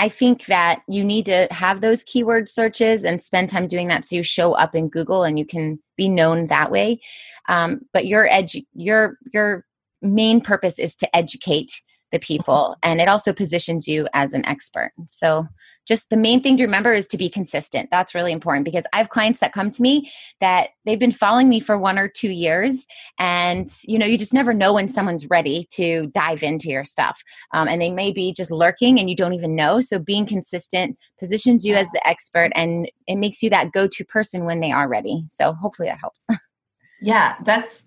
I 0.00 0.08
think 0.08 0.46
that 0.46 0.80
you 0.88 1.04
need 1.04 1.26
to 1.26 1.46
have 1.50 1.82
those 1.82 2.02
keyword 2.02 2.48
searches 2.48 3.04
and 3.04 3.20
spend 3.20 3.50
time 3.50 3.68
doing 3.68 3.88
that 3.88 4.06
so 4.06 4.16
you 4.16 4.22
show 4.22 4.52
up 4.52 4.74
in 4.74 4.88
Google 4.88 5.24
and 5.24 5.38
you 5.38 5.44
can 5.44 5.78
be 5.98 6.08
known 6.08 6.46
that 6.46 6.70
way. 6.70 7.02
Um, 7.48 7.82
but 7.92 8.06
your 8.06 8.26
edu- 8.26 8.66
your 8.72 9.18
your 9.34 9.66
main 10.00 10.40
purpose 10.40 10.78
is 10.78 10.96
to 10.96 11.14
educate 11.14 11.82
the 12.12 12.18
people 12.18 12.76
and 12.82 13.00
it 13.00 13.08
also 13.08 13.32
positions 13.32 13.86
you 13.86 14.08
as 14.14 14.32
an 14.32 14.44
expert. 14.46 14.92
So 15.06 15.46
just 15.90 16.10
the 16.10 16.16
main 16.16 16.40
thing 16.40 16.56
to 16.56 16.62
remember 16.62 16.92
is 16.92 17.08
to 17.08 17.18
be 17.18 17.28
consistent. 17.28 17.88
That's 17.90 18.14
really 18.14 18.32
important 18.32 18.64
because 18.64 18.86
i 18.92 18.98
have 18.98 19.08
clients 19.08 19.40
that 19.40 19.52
come 19.52 19.72
to 19.72 19.82
me 19.82 20.10
that 20.40 20.70
they've 20.84 21.00
been 21.00 21.10
following 21.10 21.48
me 21.48 21.58
for 21.58 21.76
one 21.76 21.98
or 21.98 22.08
two 22.08 22.30
years 22.30 22.86
and 23.18 23.68
you 23.82 23.98
know 23.98 24.06
you 24.06 24.16
just 24.16 24.32
never 24.32 24.54
know 24.54 24.74
when 24.74 24.86
someone's 24.86 25.28
ready 25.28 25.66
to 25.72 26.06
dive 26.14 26.42
into 26.42 26.68
your 26.68 26.84
stuff. 26.84 27.22
Um, 27.52 27.66
and 27.66 27.82
they 27.82 27.90
may 27.90 28.12
be 28.12 28.32
just 28.32 28.52
lurking 28.52 29.00
and 29.00 29.10
you 29.10 29.16
don't 29.16 29.34
even 29.34 29.56
know. 29.56 29.80
So 29.80 29.98
being 29.98 30.26
consistent 30.26 30.96
positions 31.18 31.64
you 31.64 31.74
as 31.74 31.90
the 31.90 32.06
expert 32.06 32.52
and 32.54 32.88
it 33.06 33.16
makes 33.16 33.42
you 33.42 33.50
that 33.50 33.72
go-to 33.72 34.04
person 34.04 34.44
when 34.44 34.60
they 34.60 34.70
are 34.70 34.88
ready. 34.88 35.24
So 35.28 35.52
hopefully 35.52 35.88
that 35.88 35.98
helps. 35.98 36.26
Yeah 37.02 37.36
that's 37.46 37.84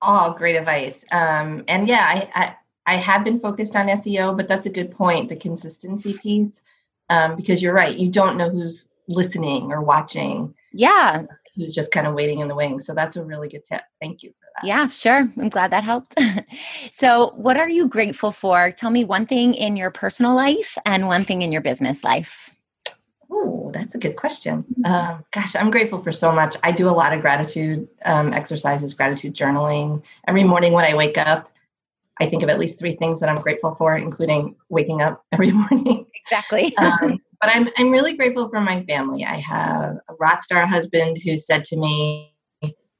all 0.00 0.32
great 0.32 0.56
advice. 0.56 1.04
Um, 1.12 1.64
and 1.68 1.86
yeah 1.86 2.28
I, 2.34 2.40
I 2.42 2.56
I 2.86 2.96
have 2.96 3.24
been 3.24 3.40
focused 3.40 3.76
on 3.76 3.88
SEO, 3.88 4.36
but 4.36 4.48
that's 4.48 4.66
a 4.66 4.70
good 4.70 4.90
point, 4.90 5.28
the 5.28 5.36
consistency 5.36 6.16
piece, 6.18 6.62
um, 7.08 7.36
because 7.36 7.62
you're 7.62 7.74
right. 7.74 7.96
You 7.96 8.10
don't 8.10 8.36
know 8.36 8.50
who's 8.50 8.86
listening 9.08 9.72
or 9.72 9.82
watching. 9.82 10.54
Yeah. 10.72 11.22
Who's 11.56 11.74
just 11.74 11.92
kind 11.92 12.06
of 12.06 12.14
waiting 12.14 12.40
in 12.40 12.48
the 12.48 12.54
wings. 12.54 12.84
So 12.84 12.94
that's 12.94 13.16
a 13.16 13.24
really 13.24 13.48
good 13.48 13.64
tip. 13.64 13.82
Thank 14.00 14.22
you 14.22 14.30
for 14.30 14.46
that. 14.56 14.66
Yeah, 14.66 14.88
sure. 14.88 15.28
I'm 15.38 15.48
glad 15.48 15.70
that 15.70 15.84
helped. 15.84 16.14
so, 16.92 17.32
what 17.36 17.56
are 17.56 17.68
you 17.68 17.88
grateful 17.88 18.32
for? 18.32 18.72
Tell 18.72 18.90
me 18.90 19.04
one 19.04 19.24
thing 19.24 19.54
in 19.54 19.76
your 19.76 19.90
personal 19.90 20.34
life 20.34 20.76
and 20.84 21.06
one 21.06 21.24
thing 21.24 21.42
in 21.42 21.52
your 21.52 21.60
business 21.60 22.02
life. 22.02 22.50
Oh, 23.30 23.70
that's 23.72 23.94
a 23.94 23.98
good 23.98 24.16
question. 24.16 24.64
Um, 24.84 25.24
gosh, 25.32 25.54
I'm 25.56 25.70
grateful 25.70 26.02
for 26.02 26.12
so 26.12 26.32
much. 26.32 26.56
I 26.62 26.72
do 26.72 26.88
a 26.88 26.90
lot 26.90 27.12
of 27.12 27.20
gratitude 27.20 27.88
um, 28.04 28.32
exercises, 28.32 28.94
gratitude 28.94 29.34
journaling. 29.34 30.02
Every 30.28 30.44
morning 30.44 30.72
when 30.72 30.84
I 30.84 30.94
wake 30.94 31.18
up, 31.18 31.50
I 32.20 32.26
think 32.26 32.42
of 32.42 32.48
at 32.48 32.58
least 32.58 32.78
three 32.78 32.94
things 32.94 33.20
that 33.20 33.28
I'm 33.28 33.40
grateful 33.40 33.74
for, 33.74 33.96
including 33.96 34.54
waking 34.68 35.02
up 35.02 35.24
every 35.32 35.50
morning. 35.50 36.06
Exactly. 36.26 36.76
um, 36.78 37.18
but 37.40 37.54
I'm 37.54 37.68
I'm 37.76 37.90
really 37.90 38.16
grateful 38.16 38.48
for 38.48 38.60
my 38.60 38.84
family. 38.84 39.24
I 39.24 39.38
have 39.38 39.96
a 40.08 40.14
rock 40.18 40.42
star 40.42 40.66
husband 40.66 41.18
who 41.24 41.38
said 41.38 41.64
to 41.66 41.76
me, 41.76 42.34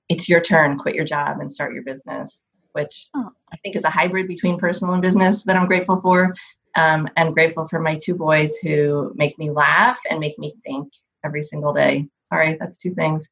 "It's 0.08 0.28
your 0.28 0.40
turn. 0.40 0.78
Quit 0.78 0.94
your 0.94 1.04
job 1.04 1.40
and 1.40 1.52
start 1.52 1.74
your 1.74 1.84
business," 1.84 2.38
which 2.72 3.08
oh. 3.14 3.30
I 3.52 3.56
think 3.58 3.76
is 3.76 3.84
a 3.84 3.90
hybrid 3.90 4.28
between 4.28 4.58
personal 4.58 4.94
and 4.94 5.02
business 5.02 5.42
that 5.44 5.56
I'm 5.56 5.66
grateful 5.66 6.00
for. 6.00 6.34
Um, 6.76 7.08
and 7.16 7.34
grateful 7.34 7.68
for 7.68 7.78
my 7.78 7.96
two 8.02 8.16
boys 8.16 8.56
who 8.56 9.12
make 9.14 9.38
me 9.38 9.48
laugh 9.48 9.96
and 10.10 10.18
make 10.18 10.36
me 10.40 10.56
think 10.66 10.92
every 11.24 11.44
single 11.44 11.72
day. 11.72 12.08
Sorry, 12.28 12.56
that's 12.58 12.78
two 12.78 12.92
things. 12.94 13.28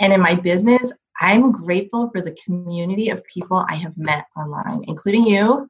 And 0.00 0.12
in 0.12 0.20
my 0.20 0.36
business, 0.36 0.92
I'm 1.20 1.52
grateful 1.52 2.10
for 2.10 2.20
the 2.20 2.36
community 2.44 3.10
of 3.10 3.24
people 3.24 3.64
I 3.68 3.74
have 3.76 3.96
met 3.96 4.26
online, 4.36 4.84
including 4.86 5.26
you, 5.26 5.68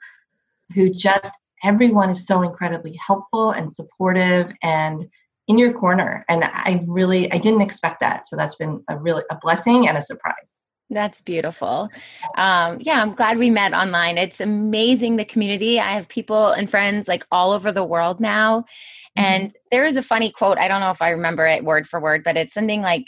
who 0.75 0.91
just 0.91 1.31
everyone 1.65 2.11
is 2.11 2.27
so 2.27 2.43
incredibly 2.43 2.95
helpful 2.95 3.51
and 3.51 3.71
supportive 3.73 4.53
and 4.63 5.09
in 5.49 5.59
your 5.59 5.73
corner. 5.73 6.25
And 6.29 6.45
I 6.45 6.85
really 6.87 7.33
I 7.33 7.39
didn't 7.39 7.63
expect 7.63 8.01
that. 8.01 8.27
So 8.27 8.37
that's 8.37 8.55
been 8.55 8.83
a 8.89 8.99
really 8.99 9.23
a 9.31 9.37
blessing 9.37 9.89
and 9.89 9.97
a 9.97 10.03
surprise. 10.03 10.57
That's 10.91 11.21
beautiful. 11.21 11.91
Um, 12.37 12.79
yeah, 12.81 13.03
I'm 13.03 13.15
glad 13.15 13.37
we 13.37 13.51
met 13.51 13.75
online. 13.75 14.17
It's 14.17 14.41
amazing 14.41 15.17
the 15.17 15.25
community. 15.25 15.79
I 15.79 15.93
have 15.93 16.09
people 16.09 16.49
and 16.49 16.69
friends 16.69 17.07
like 17.07 17.27
all 17.31 17.53
over 17.53 17.73
the 17.73 17.85
world 17.85 18.21
now. 18.21 18.61
Mm-hmm. 18.61 19.25
And 19.25 19.53
there 19.71 19.85
is 19.85 19.97
a 19.97 20.03
funny 20.03 20.31
quote. 20.31 20.57
I 20.57 20.67
don't 20.67 20.81
know 20.81 20.91
if 20.91 21.03
I 21.03 21.11
remember 21.11 21.47
it 21.47 21.65
word 21.65 21.87
for 21.87 22.01
word, 22.01 22.25
but 22.25 22.39
it's 22.39 22.55
something 22.55 22.81
like 22.81 23.07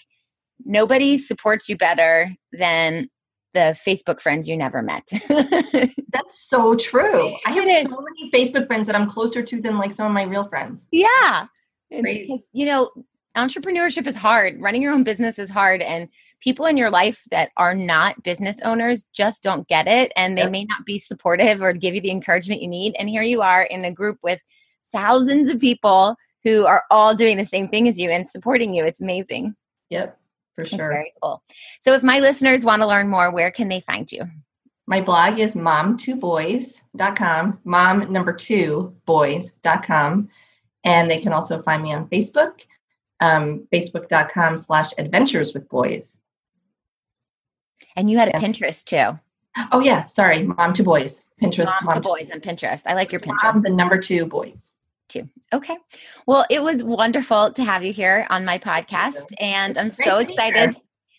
nobody 0.65 1.19
supports 1.19 1.69
you 1.69 1.77
better 1.77 2.29
than 2.53 3.09
the 3.55 3.77
Facebook 3.87 4.21
friends 4.21 4.49
you 4.49 4.57
never 4.57 4.83
met. 4.83 5.09
That's 5.29 6.49
so 6.49 6.77
true. 6.77 7.37
I 7.47 7.53
have 7.53 7.85
so 7.85 8.01
many 8.01 8.31
Facebook 8.33 8.67
friends 8.67 8.87
that 8.87 8.97
I'm 8.97 9.09
closer 9.09 9.43
to 9.43 9.61
than 9.61 9.79
like 9.79 9.95
some 9.95 10.07
of 10.07 10.13
my 10.13 10.23
real 10.23 10.49
friends. 10.49 10.87
Yeah. 10.93 11.47
Because, 11.91 12.47
you 12.53 12.67
know, 12.67 12.91
entrepreneurship 13.37 14.07
is 14.07 14.15
hard. 14.15 14.61
Running 14.61 14.83
your 14.83 14.93
own 14.93 15.03
business 15.03 15.39
is 15.39 15.51
hard. 15.51 15.83
And 15.83 16.09
people 16.41 16.67
in 16.67 16.77
your 16.77 16.91
life 16.91 17.23
that 17.33 17.51
are 17.57 17.75
not 17.75 18.23
business 18.23 18.59
owners 18.65 19.05
just 19.13 19.43
don't 19.43 19.67
get 19.67 19.89
it. 19.89 20.13
And 20.17 20.37
they 20.37 20.43
yep. 20.43 20.51
may 20.53 20.65
not 20.67 20.85
be 20.87 20.99
supportive 20.99 21.61
or 21.61 21.73
give 21.73 21.95
you 21.95 22.01
the 22.01 22.13
encouragement 22.13 22.63
you 22.63 22.69
need. 22.69 22.95
And 22.99 23.09
here 23.09 23.23
you 23.23 23.43
are 23.43 23.65
in 23.65 23.85
a 23.85 23.93
group 23.93 24.19
with 24.23 24.41
thousands 24.93 25.49
of 25.49 25.59
people 25.59 26.15
who 26.45 26.67
are 26.67 26.85
all 26.91 27.15
doing 27.15 27.37
the 27.37 27.45
same 27.45 27.69
thing 27.69 27.89
as 27.89 27.99
you 27.99 28.11
and 28.11 28.27
supporting 28.27 28.75
you. 28.75 28.85
It's 28.85 29.01
amazing. 29.01 29.57
Yep 29.91 30.20
for 30.55 30.65
sure. 30.65 30.79
That's 30.79 30.89
very 30.89 31.13
cool. 31.23 31.43
So 31.81 31.95
if 31.95 32.03
my 32.03 32.21
listeners 32.21 32.65
want 32.65 32.83
to 32.83 32.87
learn 32.87 33.09
more, 33.09 33.31
where 33.31 33.51
can 33.51 33.69
they 33.69 33.81
find 33.81 34.11
you? 34.11 34.25
My 34.87 35.01
blog 35.01 35.39
is 35.39 35.55
mom2boys.com, 35.55 37.61
mom 37.65 38.13
number 38.13 38.33
two 38.33 38.95
boys.com. 39.07 40.29
And 40.83 41.11
they 41.11 41.21
can 41.21 41.33
also 41.33 41.63
find 41.63 41.83
me 41.83 41.93
on 41.93 42.09
Facebook, 42.09 42.65
um, 43.21 43.69
facebook.com 43.73 44.57
slash 44.57 44.91
adventures 44.99 45.55
with 45.55 45.69
boys. 45.69 46.19
And 47.97 48.11
you 48.11 48.19
had 48.19 48.29
a 48.29 48.33
yeah. 48.33 48.41
Pinterest 48.41 48.85
too. 48.85 49.19
Oh 49.73 49.81
yeah, 49.81 50.07
sorry, 50.07 50.45
mom 50.45 50.73
to 50.75 50.83
boys. 50.83 51.23
Pinterest. 51.43 51.67
Mom, 51.67 51.85
mom 51.85 51.95
to 51.95 52.01
boys 52.01 52.31
and 52.31 52.43
Pinterest. 52.43 52.83
I 52.87 52.95
like 52.95 53.13
your 53.13 53.21
Pinterest. 53.21 53.55
Mom, 53.55 53.63
the 53.63 53.71
number 53.71 53.99
two 53.99 54.27
boys 54.27 54.70
too. 55.11 55.29
Okay. 55.53 55.77
Well, 56.27 56.47
it 56.49 56.63
was 56.63 56.83
wonderful 56.83 57.53
to 57.53 57.65
have 57.65 57.83
you 57.83 57.93
here 57.93 58.27
on 58.31 58.45
my 58.45 58.59
podcast. 58.59 59.33
And 59.39 59.77
I'm 59.77 59.91
so 59.91 60.17
excited 60.19 60.77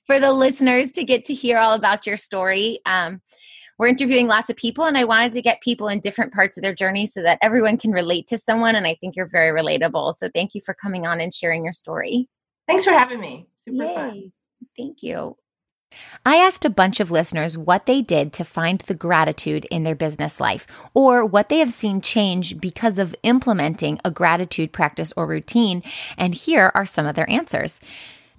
for 0.07 0.19
the 0.19 0.31
listeners 0.31 0.91
to 0.93 1.03
get 1.03 1.25
to 1.25 1.33
hear 1.33 1.57
all 1.57 1.73
about 1.73 2.07
your 2.07 2.17
story. 2.17 2.79
Um, 2.85 3.21
we're 3.77 3.87
interviewing 3.87 4.27
lots 4.27 4.49
of 4.49 4.55
people, 4.57 4.85
and 4.85 4.97
I 4.97 5.05
wanted 5.05 5.33
to 5.33 5.41
get 5.41 5.59
people 5.61 5.87
in 5.87 5.99
different 6.01 6.33
parts 6.33 6.55
of 6.55 6.61
their 6.63 6.75
journey 6.75 7.07
so 7.07 7.23
that 7.23 7.39
everyone 7.41 7.77
can 7.77 7.91
relate 7.91 8.27
to 8.27 8.37
someone. 8.37 8.75
And 8.75 8.85
I 8.85 8.95
think 8.95 9.15
you're 9.15 9.27
very 9.27 9.59
relatable. 9.59 10.15
So 10.15 10.29
thank 10.33 10.53
you 10.53 10.61
for 10.63 10.75
coming 10.75 11.07
on 11.07 11.19
and 11.19 11.33
sharing 11.33 11.63
your 11.63 11.73
story. 11.73 12.27
Thanks 12.67 12.85
for 12.85 12.91
having 12.91 13.19
me. 13.19 13.47
Super 13.57 13.85
Yay. 13.85 13.95
fun. 13.95 14.31
Thank 14.77 15.01
you. 15.01 15.35
I 16.25 16.37
asked 16.37 16.65
a 16.65 16.69
bunch 16.69 16.99
of 16.99 17.11
listeners 17.11 17.57
what 17.57 17.85
they 17.85 18.01
did 18.01 18.33
to 18.33 18.43
find 18.43 18.79
the 18.81 18.95
gratitude 18.95 19.65
in 19.71 19.83
their 19.83 19.95
business 19.95 20.39
life 20.39 20.67
or 20.93 21.25
what 21.25 21.49
they 21.49 21.59
have 21.59 21.71
seen 21.71 22.01
change 22.01 22.59
because 22.59 22.97
of 22.97 23.15
implementing 23.23 23.99
a 24.05 24.11
gratitude 24.11 24.71
practice 24.71 25.11
or 25.17 25.25
routine, 25.25 25.83
and 26.17 26.35
here 26.35 26.71
are 26.75 26.85
some 26.85 27.05
of 27.05 27.15
their 27.15 27.29
answers. 27.29 27.79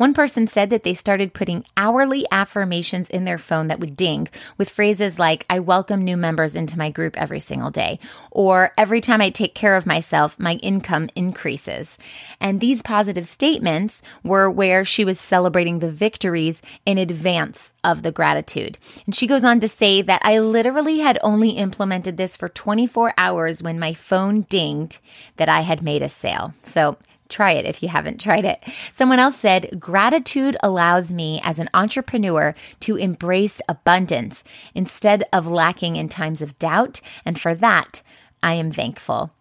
One 0.03 0.15
person 0.15 0.49
said 0.49 0.71
that 0.71 0.83
they 0.83 0.95
started 0.95 1.33
putting 1.33 1.65
hourly 1.77 2.27
affirmations 2.33 3.09
in 3.09 3.25
their 3.25 3.39
phone 3.39 3.69
that 3.69 3.79
would 3.79 3.95
ding 3.95 4.27
with 4.59 4.69
phrases 4.69 5.17
like, 5.17 5.47
I 5.49 5.61
welcome 5.61 6.03
new 6.03 6.17
members 6.17 6.57
into 6.57 6.77
my 6.77 6.91
group 6.91 7.17
every 7.17 7.39
single 7.39 7.71
day, 7.71 8.01
or 8.33 8.73
every 8.77 9.01
time 9.01 9.21
I 9.21 9.31
take 9.31 9.55
care 9.55 9.77
of 9.77 9.87
myself, 9.87 10.41
my 10.41 10.55
income 10.55 11.09
increases. 11.15 11.99
And 12.41 12.59
these 12.59 12.83
positive 12.83 13.29
statements 13.29 14.03
were 14.25 14.51
where 14.51 14.85
she 14.85 15.05
was 15.05 15.21
celebrating 15.21 15.79
the 15.79 15.93
victories 15.93 16.63
in 16.85 16.99
advance 16.99 17.73
of 17.85 18.03
the 18.03 18.11
gratitude. 18.11 18.79
And 19.07 19.15
she 19.15 19.29
goes 19.29 19.45
on 19.45 19.61
to 19.61 19.69
say 19.69 20.03
that 20.03 20.23
I 20.25 20.41
literally 20.41 20.99
had 20.99 21.21
only 21.23 21.51
implemented 21.51 22.17
this 22.17 22.35
for 22.35 22.49
24 22.49 23.15
hours 23.17 23.63
when 23.63 23.79
my 23.79 23.95
phone 23.95 24.47
dinged 24.51 24.99
that 25.37 25.49
I 25.49 25.61
had 25.61 25.81
made 25.81 26.03
a 26.03 26.09
sale. 26.09 26.53
So 26.65 26.97
try 27.33 27.53
it 27.53 27.67
if 27.67 27.83
you 27.83 27.89
haven't 27.89 28.21
tried 28.21 28.45
it. 28.45 28.63
Someone 28.93 29.19
else 29.19 29.37
said, 29.37 29.81
Gratitude 29.81 30.57
allows 30.63 31.13
me 31.13 31.41
as 31.43 31.59
an 31.59 31.69
entrepreneur 31.75 32.55
to 32.81 32.97
embrace 32.97 33.61
abundance 33.69 34.45
instead 34.75 35.25
of 35.33 35.47
lacking 35.47 35.97
in 35.97 36.09
times 36.09 36.43
of 36.43 36.59
doubt. 36.59 37.01
And 37.25 37.41
for 37.41 37.55
that, 37.57 38.03
I 38.43 38.55
am 38.55 38.73
thankful. 38.73 39.33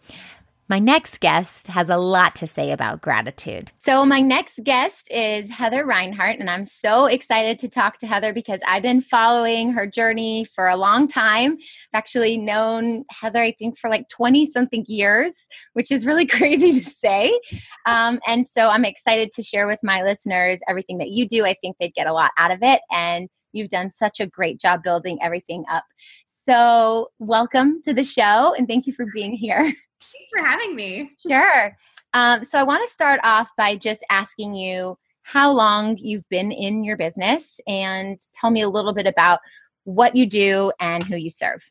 My 0.71 0.79
next 0.79 1.19
guest 1.19 1.67
has 1.67 1.89
a 1.89 1.97
lot 1.97 2.33
to 2.35 2.47
say 2.47 2.71
about 2.71 3.01
gratitude. 3.01 3.73
So, 3.77 4.05
my 4.05 4.21
next 4.21 4.61
guest 4.63 5.11
is 5.11 5.49
Heather 5.49 5.85
Reinhart, 5.85 6.39
and 6.39 6.49
I'm 6.49 6.63
so 6.63 7.07
excited 7.07 7.59
to 7.59 7.67
talk 7.67 7.97
to 7.97 8.07
Heather 8.07 8.33
because 8.33 8.61
I've 8.65 8.81
been 8.81 9.01
following 9.01 9.73
her 9.73 9.85
journey 9.85 10.45
for 10.45 10.69
a 10.69 10.77
long 10.77 11.09
time. 11.09 11.57
I've 11.59 11.97
actually 11.97 12.37
known 12.37 13.03
Heather, 13.11 13.41
I 13.41 13.51
think, 13.51 13.77
for 13.77 13.89
like 13.89 14.07
20 14.07 14.45
something 14.45 14.85
years, 14.87 15.35
which 15.73 15.91
is 15.91 16.05
really 16.05 16.25
crazy 16.37 16.79
to 16.79 16.89
say. 16.89 17.37
Um, 17.85 18.21
and 18.25 18.47
so, 18.47 18.69
I'm 18.69 18.85
excited 18.85 19.33
to 19.33 19.43
share 19.43 19.67
with 19.67 19.81
my 19.83 20.03
listeners 20.03 20.61
everything 20.69 20.99
that 20.99 21.09
you 21.09 21.27
do. 21.27 21.43
I 21.45 21.53
think 21.55 21.75
they'd 21.81 21.93
get 21.95 22.07
a 22.07 22.13
lot 22.13 22.31
out 22.37 22.51
of 22.51 22.59
it. 22.61 22.79
And 22.89 23.27
You've 23.53 23.67
done 23.67 23.89
such 23.89 24.21
a 24.21 24.27
great 24.27 24.61
job 24.61 24.81
building 24.81 25.19
everything 25.21 25.65
up. 25.69 25.83
So, 26.25 27.11
welcome 27.19 27.81
to 27.83 27.93
the 27.93 28.05
show 28.05 28.55
and 28.57 28.65
thank 28.65 28.87
you 28.87 28.93
for 28.93 29.05
being 29.13 29.33
here. 29.33 29.73
Thanks 30.01 30.29
for 30.29 30.43
having 30.43 30.75
me. 30.75 31.11
Sure. 31.27 31.75
Um, 32.13 32.43
so 32.43 32.57
I 32.59 32.63
want 32.63 32.83
to 32.83 32.91
start 32.91 33.19
off 33.23 33.49
by 33.57 33.75
just 33.75 34.03
asking 34.09 34.55
you 34.55 34.97
how 35.23 35.51
long 35.51 35.97
you've 35.97 36.27
been 36.29 36.51
in 36.51 36.83
your 36.83 36.97
business 36.97 37.59
and 37.67 38.19
tell 38.33 38.51
me 38.51 38.61
a 38.61 38.69
little 38.69 38.93
bit 38.93 39.05
about 39.05 39.39
what 39.83 40.15
you 40.15 40.25
do 40.25 40.71
and 40.79 41.03
who 41.03 41.15
you 41.15 41.29
serve. 41.29 41.61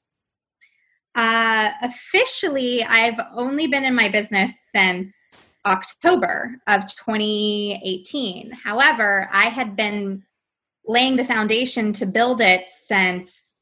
Uh, 1.15 1.71
officially, 1.83 2.85
I've 2.85 3.21
only 3.35 3.67
been 3.67 3.85
in 3.85 3.95
my 3.95 4.09
business 4.09 4.69
since 4.71 5.49
October 5.67 6.57
of 6.69 6.83
2018. 6.83 8.53
However, 8.65 9.29
I 9.33 9.47
had 9.47 9.75
been 9.75 10.23
laying 10.87 11.17
the 11.17 11.25
foundation 11.25 11.93
to 11.95 12.07
build 12.07 12.41
it 12.41 12.71
since 12.71 13.57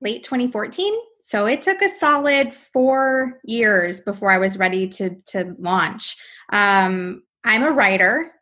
late 0.00 0.22
2014 0.24 0.94
so 1.20 1.46
it 1.46 1.62
took 1.62 1.82
a 1.82 1.88
solid 1.88 2.54
four 2.54 3.40
years 3.44 4.00
before 4.00 4.30
I 4.30 4.38
was 4.38 4.58
ready 4.58 4.88
to 4.88 5.16
to 5.26 5.54
launch. 5.58 6.16
Um, 6.52 7.22
I'm 7.44 7.64
a 7.64 7.72
writer 7.72 8.32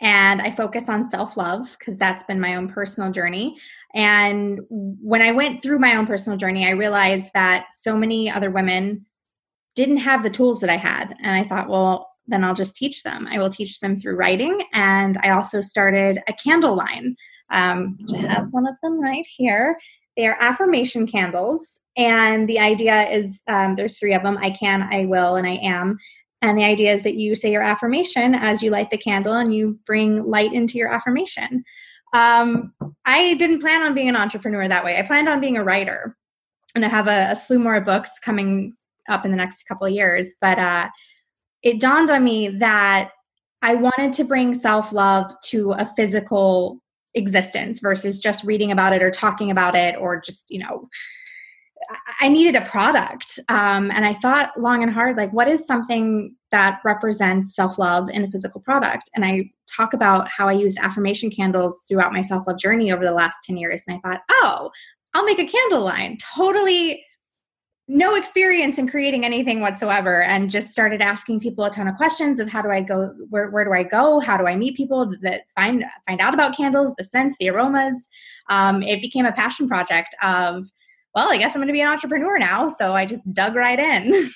and 0.00 0.42
I 0.42 0.50
focus 0.50 0.88
on 0.88 1.06
self 1.06 1.36
love 1.36 1.74
because 1.78 1.96
that's 1.96 2.24
been 2.24 2.40
my 2.40 2.56
own 2.56 2.68
personal 2.68 3.10
journey. 3.10 3.56
And 3.94 4.60
when 4.68 5.22
I 5.22 5.32
went 5.32 5.62
through 5.62 5.78
my 5.78 5.96
own 5.96 6.06
personal 6.06 6.36
journey, 6.36 6.66
I 6.66 6.70
realized 6.70 7.30
that 7.34 7.66
so 7.72 7.96
many 7.96 8.30
other 8.30 8.50
women 8.50 9.06
didn't 9.76 9.98
have 9.98 10.22
the 10.22 10.30
tools 10.30 10.60
that 10.60 10.70
I 10.70 10.76
had. 10.76 11.14
And 11.22 11.32
I 11.32 11.44
thought, 11.44 11.68
well, 11.68 12.10
then 12.26 12.42
I'll 12.42 12.54
just 12.54 12.76
teach 12.76 13.02
them. 13.02 13.26
I 13.30 13.38
will 13.38 13.50
teach 13.50 13.80
them 13.80 14.00
through 14.00 14.16
writing. 14.16 14.62
And 14.72 15.18
I 15.22 15.30
also 15.30 15.60
started 15.60 16.20
a 16.28 16.32
candle 16.32 16.76
line. 16.76 17.16
Um, 17.50 17.98
I 18.14 18.18
have 18.18 18.52
one 18.52 18.66
of 18.66 18.74
them 18.82 19.00
right 19.00 19.26
here. 19.26 19.78
They 20.16 20.26
are 20.26 20.36
affirmation 20.40 21.06
candles. 21.06 21.80
And 21.96 22.48
the 22.48 22.58
idea 22.58 23.08
is 23.10 23.40
um, 23.46 23.74
there's 23.74 23.98
three 23.98 24.14
of 24.14 24.22
them 24.22 24.38
I 24.40 24.50
can, 24.50 24.88
I 24.90 25.04
will, 25.06 25.36
and 25.36 25.46
I 25.46 25.56
am. 25.62 25.98
And 26.42 26.58
the 26.58 26.64
idea 26.64 26.92
is 26.92 27.04
that 27.04 27.14
you 27.14 27.34
say 27.34 27.50
your 27.50 27.62
affirmation 27.62 28.34
as 28.34 28.62
you 28.62 28.70
light 28.70 28.90
the 28.90 28.98
candle 28.98 29.34
and 29.34 29.54
you 29.54 29.78
bring 29.86 30.22
light 30.22 30.52
into 30.52 30.76
your 30.76 30.92
affirmation. 30.92 31.64
Um, 32.12 32.72
I 33.04 33.34
didn't 33.34 33.60
plan 33.60 33.82
on 33.82 33.94
being 33.94 34.08
an 34.08 34.16
entrepreneur 34.16 34.68
that 34.68 34.84
way. 34.84 34.98
I 34.98 35.02
planned 35.02 35.28
on 35.28 35.40
being 35.40 35.56
a 35.56 35.64
writer. 35.64 36.16
And 36.74 36.84
I 36.84 36.88
have 36.88 37.08
a, 37.08 37.32
a 37.32 37.36
slew 37.36 37.58
more 37.58 37.80
books 37.80 38.18
coming 38.20 38.74
up 39.08 39.24
in 39.24 39.30
the 39.30 39.36
next 39.36 39.64
couple 39.64 39.86
of 39.86 39.92
years. 39.92 40.34
But 40.40 40.58
uh, 40.58 40.88
it 41.62 41.80
dawned 41.80 42.10
on 42.10 42.22
me 42.22 42.48
that 42.58 43.10
I 43.62 43.76
wanted 43.76 44.12
to 44.14 44.24
bring 44.24 44.52
self 44.52 44.92
love 44.92 45.32
to 45.46 45.72
a 45.72 45.86
physical 45.86 46.80
existence 47.14 47.80
versus 47.80 48.18
just 48.18 48.44
reading 48.44 48.72
about 48.72 48.92
it 48.92 49.02
or 49.02 49.10
talking 49.10 49.50
about 49.50 49.76
it 49.76 49.96
or 49.96 50.20
just, 50.20 50.50
you 50.50 50.58
know, 50.58 50.88
I 52.20 52.28
needed 52.28 52.56
a 52.56 52.64
product. 52.64 53.38
Um, 53.48 53.90
and 53.90 54.06
I 54.06 54.14
thought 54.14 54.58
long 54.58 54.82
and 54.82 54.92
hard, 54.92 55.16
like, 55.16 55.32
what 55.32 55.48
is 55.48 55.66
something 55.66 56.34
that 56.50 56.80
represents 56.84 57.54
self 57.54 57.78
love 57.78 58.08
in 58.10 58.24
a 58.24 58.30
physical 58.30 58.60
product? 58.60 59.10
And 59.14 59.24
I 59.24 59.50
talk 59.66 59.92
about 59.92 60.28
how 60.28 60.48
I 60.48 60.52
used 60.52 60.78
affirmation 60.80 61.30
candles 61.30 61.84
throughout 61.88 62.12
my 62.12 62.22
self 62.22 62.46
love 62.46 62.58
journey 62.58 62.92
over 62.92 63.04
the 63.04 63.12
last 63.12 63.38
10 63.44 63.56
years. 63.56 63.82
And 63.86 63.96
I 63.96 64.08
thought, 64.08 64.22
oh, 64.30 64.70
I'll 65.14 65.24
make 65.24 65.38
a 65.38 65.46
candle 65.46 65.82
line. 65.82 66.16
Totally 66.18 67.04
no 67.86 68.14
experience 68.14 68.78
in 68.78 68.88
creating 68.88 69.24
anything 69.26 69.60
whatsoever 69.60 70.22
and 70.22 70.50
just 70.50 70.70
started 70.70 71.02
asking 71.02 71.38
people 71.38 71.64
a 71.64 71.70
ton 71.70 71.86
of 71.86 71.94
questions 71.96 72.40
of 72.40 72.48
how 72.48 72.62
do 72.62 72.70
i 72.70 72.80
go 72.80 73.14
where, 73.28 73.50
where 73.50 73.64
do 73.64 73.72
i 73.72 73.82
go 73.82 74.20
how 74.20 74.38
do 74.38 74.46
i 74.46 74.56
meet 74.56 74.74
people 74.74 75.12
that 75.20 75.42
find 75.54 75.84
find 76.06 76.20
out 76.20 76.32
about 76.32 76.56
candles 76.56 76.94
the 76.96 77.04
scents 77.04 77.36
the 77.38 77.50
aromas 77.50 78.08
um, 78.48 78.82
it 78.82 79.02
became 79.02 79.26
a 79.26 79.32
passion 79.32 79.68
project 79.68 80.14
of 80.22 80.66
well, 81.14 81.30
I 81.30 81.38
guess 81.38 81.50
I'm 81.50 81.58
going 81.58 81.68
to 81.68 81.72
be 81.72 81.80
an 81.80 81.88
entrepreneur 81.88 82.38
now. 82.38 82.68
So 82.68 82.94
I 82.94 83.06
just 83.06 83.32
dug 83.32 83.54
right 83.54 83.78
in. 83.78 84.30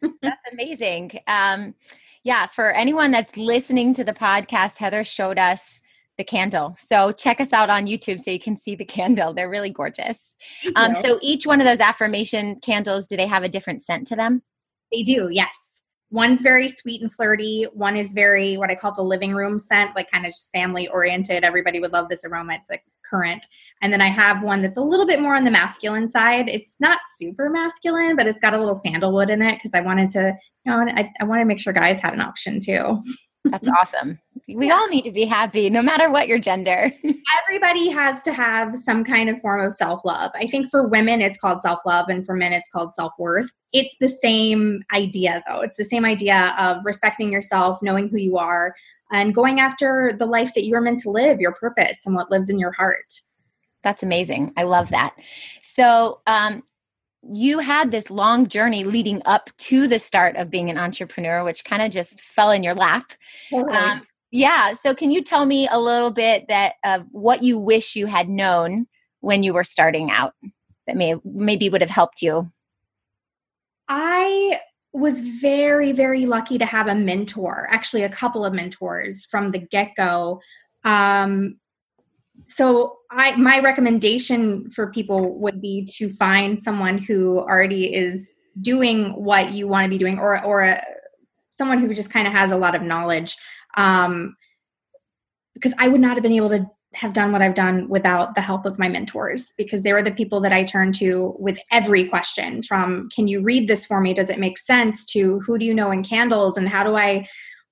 that's 0.22 0.44
amazing. 0.52 1.12
Um, 1.26 1.74
yeah, 2.22 2.46
for 2.46 2.70
anyone 2.70 3.10
that's 3.10 3.36
listening 3.36 3.94
to 3.94 4.04
the 4.04 4.12
podcast, 4.12 4.78
Heather 4.78 5.02
showed 5.02 5.38
us 5.38 5.80
the 6.20 6.24
candle. 6.24 6.76
So 6.86 7.12
check 7.12 7.40
us 7.40 7.54
out 7.54 7.70
on 7.70 7.86
YouTube 7.86 8.20
so 8.20 8.30
you 8.30 8.38
can 8.38 8.56
see 8.56 8.76
the 8.76 8.84
candle. 8.96 9.32
They're 9.32 9.48
really 9.48 9.70
gorgeous. 9.70 10.36
Um, 10.76 10.94
so 10.94 11.18
each 11.22 11.46
one 11.46 11.60
of 11.60 11.66
those 11.66 11.80
affirmation 11.80 12.60
candles, 12.60 13.06
do 13.06 13.16
they 13.16 13.26
have 13.26 13.42
a 13.42 13.48
different 13.48 13.80
scent 13.80 14.06
to 14.08 14.16
them? 14.16 14.42
They 14.92 15.02
do, 15.02 15.30
yes. 15.32 15.82
One's 16.10 16.42
very 16.42 16.68
sweet 16.68 17.00
and 17.00 17.12
flirty. 17.12 17.68
One 17.72 17.96
is 17.96 18.12
very 18.12 18.56
what 18.56 18.68
I 18.68 18.74
call 18.74 18.92
the 18.92 19.02
living 19.02 19.32
room 19.32 19.58
scent, 19.58 19.94
like 19.96 20.10
kind 20.10 20.26
of 20.26 20.32
just 20.32 20.52
family 20.52 20.88
oriented. 20.88 21.42
Everybody 21.44 21.80
would 21.80 21.92
love 21.92 22.08
this 22.08 22.24
aroma. 22.24 22.54
It's 22.54 22.68
like 22.68 22.82
current. 23.08 23.46
And 23.80 23.92
then 23.92 24.00
I 24.00 24.08
have 24.08 24.42
one 24.42 24.60
that's 24.60 24.76
a 24.76 24.82
little 24.82 25.06
bit 25.06 25.20
more 25.20 25.36
on 25.36 25.44
the 25.44 25.50
masculine 25.50 26.08
side. 26.08 26.48
It's 26.48 26.76
not 26.80 26.98
super 27.16 27.48
masculine, 27.48 28.16
but 28.16 28.26
it's 28.26 28.40
got 28.40 28.54
a 28.54 28.58
little 28.58 28.74
sandalwood 28.74 29.30
in 29.30 29.40
it 29.40 29.54
because 29.54 29.72
I 29.72 29.80
wanted 29.80 30.10
to, 30.10 30.36
you 30.64 30.72
know, 30.72 30.80
I, 30.80 31.10
I 31.20 31.24
wanted 31.24 31.42
to 31.42 31.48
make 31.48 31.60
sure 31.60 31.72
guys 31.72 32.00
had 32.00 32.12
an 32.12 32.20
option 32.20 32.60
too. 32.60 33.02
That's 33.44 33.68
awesome. 33.80 34.18
We 34.48 34.68
yeah. 34.68 34.74
all 34.74 34.88
need 34.88 35.02
to 35.02 35.12
be 35.12 35.24
happy 35.24 35.70
no 35.70 35.82
matter 35.82 36.10
what 36.10 36.28
your 36.28 36.38
gender. 36.38 36.92
Everybody 37.42 37.88
has 37.90 38.22
to 38.22 38.32
have 38.32 38.76
some 38.76 39.04
kind 39.04 39.28
of 39.28 39.40
form 39.40 39.60
of 39.60 39.74
self 39.74 40.04
love. 40.04 40.30
I 40.34 40.46
think 40.46 40.70
for 40.70 40.86
women, 40.86 41.20
it's 41.20 41.36
called 41.36 41.62
self 41.62 41.80
love, 41.86 42.08
and 42.08 42.24
for 42.24 42.34
men, 42.34 42.52
it's 42.52 42.68
called 42.70 42.92
self 42.92 43.12
worth. 43.18 43.50
It's 43.72 43.94
the 44.00 44.08
same 44.08 44.82
idea, 44.94 45.42
though. 45.48 45.60
It's 45.60 45.76
the 45.76 45.84
same 45.84 46.04
idea 46.04 46.54
of 46.58 46.84
respecting 46.84 47.30
yourself, 47.32 47.80
knowing 47.82 48.08
who 48.08 48.18
you 48.18 48.36
are, 48.38 48.74
and 49.12 49.34
going 49.34 49.60
after 49.60 50.12
the 50.16 50.26
life 50.26 50.54
that 50.54 50.64
you're 50.64 50.80
meant 50.80 51.00
to 51.00 51.10
live, 51.10 51.40
your 51.40 51.52
purpose, 51.52 52.06
and 52.06 52.14
what 52.14 52.30
lives 52.30 52.48
in 52.48 52.58
your 52.58 52.72
heart. 52.72 53.20
That's 53.82 54.02
amazing. 54.02 54.52
I 54.56 54.64
love 54.64 54.90
that. 54.90 55.14
So, 55.62 56.20
um, 56.26 56.62
you 57.22 57.58
had 57.58 57.90
this 57.90 58.10
long 58.10 58.46
journey 58.46 58.84
leading 58.84 59.20
up 59.26 59.50
to 59.58 59.86
the 59.86 59.98
start 59.98 60.36
of 60.36 60.50
being 60.50 60.70
an 60.70 60.78
entrepreneur, 60.78 61.44
which 61.44 61.64
kind 61.64 61.82
of 61.82 61.90
just 61.90 62.20
fell 62.20 62.50
in 62.50 62.62
your 62.62 62.74
lap. 62.74 63.12
Totally. 63.50 63.76
Um, 63.76 64.02
yeah. 64.30 64.74
So, 64.74 64.94
can 64.94 65.10
you 65.10 65.22
tell 65.22 65.46
me 65.46 65.68
a 65.70 65.80
little 65.80 66.10
bit 66.10 66.46
that 66.48 66.74
of 66.84 67.06
what 67.10 67.42
you 67.42 67.58
wish 67.58 67.96
you 67.96 68.06
had 68.06 68.28
known 68.28 68.86
when 69.20 69.42
you 69.42 69.52
were 69.52 69.64
starting 69.64 70.10
out 70.10 70.34
that 70.86 70.96
may 70.96 71.16
maybe 71.24 71.68
would 71.68 71.80
have 71.80 71.90
helped 71.90 72.22
you? 72.22 72.50
I 73.88 74.60
was 74.92 75.20
very 75.20 75.92
very 75.92 76.26
lucky 76.26 76.58
to 76.58 76.66
have 76.66 76.88
a 76.88 76.94
mentor 76.94 77.68
actually 77.70 78.02
a 78.02 78.08
couple 78.08 78.44
of 78.44 78.52
mentors 78.52 79.24
from 79.26 79.50
the 79.50 79.58
get-go 79.58 80.40
um, 80.84 81.56
so 82.46 82.98
i 83.10 83.34
my 83.36 83.60
recommendation 83.60 84.68
for 84.70 84.90
people 84.90 85.38
would 85.38 85.60
be 85.60 85.84
to 85.84 86.10
find 86.10 86.60
someone 86.60 86.98
who 86.98 87.38
already 87.38 87.94
is 87.94 88.36
doing 88.60 89.10
what 89.10 89.52
you 89.52 89.68
want 89.68 89.84
to 89.84 89.90
be 89.90 89.98
doing 89.98 90.18
or 90.18 90.44
or 90.44 90.62
a, 90.62 90.82
someone 91.52 91.78
who 91.78 91.94
just 91.94 92.10
kind 92.10 92.26
of 92.26 92.32
has 92.32 92.50
a 92.50 92.56
lot 92.56 92.74
of 92.74 92.82
knowledge 92.82 93.36
um, 93.76 94.36
because 95.54 95.74
i 95.78 95.88
would 95.88 96.00
not 96.00 96.16
have 96.16 96.22
been 96.22 96.32
able 96.32 96.48
to 96.48 96.66
have 96.94 97.12
done 97.12 97.30
what 97.30 97.42
I've 97.42 97.54
done 97.54 97.88
without 97.88 98.34
the 98.34 98.40
help 98.40 98.66
of 98.66 98.78
my 98.78 98.88
mentors 98.88 99.52
because 99.56 99.82
they 99.82 99.92
were 99.92 100.02
the 100.02 100.10
people 100.10 100.40
that 100.40 100.52
I 100.52 100.64
turned 100.64 100.94
to 100.96 101.36
with 101.38 101.60
every 101.70 102.08
question 102.08 102.62
from 102.62 103.08
can 103.14 103.28
you 103.28 103.40
read 103.40 103.68
this 103.68 103.86
for 103.86 104.00
me? 104.00 104.12
Does 104.12 104.30
it 104.30 104.40
make 104.40 104.58
sense? 104.58 105.04
to 105.12 105.40
who 105.40 105.56
do 105.58 105.64
you 105.64 105.74
know 105.74 105.90
in 105.90 106.02
candles? 106.02 106.56
And 106.56 106.68
how 106.68 106.82
do 106.82 106.96
I 106.96 107.26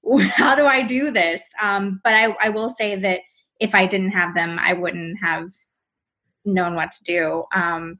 how 0.36 0.54
do 0.54 0.66
I 0.66 0.82
do 0.82 1.10
this? 1.10 1.42
Um, 1.60 2.00
but 2.04 2.14
I, 2.14 2.36
I 2.40 2.48
will 2.50 2.68
say 2.68 2.96
that 2.96 3.20
if 3.60 3.74
I 3.74 3.86
didn't 3.86 4.12
have 4.12 4.34
them 4.34 4.56
I 4.60 4.72
wouldn't 4.72 5.18
have 5.20 5.50
known 6.44 6.76
what 6.76 6.92
to 6.92 7.04
do. 7.04 7.44
Um, 7.52 7.98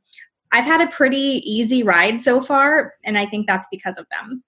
I've 0.53 0.65
had 0.65 0.81
a 0.81 0.87
pretty 0.87 1.43
easy 1.45 1.83
ride 1.83 2.23
so 2.23 2.41
far 2.41 2.95
and 3.05 3.19
I 3.19 3.27
think 3.27 3.47
that's 3.47 3.67
because 3.73 3.99
of 3.99 4.07
them 4.11 4.45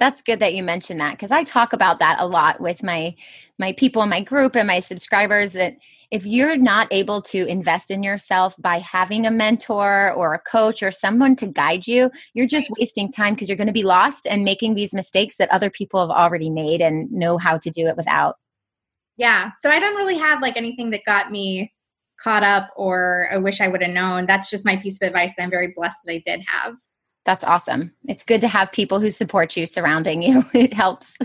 That's 0.00 0.22
good 0.22 0.40
that 0.40 0.54
you 0.54 0.62
mentioned 0.62 0.98
that 1.00 1.12
because 1.12 1.30
I 1.30 1.44
talk 1.44 1.74
about 1.74 1.98
that 1.98 2.16
a 2.18 2.26
lot 2.26 2.58
with 2.58 2.82
my 2.82 3.14
my 3.58 3.74
people 3.74 4.02
in 4.02 4.08
my 4.08 4.22
group 4.22 4.56
and 4.56 4.66
my 4.66 4.80
subscribers 4.80 5.52
that 5.52 5.76
if 6.10 6.24
you're 6.26 6.56
not 6.56 6.88
able 6.90 7.22
to 7.22 7.46
invest 7.46 7.90
in 7.90 8.02
yourself 8.02 8.56
by 8.58 8.78
having 8.78 9.26
a 9.26 9.30
mentor 9.30 10.12
or 10.14 10.34
a 10.34 10.40
coach 10.40 10.82
or 10.82 10.90
someone 10.90 11.36
to 11.36 11.46
guide 11.46 11.86
you, 11.86 12.10
you're 12.34 12.46
just 12.46 12.70
wasting 12.78 13.12
time 13.12 13.34
because 13.34 13.48
you're 13.48 13.58
going 13.58 13.68
to 13.68 13.72
be 13.72 13.84
lost 13.84 14.26
and 14.26 14.42
making 14.42 14.74
these 14.74 14.92
mistakes 14.92 15.36
that 15.36 15.52
other 15.52 15.70
people 15.70 16.00
have 16.00 16.10
already 16.10 16.50
made 16.50 16.80
and 16.80 17.12
know 17.12 17.38
how 17.38 17.58
to 17.58 17.70
do 17.70 17.86
it 17.86 17.96
without. 17.96 18.36
Yeah. 19.18 19.50
So 19.60 19.70
I 19.70 19.78
don't 19.78 19.96
really 19.96 20.16
have 20.16 20.40
like 20.40 20.56
anything 20.56 20.90
that 20.90 21.02
got 21.06 21.30
me 21.30 21.72
caught 22.20 22.42
up 22.42 22.70
or 22.74 23.28
I 23.30 23.36
wish 23.36 23.60
I 23.60 23.68
would 23.68 23.82
have 23.82 23.92
known. 23.92 24.26
That's 24.26 24.50
just 24.50 24.64
my 24.64 24.76
piece 24.76 25.00
of 25.00 25.06
advice 25.06 25.34
that 25.36 25.42
I'm 25.42 25.50
very 25.50 25.72
blessed 25.76 25.98
that 26.06 26.12
I 26.12 26.22
did 26.24 26.42
have. 26.48 26.74
That's 27.30 27.44
awesome. 27.44 27.92
It's 28.08 28.24
good 28.24 28.40
to 28.40 28.48
have 28.48 28.72
people 28.72 28.98
who 28.98 29.12
support 29.12 29.56
you 29.56 29.64
surrounding 29.64 30.20
you. 30.20 30.44
It 30.52 30.74
helps. 30.74 31.16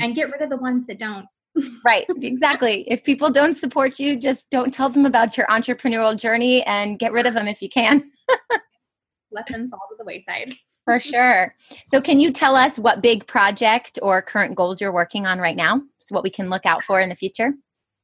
And 0.00 0.14
get 0.14 0.30
rid 0.32 0.40
of 0.40 0.48
the 0.48 0.56
ones 0.56 0.86
that 0.86 0.98
don't. 0.98 1.26
right, 1.84 2.06
exactly. 2.22 2.90
If 2.90 3.04
people 3.04 3.28
don't 3.28 3.52
support 3.52 3.98
you, 3.98 4.18
just 4.18 4.48
don't 4.48 4.72
tell 4.72 4.88
them 4.88 5.04
about 5.04 5.36
your 5.36 5.46
entrepreneurial 5.48 6.18
journey 6.18 6.62
and 6.62 6.98
get 6.98 7.12
rid 7.12 7.26
of 7.26 7.34
them 7.34 7.48
if 7.48 7.60
you 7.60 7.68
can. 7.68 8.10
Let 9.30 9.46
them 9.48 9.68
fall 9.68 9.80
to 9.90 9.96
the 9.98 10.06
wayside. 10.06 10.54
For 10.86 10.98
sure. 10.98 11.54
So, 11.86 12.00
can 12.00 12.18
you 12.18 12.32
tell 12.32 12.56
us 12.56 12.78
what 12.78 13.02
big 13.02 13.26
project 13.26 13.98
or 14.00 14.22
current 14.22 14.54
goals 14.54 14.80
you're 14.80 14.90
working 14.90 15.26
on 15.26 15.38
right 15.38 15.56
now? 15.56 15.82
So, 16.00 16.14
what 16.14 16.24
we 16.24 16.30
can 16.30 16.48
look 16.48 16.64
out 16.64 16.82
for 16.82 16.98
in 16.98 17.10
the 17.10 17.14
future? 17.14 17.48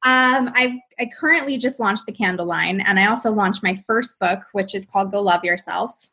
Um, 0.05 0.51
I 0.53 0.79
I 0.99 1.09
currently 1.19 1.57
just 1.57 1.79
launched 1.79 2.05
the 2.05 2.11
candle 2.11 2.45
line, 2.45 2.81
and 2.81 2.99
I 2.99 3.07
also 3.07 3.31
launched 3.31 3.63
my 3.63 3.75
first 3.87 4.19
book, 4.19 4.41
which 4.51 4.75
is 4.75 4.85
called 4.85 5.11
Go 5.11 5.19
Love 5.19 5.43
Yourself. 5.43 6.09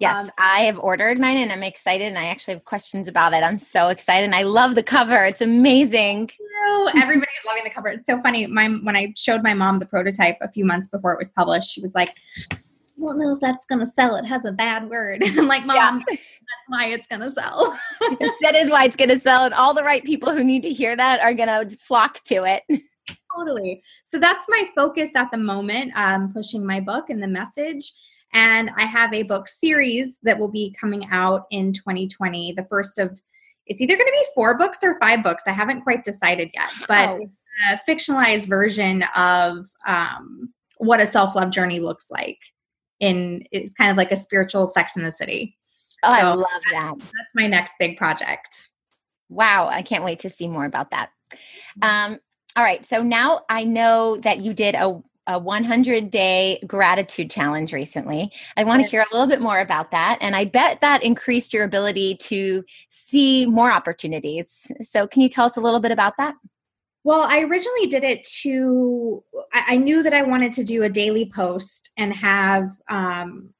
Yes, 0.00 0.14
um, 0.14 0.30
I 0.38 0.60
have 0.60 0.78
ordered 0.78 1.18
mine 1.18 1.36
and 1.36 1.52
I'm 1.52 1.62
excited 1.62 2.06
and 2.06 2.18
I 2.18 2.26
actually 2.26 2.54
have 2.54 2.64
questions 2.64 3.08
about 3.08 3.34
it. 3.34 3.42
I'm 3.42 3.58
so 3.58 3.88
excited 3.88 4.24
and 4.24 4.34
I 4.34 4.42
love 4.42 4.74
the 4.74 4.82
cover. 4.82 5.24
It's 5.24 5.40
amazing. 5.40 6.30
Everybody's 6.96 7.44
loving 7.46 7.64
the 7.64 7.70
cover. 7.70 7.88
It's 7.88 8.06
so 8.06 8.20
funny. 8.22 8.46
My 8.46 8.68
when 8.68 8.96
I 8.96 9.12
showed 9.16 9.42
my 9.42 9.54
mom 9.54 9.78
the 9.78 9.86
prototype 9.86 10.38
a 10.40 10.50
few 10.50 10.64
months 10.64 10.88
before 10.88 11.12
it 11.12 11.18
was 11.18 11.30
published, 11.30 11.70
she 11.70 11.80
was 11.80 11.94
like, 11.94 12.16
I 12.96 13.00
don't 13.00 13.18
know 13.18 13.34
if 13.34 13.40
that's 13.40 13.66
gonna 13.66 13.86
sell. 13.86 14.14
It 14.16 14.24
has 14.24 14.44
a 14.44 14.52
bad 14.52 14.88
word. 14.88 15.22
I'm 15.26 15.46
like, 15.48 15.66
Mom, 15.66 15.76
yeah. 15.76 16.04
that's 16.08 16.68
why 16.68 16.86
it's 16.86 17.06
gonna 17.06 17.30
sell. 17.30 17.78
that 18.42 18.54
is 18.54 18.70
why 18.70 18.84
it's 18.84 18.96
gonna 18.96 19.18
sell. 19.18 19.44
And 19.44 19.54
all 19.54 19.74
the 19.74 19.82
right 19.82 20.04
people 20.04 20.32
who 20.32 20.44
need 20.44 20.62
to 20.62 20.70
hear 20.70 20.96
that 20.96 21.20
are 21.20 21.34
gonna 21.34 21.68
flock 21.80 22.22
to 22.24 22.44
it. 22.44 22.82
Totally. 23.36 23.82
So 24.04 24.18
that's 24.18 24.46
my 24.48 24.66
focus 24.74 25.10
at 25.16 25.30
the 25.30 25.38
moment, 25.38 25.92
um, 25.96 26.32
pushing 26.32 26.64
my 26.64 26.80
book 26.80 27.10
and 27.10 27.22
the 27.22 27.28
message. 27.28 27.92
And 28.34 28.70
I 28.76 28.82
have 28.82 29.14
a 29.14 29.22
book 29.22 29.48
series 29.48 30.18
that 30.24 30.38
will 30.38 30.50
be 30.50 30.76
coming 30.78 31.06
out 31.10 31.46
in 31.50 31.72
2020. 31.72 32.52
The 32.52 32.64
first 32.64 32.98
of 32.98 33.20
it's 33.66 33.80
either 33.80 33.96
going 33.96 34.06
to 34.06 34.12
be 34.12 34.26
four 34.34 34.58
books 34.58 34.78
or 34.82 34.98
five 35.00 35.22
books. 35.22 35.44
I 35.46 35.52
haven't 35.52 35.82
quite 35.82 36.04
decided 36.04 36.50
yet, 36.52 36.68
but 36.86 37.08
oh. 37.08 37.18
it's 37.20 37.40
a 37.70 37.90
fictionalized 37.90 38.46
version 38.46 39.04
of 39.16 39.66
um, 39.86 40.52
what 40.78 41.00
a 41.00 41.06
self 41.06 41.34
love 41.34 41.50
journey 41.50 41.80
looks 41.80 42.10
like. 42.10 42.38
In 43.00 43.44
it's 43.52 43.74
kind 43.74 43.90
of 43.90 43.96
like 43.96 44.12
a 44.12 44.16
spiritual 44.16 44.66
Sex 44.66 44.96
in 44.96 45.02
the 45.02 45.10
City. 45.10 45.56
Oh, 46.02 46.14
so 46.14 46.26
I 46.26 46.34
love 46.34 46.62
that. 46.72 46.94
That's 46.98 47.34
my 47.34 47.46
next 47.46 47.74
big 47.78 47.96
project. 47.96 48.68
Wow, 49.30 49.68
I 49.68 49.82
can't 49.82 50.04
wait 50.04 50.20
to 50.20 50.30
see 50.30 50.48
more 50.48 50.64
about 50.64 50.90
that. 50.90 51.10
Mm-hmm. 51.82 52.12
Um, 52.12 52.20
all 52.56 52.64
right, 52.64 52.84
so 52.84 53.02
now 53.02 53.42
I 53.48 53.64
know 53.64 54.18
that 54.18 54.40
you 54.40 54.52
did 54.52 54.74
a 54.74 55.02
a 55.26 55.38
100 55.38 56.10
day 56.10 56.60
gratitude 56.66 57.30
challenge 57.30 57.72
recently. 57.72 58.30
I 58.56 58.64
want 58.64 58.82
to 58.82 58.88
hear 58.88 59.00
a 59.00 59.14
little 59.14 59.28
bit 59.28 59.40
more 59.40 59.60
about 59.60 59.90
that. 59.90 60.18
And 60.20 60.36
I 60.36 60.44
bet 60.44 60.80
that 60.80 61.02
increased 61.02 61.52
your 61.52 61.64
ability 61.64 62.16
to 62.22 62.64
see 62.90 63.46
more 63.46 63.72
opportunities. 63.72 64.70
So, 64.82 65.06
can 65.06 65.22
you 65.22 65.28
tell 65.28 65.46
us 65.46 65.56
a 65.56 65.60
little 65.60 65.80
bit 65.80 65.90
about 65.92 66.14
that? 66.18 66.34
Well, 67.04 67.26
I 67.28 67.42
originally 67.42 67.86
did 67.86 68.02
it 68.02 68.24
to, 68.42 69.22
I 69.52 69.76
knew 69.76 70.02
that 70.02 70.14
I 70.14 70.22
wanted 70.22 70.54
to 70.54 70.64
do 70.64 70.84
a 70.84 70.88
daily 70.88 71.30
post 71.34 71.90
and 71.98 72.14
have, 72.14 72.70
um, 72.88 73.52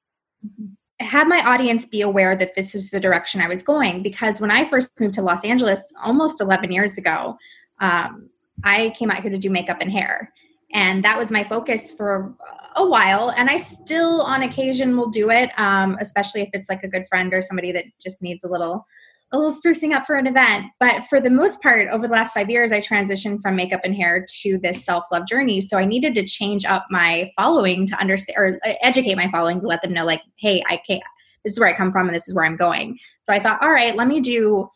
have 0.99 1.29
my 1.29 1.41
audience 1.41 1.85
be 1.85 2.01
aware 2.01 2.35
that 2.37 2.55
this 2.55 2.75
is 2.75 2.89
the 2.89 3.01
direction 3.01 3.43
I 3.43 3.49
was 3.49 3.63
going. 3.63 4.03
Because 4.03 4.41
when 4.41 4.51
I 4.51 4.67
first 4.67 4.89
moved 4.99 5.13
to 5.15 5.23
Los 5.23 5.45
Angeles 5.45 5.93
almost 6.03 6.41
11 6.41 6.73
years 6.73 6.97
ago, 6.97 7.37
um, 7.81 8.31
I 8.65 8.95
came 8.97 9.11
out 9.11 9.21
here 9.21 9.31
to 9.31 9.37
do 9.37 9.51
makeup 9.51 9.79
and 9.81 9.93
hair 9.93 10.33
and 10.75 11.05
that 11.05 11.17
was 11.17 11.31
my 11.31 11.45
focus 11.45 11.91
for 11.91 12.35
a 12.77 12.87
while. 12.87 13.33
And 13.37 13.49
i 13.49 13.57
still 13.57 14.21
on 14.23 14.43
occasion 14.43 14.97
will 14.97 15.09
do 15.09 15.31
it 15.31 15.51
um, 15.57 15.97
especially 16.01 16.43
if 16.43 16.51
it's 16.53 16.69
like 16.69 16.83
a 16.83 16.89
good 16.89 17.07
friend 17.09 17.33
or 17.33 17.41
somebody 17.41 17.73
that 17.73 17.85
just 18.03 18.21
needs 18.21 18.45
a 18.45 18.49
little 18.49 18.85
a 19.33 19.39
little 19.39 19.59
sprucing 19.59 19.93
up 19.93 20.07
for 20.07 20.15
an 20.15 20.29
event. 20.29 20.67
But 20.79 21.05
for 21.05 21.21
the 21.21 21.31
most 21.31 21.61
part 21.61 21.89
over 21.89 22.07
the 22.07 22.13
last 22.13 22.35
five 22.35 22.51
years 22.51 22.73
i 22.73 22.81
transitioned 22.81 23.41
from 23.41 23.57
makeup 23.57 23.81
and 23.85 23.95
hair 23.95 24.27
to 24.43 24.59
this 24.59 24.85
self-love 24.85 25.27
journey. 25.27 25.61
So 25.61 25.79
i 25.79 25.85
needed 25.85 26.15
to 26.17 26.27
change 26.27 26.65
up 26.65 26.87
my 26.91 27.31
following 27.39 27.87
to 27.87 27.97
understand 27.97 28.37
or 28.39 28.59
uh, 28.67 28.75
educate 28.83 29.17
my 29.17 29.31
following 29.31 29.61
to 29.61 29.67
let 29.67 29.81
them 29.81 29.95
know 29.95 30.05
like 30.05 30.23
hey 30.37 30.63
i 30.69 30.77
can't 30.87 31.03
this 31.45 31.53
is 31.53 31.61
where 31.61 31.69
i 31.69 31.77
come 31.77 31.93
from 31.93 32.07
and 32.09 32.15
this 32.15 32.29
is 32.29 32.35
where 32.35 32.45
i'm 32.45 32.57
going. 32.57 32.99
So 33.23 33.33
i 33.33 33.39
thought 33.39 33.63
all 33.63 33.73
right 33.73 33.95
let 33.95 34.09
me 34.09 34.21
do 34.21 34.69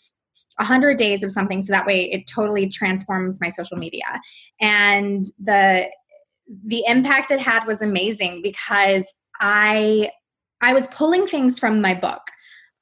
100 0.59 0.97
days 0.97 1.23
of 1.23 1.33
something 1.33 1.63
so 1.63 1.73
that 1.73 1.87
way 1.87 2.11
it 2.11 2.27
totally 2.27 2.69
transforms 2.69 3.41
my 3.41 3.49
social 3.49 3.77
media. 3.77 4.21
And 4.61 5.27
the 5.39 5.89
the 6.67 6.83
impact 6.87 7.31
it 7.31 7.41
had 7.41 7.67
was 7.67 7.83
amazing 7.83 8.41
because 8.43 9.07
i 9.41 10.11
i 10.63 10.73
was 10.73 10.87
pulling 10.89 11.27
things 11.27 11.59
from 11.59 11.81
my 11.81 11.95
book 11.95 12.23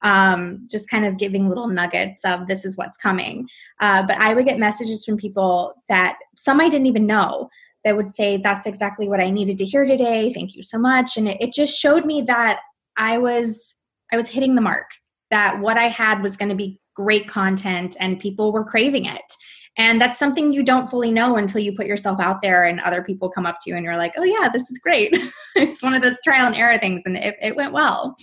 um, 0.03 0.67
just 0.69 0.91
kind 0.91 1.07
of 1.07 1.17
giving 1.17 1.49
little 1.49 1.65
nuggets 1.65 2.23
of 2.23 2.45
this 2.45 2.65
is 2.65 2.77
what's 2.77 2.99
coming. 2.99 3.49
Uh, 3.79 4.03
but 4.05 4.17
i 4.21 4.33
would 4.33 4.45
get 4.45 4.59
messages 4.59 5.03
from 5.03 5.17
people 5.17 5.73
that 5.89 6.17
some 6.35 6.61
i 6.61 6.69
didn't 6.69 6.87
even 6.87 7.05
know 7.05 7.49
that 7.83 7.95
would 7.95 8.09
say 8.09 8.37
that's 8.37 8.67
exactly 8.67 9.07
what 9.09 9.19
i 9.19 9.29
needed 9.29 9.57
to 9.57 9.65
hear 9.65 9.85
today. 9.85 10.31
Thank 10.33 10.55
you 10.55 10.63
so 10.63 10.77
much. 10.77 11.17
And 11.17 11.27
it, 11.27 11.41
it 11.41 11.53
just 11.53 11.77
showed 11.77 12.05
me 12.05 12.21
that 12.21 12.59
i 12.95 13.17
was 13.17 13.75
i 14.13 14.15
was 14.15 14.29
hitting 14.29 14.55
the 14.55 14.61
mark 14.61 14.89
that 15.31 15.59
what 15.59 15.77
i 15.77 15.87
had 15.87 16.21
was 16.21 16.37
going 16.37 16.49
to 16.49 16.55
be 16.55 16.79
great 16.97 17.27
content 17.27 17.95
and 17.99 18.19
people 18.19 18.51
were 18.51 18.63
craving 18.63 19.05
it. 19.05 19.33
And 19.77 20.01
that's 20.01 20.17
something 20.17 20.51
you 20.51 20.63
don't 20.63 20.89
fully 20.89 21.11
know 21.11 21.37
until 21.37 21.61
you 21.61 21.71
put 21.71 21.85
yourself 21.85 22.19
out 22.19 22.41
there 22.41 22.63
and 22.63 22.79
other 22.79 23.03
people 23.03 23.29
come 23.29 23.45
up 23.45 23.57
to 23.61 23.69
you 23.69 23.75
and 23.75 23.85
you're 23.85 23.95
like, 23.95 24.13
oh 24.17 24.23
yeah, 24.23 24.49
this 24.51 24.63
is 24.71 24.79
great. 24.79 25.15
it's 25.55 25.83
one 25.83 25.93
of 25.93 26.01
those 26.01 26.17
trial 26.23 26.47
and 26.47 26.55
error 26.55 26.79
things 26.79 27.03
and 27.05 27.15
it, 27.15 27.35
it 27.39 27.55
went 27.55 27.71
well. 27.73 28.15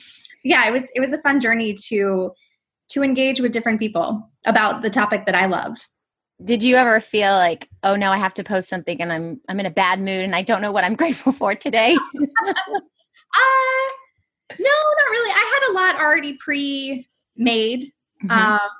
Yeah, 0.42 0.66
it 0.66 0.72
was 0.72 0.88
it 0.94 1.00
was 1.00 1.12
a 1.12 1.18
fun 1.18 1.38
journey 1.38 1.74
to 1.86 2.32
to 2.90 3.02
engage 3.02 3.40
with 3.40 3.52
different 3.52 3.78
people 3.78 4.28
about 4.44 4.82
the 4.82 4.90
topic 4.90 5.24
that 5.26 5.36
I 5.36 5.46
loved. 5.46 5.86
Did 6.44 6.64
you 6.64 6.74
ever 6.74 6.98
feel 6.98 7.32
like, 7.32 7.68
oh 7.84 7.94
no, 7.94 8.10
I 8.10 8.18
have 8.18 8.34
to 8.34 8.44
post 8.44 8.68
something 8.68 9.00
and 9.00 9.12
I'm 9.12 9.40
I'm 9.48 9.60
in 9.60 9.66
a 9.66 9.70
bad 9.70 10.00
mood 10.00 10.24
and 10.24 10.34
I 10.34 10.42
don't 10.42 10.60
know 10.60 10.72
what 10.72 10.82
I'm 10.82 10.96
grateful 11.02 11.30
for 11.30 11.54
today? 11.54 11.94
uh 12.16 12.58
no, 14.58 14.58
not 14.58 15.10
really. 15.10 15.30
I 15.30 15.60
had 15.60 15.70
a 15.70 15.74
lot 15.74 16.04
already 16.04 16.36
pre-made 16.38 17.92
Mm-hmm. 18.24 18.30
Um, 18.30 18.70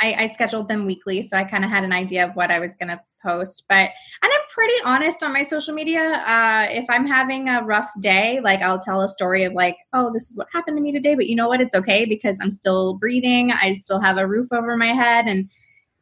I, 0.00 0.24
I, 0.24 0.26
scheduled 0.26 0.68
them 0.68 0.86
weekly, 0.86 1.22
so 1.22 1.36
I 1.36 1.44
kind 1.44 1.64
of 1.64 1.70
had 1.70 1.84
an 1.84 1.92
idea 1.92 2.26
of 2.26 2.34
what 2.34 2.50
I 2.50 2.58
was 2.58 2.74
going 2.74 2.88
to 2.88 3.00
post. 3.24 3.64
But 3.68 3.90
and 4.22 4.32
I'm 4.32 4.40
pretty 4.50 4.74
honest 4.84 5.22
on 5.22 5.32
my 5.32 5.42
social 5.42 5.74
media. 5.74 6.22
Uh, 6.26 6.66
if 6.70 6.84
I'm 6.88 7.06
having 7.06 7.48
a 7.48 7.62
rough 7.62 7.90
day, 8.00 8.40
like 8.40 8.60
I'll 8.60 8.78
tell 8.78 9.02
a 9.02 9.08
story 9.08 9.44
of 9.44 9.52
like, 9.52 9.76
oh, 9.92 10.12
this 10.12 10.30
is 10.30 10.36
what 10.36 10.48
happened 10.52 10.76
to 10.76 10.82
me 10.82 10.92
today. 10.92 11.14
But 11.14 11.26
you 11.26 11.36
know 11.36 11.48
what? 11.48 11.60
It's 11.60 11.74
okay 11.74 12.06
because 12.06 12.38
I'm 12.40 12.52
still 12.52 12.94
breathing. 12.94 13.52
I 13.52 13.74
still 13.74 14.00
have 14.00 14.18
a 14.18 14.26
roof 14.26 14.52
over 14.52 14.76
my 14.76 14.92
head, 14.92 15.26
and 15.26 15.50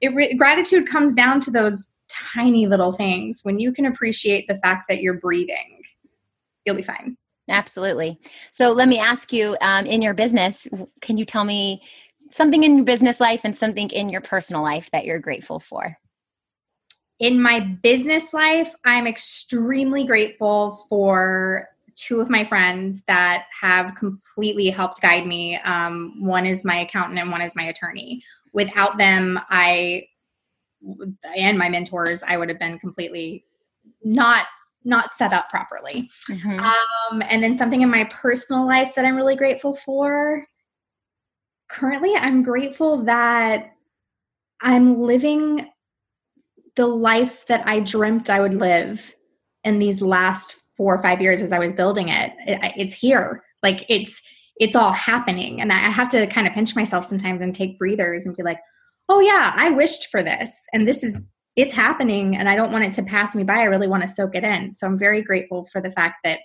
it 0.00 0.14
re- 0.14 0.34
gratitude 0.34 0.88
comes 0.88 1.14
down 1.14 1.40
to 1.42 1.50
those 1.50 1.88
tiny 2.09 2.66
little 2.66 2.92
things. 2.92 3.40
When 3.42 3.59
you 3.59 3.72
can 3.72 3.86
appreciate 3.86 4.48
the 4.48 4.57
fact 4.57 4.86
that 4.88 5.00
you're 5.00 5.18
breathing, 5.18 5.82
you'll 6.64 6.76
be 6.76 6.82
fine. 6.82 7.16
Absolutely. 7.48 8.18
So 8.53 8.72
let 8.72 8.88
me 8.88 8.98
ask 8.98 9.32
you, 9.32 9.57
um, 9.61 9.84
in 9.84 10.00
your 10.00 10.14
business, 10.14 10.68
can 11.00 11.18
you 11.18 11.24
tell 11.24 11.44
me 11.44 11.82
something 12.33 12.64
in 12.64 12.76
your 12.76 12.85
business 12.85 13.20
life 13.20 13.43
and 13.45 13.57
something 13.57 13.91
in 13.91 14.09
your 14.09 14.20
personal 14.20 14.62
life 14.62 14.91
that 14.91 15.05
you're 15.05 15.18
grateful 15.18 15.61
for? 15.61 15.97
In 17.18 17.41
my 17.41 17.61
business 17.61 18.33
life, 18.33 18.74
I'm 18.85 19.07
extremely 19.07 20.05
grateful 20.05 20.85
for 20.89 21.68
two 21.95 22.20
of 22.20 22.30
my 22.30 22.43
friends 22.43 23.03
that 23.07 23.47
have 23.61 23.95
completely 23.95 24.70
helped 24.70 25.01
guide 25.03 25.26
me. 25.26 25.57
Um, 25.59 26.24
one 26.24 26.47
is 26.47 26.64
my 26.64 26.80
accountant 26.80 27.18
and 27.18 27.30
one 27.30 27.43
is 27.43 27.55
my 27.55 27.64
attorney. 27.64 28.22
Without 28.53 28.99
them, 28.99 29.39
I 29.49 30.09
and 31.37 31.57
my 31.57 31.68
mentors, 31.68 32.22
I 32.22 32.37
would 32.37 32.49
have 32.49 32.59
been 32.59 32.78
completely 32.78 33.45
not 34.03 34.47
not 34.85 35.12
set 35.14 35.33
up 35.33 35.49
properly. 35.49 36.11
Mm-hmm. 36.28 36.59
Um, 36.59 37.22
and 37.28 37.41
then 37.41 37.57
something 37.57 37.83
in 37.83 37.91
my 37.91 38.05
personal 38.05 38.66
life 38.66 38.95
that 38.97 39.05
I'm 39.05 39.14
really 39.14 39.37
grateful 39.37 39.76
for 39.76 40.45
currently 41.73 42.14
I'm 42.14 42.43
grateful 42.43 43.05
that 43.05 43.73
I'm 44.61 45.01
living 45.01 45.68
the 46.77 46.87
life 46.87 47.47
that 47.47 47.66
I 47.66 47.81
dreamt 47.81 48.31
I 48.31 48.41
would 48.41 48.55
live 48.55 49.14
in 49.64 49.79
these 49.79 50.01
last 50.01 50.55
four 50.77 50.95
or 50.95 51.03
five 51.03 51.20
years 51.20 51.43
as 51.43 51.53
I 51.53 51.59
was 51.59 51.73
building 51.73 52.09
it. 52.09 52.33
it 52.47 52.73
it's 52.77 52.95
here. 52.95 53.43
Like 53.62 53.85
it's 53.89 54.20
it's 54.62 54.77
all 54.77 54.93
happening. 54.93 55.61
And 55.61 55.73
I 55.73 55.77
have 55.77 56.09
to 56.11 56.27
kind 56.29 56.47
of 56.47 56.53
pinch 56.53 56.77
myself 56.77 57.05
sometimes 57.05 57.43
and 57.43 57.55
take 57.55 57.79
breathers 57.79 58.27
and 58.27 58.37
be 58.37 58.43
like, 58.43 58.61
oh, 59.09 59.20
yeah, 59.20 59.53
I 59.57 59.70
wished 59.70 60.07
for 60.09 60.23
this. 60.23 60.62
And 60.73 60.87
this 60.87 61.03
is, 61.03 61.29
it's 61.57 61.75
happening. 61.75 62.37
And 62.37 62.49
I 62.49 62.57
don't 62.57 62.73
want 62.73 62.85
it 62.85 62.95
to 62.95 63.03
pass 63.03 63.35
me 63.35 63.45
by. 63.45 63.55
I 63.55 63.64
really 63.64 63.89
want 63.89 64.03
to 64.03 64.09
soak 64.09 64.35
it 64.35 64.45
in. 64.45 64.73
So 64.73 64.87
I'm 64.87 64.99
very 64.99 65.23
grateful 65.23 65.66
for 65.73 65.81
the 65.81 65.91
fact 65.91 66.16
that 66.25 66.41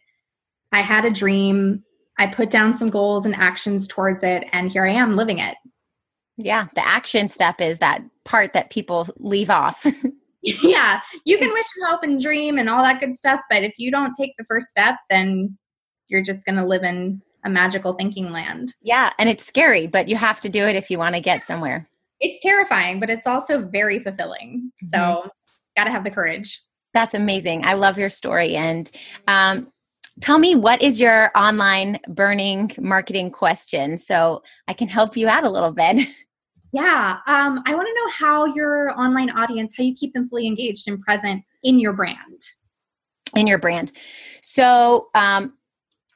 I 0.71 0.81
had 0.81 1.05
a 1.05 1.11
dream. 1.11 1.83
I 2.17 2.27
put 2.27 2.49
down 2.49 2.73
some 2.73 2.89
goals 2.89 3.25
and 3.25 3.35
actions 3.35 3.87
towards 3.87 4.23
it. 4.23 4.45
And 4.51 4.71
here 4.71 4.85
I 4.85 4.91
am 4.91 5.15
living 5.15 5.39
it. 5.39 5.55
Yeah. 6.37 6.67
The 6.75 6.85
action 6.85 7.27
step 7.27 7.61
is 7.61 7.79
that 7.79 8.01
part 8.25 8.53
that 8.53 8.69
people 8.69 9.07
leave 9.17 9.49
off. 9.49 9.85
yeah. 10.41 11.01
You 11.25 11.37
can 11.37 11.51
wish 11.51 11.65
and 11.77 11.87
hope 11.87 12.03
and 12.03 12.21
dream 12.21 12.57
and 12.57 12.69
all 12.69 12.83
that 12.83 12.99
good 12.99 13.15
stuff. 13.15 13.41
But 13.49 13.63
if 13.63 13.73
you 13.77 13.91
don't 13.91 14.13
take 14.13 14.33
the 14.37 14.45
first 14.45 14.67
step, 14.67 14.95
then 15.09 15.57
you're 16.07 16.21
just 16.21 16.45
going 16.45 16.57
to 16.57 16.65
live 16.65 16.83
in 16.83 17.21
a 17.43 17.49
magical 17.49 17.93
thinking 17.93 18.31
land. 18.31 18.73
Yeah, 18.81 19.13
and 19.17 19.29
it's 19.29 19.45
scary, 19.45 19.87
but 19.87 20.07
you 20.07 20.15
have 20.15 20.41
to 20.41 20.49
do 20.49 20.65
it 20.65 20.75
if 20.75 20.89
you 20.89 20.97
want 20.97 21.15
to 21.15 21.21
get 21.21 21.43
somewhere. 21.43 21.89
It's 22.19 22.41
terrifying, 22.41 22.99
but 22.99 23.09
it's 23.09 23.27
also 23.27 23.67
very 23.67 23.99
fulfilling. 23.99 24.71
Mm-hmm. 24.83 24.87
So, 24.87 25.29
got 25.75 25.85
to 25.85 25.91
have 25.91 26.03
the 26.03 26.11
courage. 26.11 26.61
That's 26.93 27.13
amazing. 27.13 27.63
I 27.63 27.73
love 27.73 27.97
your 27.97 28.09
story. 28.09 28.55
And 28.55 28.89
um, 29.27 29.71
tell 30.21 30.39
me, 30.39 30.55
what 30.55 30.81
is 30.81 30.99
your 30.99 31.31
online 31.35 31.99
burning 32.07 32.71
marketing 32.79 33.31
question 33.31 33.97
so 33.97 34.41
I 34.67 34.73
can 34.73 34.87
help 34.87 35.15
you 35.15 35.27
out 35.27 35.43
a 35.43 35.49
little 35.49 35.71
bit? 35.71 36.07
Yeah, 36.73 37.19
um, 37.27 37.63
I 37.65 37.73
want 37.73 37.87
to 37.87 37.93
know 37.93 38.11
how 38.11 38.45
your 38.53 38.91
online 38.99 39.29
audience, 39.29 39.73
how 39.77 39.83
you 39.83 39.95
keep 39.95 40.11
them 40.11 40.27
fully 40.27 40.45
engaged 40.45 40.89
and 40.89 41.01
present 41.01 41.43
in 41.63 41.79
your 41.79 41.93
brand. 41.93 42.41
In 43.37 43.47
your 43.47 43.57
brand. 43.57 43.93
So, 44.41 45.07
um, 45.15 45.53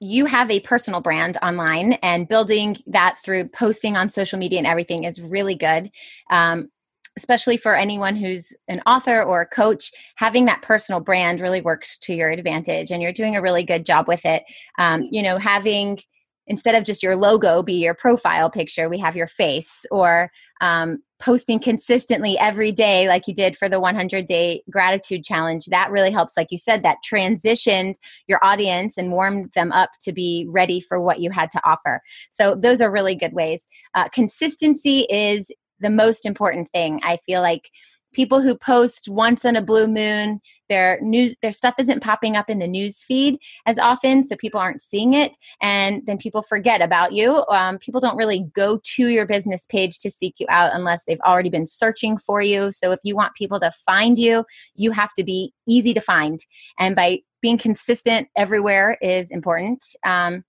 you 0.02 0.26
have 0.26 0.52
a 0.52 0.60
personal 0.60 1.00
brand 1.00 1.38
online 1.42 1.94
and 2.04 2.28
building 2.28 2.78
that 2.88 3.20
through 3.24 3.48
posting 3.50 3.96
on 3.96 4.10
social 4.10 4.38
media 4.38 4.58
and 4.58 4.68
everything 4.68 5.06
is 5.06 5.22
really 5.22 5.56
good 5.56 5.90
um, 6.32 6.70
especially 7.18 7.58
for 7.58 7.76
anyone 7.76 8.16
who's 8.16 8.54
an 8.68 8.82
author 8.86 9.22
or 9.22 9.42
a 9.42 9.48
coach 9.48 9.92
having 10.16 10.46
that 10.46 10.62
personal 10.62 11.02
brand 11.02 11.42
really 11.42 11.62
works 11.62 11.98
to 12.00 12.14
your 12.14 12.30
advantage 12.30 12.92
and 12.92 13.02
you're 13.02 13.12
doing 13.12 13.36
a 13.36 13.42
really 13.42 13.64
good 13.64 13.86
job 13.86 14.08
with 14.08 14.26
it. 14.26 14.44
Um, 14.78 15.08
you 15.12 15.22
know 15.22 15.38
having 15.38 16.00
instead 16.48 16.76
of 16.76 16.84
just 16.84 17.04
your 17.04 17.16
logo 17.16 17.62
be 17.62 17.74
your 17.74 17.94
profile 17.94 18.50
picture 18.50 18.90
we 18.90 18.98
have 18.98 19.16
your 19.16 19.28
face 19.28 19.86
or 19.92 20.32
um, 20.60 20.98
posting 21.20 21.60
consistently 21.60 22.38
every 22.40 22.72
day 22.72 23.08
like 23.08 23.28
you 23.28 23.34
did 23.34 23.56
for 23.56 23.70
the 23.70 23.80
100 23.80 24.26
day 24.26 24.64
gratitude 24.70 25.24
challenge 25.24 25.66
that 25.68 25.92
really 25.92 26.12
helps 26.12 26.36
like 26.36 26.48
you 26.50 26.58
said 26.58 26.84
that 26.84 26.98
transitioned 27.10 27.94
your 28.28 28.40
audience 28.44 28.98
and 28.98 29.12
warmed 29.12 29.52
them 29.54 29.72
up 29.72 29.92
to 30.02 30.12
be 30.12 30.48
ready 30.50 30.80
for 30.80 31.00
what 31.00 31.20
you 31.20 31.30
had 31.30 31.50
to 31.52 31.62
offer. 31.64 32.02
So 32.32 32.56
those 32.56 32.82
are 32.82 32.92
really 32.92 33.16
good 33.16 33.34
ways. 33.34 33.68
Uh, 33.94 34.10
consistency 34.10 35.06
is 35.10 35.52
the 35.82 35.90
most 35.90 36.26
important 36.26 36.70
thing. 36.72 37.00
I 37.04 37.18
feel 37.18 37.42
like 37.42 37.70
people 38.14 38.42
who 38.42 38.58
post 38.58 39.08
once 39.08 39.46
in 39.46 39.56
a 39.56 39.62
blue 39.62 39.88
moon 39.88 40.42
their 40.70 41.00
news 41.02 41.36
their 41.42 41.52
stuff 41.52 41.76
isn't 41.78 42.02
popping 42.02 42.38
up 42.38 42.50
in 42.50 42.60
the 42.60 42.68
news 42.68 43.04
feed 43.04 43.38
as 43.66 43.78
often 43.78 44.24
so 44.24 44.36
people 44.38 44.60
aren't 44.60 44.82
seeing 44.82 45.14
it 45.14 45.36
and 45.62 46.02
then 46.06 46.18
people 46.18 46.42
forget 46.42 46.82
about 46.82 47.12
you. 47.12 47.46
Um, 47.50 47.78
people 47.78 48.00
don't 48.00 48.16
really 48.16 48.46
go 48.54 48.80
to 48.82 49.08
your 49.08 49.26
business 49.26 49.66
page 49.66 50.00
to 50.00 50.10
seek 50.10 50.36
you 50.40 50.46
out 50.50 50.72
unless 50.74 51.04
they've 51.04 51.20
already 51.22 51.50
been 51.50 51.66
searching 51.66 52.18
for 52.18 52.42
you. 52.42 52.72
So 52.72 52.92
if 52.92 53.00
you 53.04 53.16
want 53.16 53.36
people 53.36 53.60
to 53.60 53.72
find 53.86 54.18
you 54.18 54.46
you 54.76 54.92
have 54.92 55.14
to 55.16 55.24
be 55.24 55.54
easy 55.68 55.94
to 55.94 56.02
find. 56.02 56.40
And 56.80 56.96
by 56.96 57.20
being 57.42 57.58
consistent 57.58 58.30
everywhere 58.38 58.98
is 59.02 59.30
important. 59.30 59.84
Um, 60.06 60.46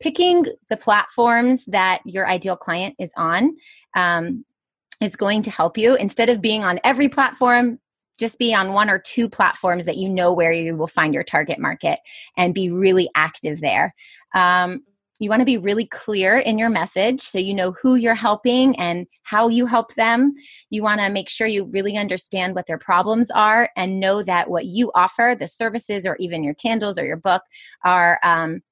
picking 0.00 0.46
the 0.68 0.76
platforms 0.76 1.64
that 1.66 2.00
your 2.04 2.28
ideal 2.28 2.56
client 2.56 2.94
is 2.98 3.12
on 3.16 3.56
um, 3.94 4.44
is 5.00 5.16
going 5.16 5.42
to 5.42 5.50
help 5.50 5.76
you. 5.76 5.94
Instead 5.94 6.28
of 6.28 6.40
being 6.40 6.64
on 6.64 6.80
every 6.84 7.08
platform, 7.08 7.78
just 8.18 8.38
be 8.38 8.54
on 8.54 8.72
one 8.72 8.88
or 8.88 8.98
two 8.98 9.28
platforms 9.28 9.84
that 9.84 9.98
you 9.98 10.08
know 10.08 10.32
where 10.32 10.52
you 10.52 10.74
will 10.76 10.86
find 10.86 11.12
your 11.12 11.24
target 11.24 11.58
market 11.58 11.98
and 12.36 12.54
be 12.54 12.70
really 12.70 13.10
active 13.14 13.60
there. 13.60 13.94
Um, 14.34 14.82
you 15.18 15.30
want 15.30 15.40
to 15.40 15.46
be 15.46 15.56
really 15.56 15.86
clear 15.86 16.36
in 16.36 16.58
your 16.58 16.68
message 16.68 17.22
so 17.22 17.38
you 17.38 17.54
know 17.54 17.72
who 17.72 17.94
you're 17.94 18.14
helping 18.14 18.78
and 18.78 19.06
how 19.22 19.48
you 19.48 19.66
help 19.66 19.94
them. 19.94 20.34
You 20.68 20.82
want 20.82 21.00
to 21.00 21.10
make 21.10 21.28
sure 21.28 21.46
you 21.46 21.64
really 21.64 21.96
understand 21.96 22.54
what 22.54 22.66
their 22.66 22.78
problems 22.78 23.30
are 23.30 23.70
and 23.76 24.00
know 24.00 24.22
that 24.22 24.50
what 24.50 24.66
you 24.66 24.90
offer, 24.94 25.34
the 25.38 25.48
services 25.48 26.06
or 26.06 26.16
even 26.16 26.44
your 26.44 26.54
candles 26.54 26.98
or 26.98 27.06
your 27.06 27.16
book, 27.16 27.42
are 27.84 28.18
um, 28.22 28.62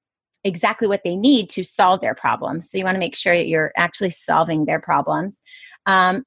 exactly 0.45 0.87
what 0.87 1.03
they 1.03 1.17
need 1.17 1.49
to 1.51 1.65
solve 1.65 2.01
their 2.01 2.15
problems. 2.15 2.71
So 2.71 2.77
you 2.77 2.85
want 2.85 2.97
to 2.97 3.01
make 3.01 3.17
sure 3.17 3.35
that 3.35 3.49
you're 3.49 3.73
actually 3.77 4.11
solving 4.11 4.67
their 4.67 4.81
problems. 4.81 5.41
Um, 5.87 6.25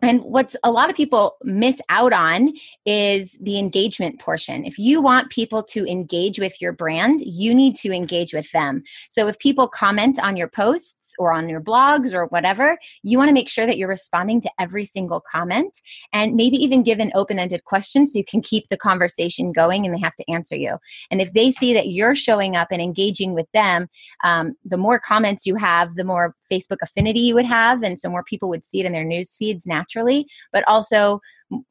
and 0.00 0.22
what's 0.22 0.54
a 0.62 0.70
lot 0.70 0.90
of 0.90 0.96
people 0.96 1.36
miss 1.42 1.80
out 1.88 2.12
on 2.12 2.52
is 2.86 3.36
the 3.40 3.58
engagement 3.58 4.20
portion. 4.20 4.64
If 4.64 4.78
you 4.78 5.02
want 5.02 5.30
people 5.30 5.62
to 5.64 5.84
engage 5.86 6.38
with 6.38 6.60
your 6.60 6.72
brand, 6.72 7.20
you 7.22 7.52
need 7.52 7.74
to 7.76 7.92
engage 7.92 8.32
with 8.32 8.48
them. 8.52 8.84
So 9.08 9.26
if 9.26 9.38
people 9.40 9.66
comment 9.66 10.20
on 10.22 10.36
your 10.36 10.48
posts 10.48 11.14
or 11.18 11.32
on 11.32 11.48
your 11.48 11.60
blogs 11.60 12.14
or 12.14 12.26
whatever, 12.26 12.78
you 13.02 13.18
want 13.18 13.28
to 13.28 13.34
make 13.34 13.48
sure 13.48 13.66
that 13.66 13.76
you're 13.76 13.88
responding 13.88 14.40
to 14.42 14.50
every 14.60 14.84
single 14.84 15.20
comment 15.20 15.80
and 16.12 16.34
maybe 16.34 16.58
even 16.58 16.84
give 16.84 17.00
an 17.00 17.10
open 17.16 17.40
ended 17.40 17.64
question 17.64 18.06
so 18.06 18.18
you 18.18 18.24
can 18.24 18.40
keep 18.40 18.68
the 18.68 18.76
conversation 18.76 19.52
going 19.52 19.84
and 19.84 19.92
they 19.92 20.00
have 20.00 20.16
to 20.16 20.30
answer 20.30 20.54
you. 20.54 20.76
And 21.10 21.20
if 21.20 21.32
they 21.32 21.50
see 21.50 21.74
that 21.74 21.88
you're 21.88 22.14
showing 22.14 22.54
up 22.54 22.68
and 22.70 22.80
engaging 22.80 23.34
with 23.34 23.50
them, 23.52 23.88
um, 24.22 24.54
the 24.64 24.76
more 24.76 25.00
comments 25.00 25.44
you 25.44 25.56
have, 25.56 25.96
the 25.96 26.04
more 26.04 26.36
Facebook 26.50 26.78
affinity 26.82 27.20
you 27.20 27.34
would 27.34 27.46
have. 27.46 27.82
And 27.82 27.98
so 27.98 28.08
more 28.08 28.24
people 28.24 28.48
would 28.48 28.64
see 28.64 28.80
it 28.80 28.86
in 28.86 28.92
their 28.92 29.04
news 29.04 29.36
feeds 29.36 29.66
naturally, 29.66 30.26
but 30.52 30.64
also 30.66 31.20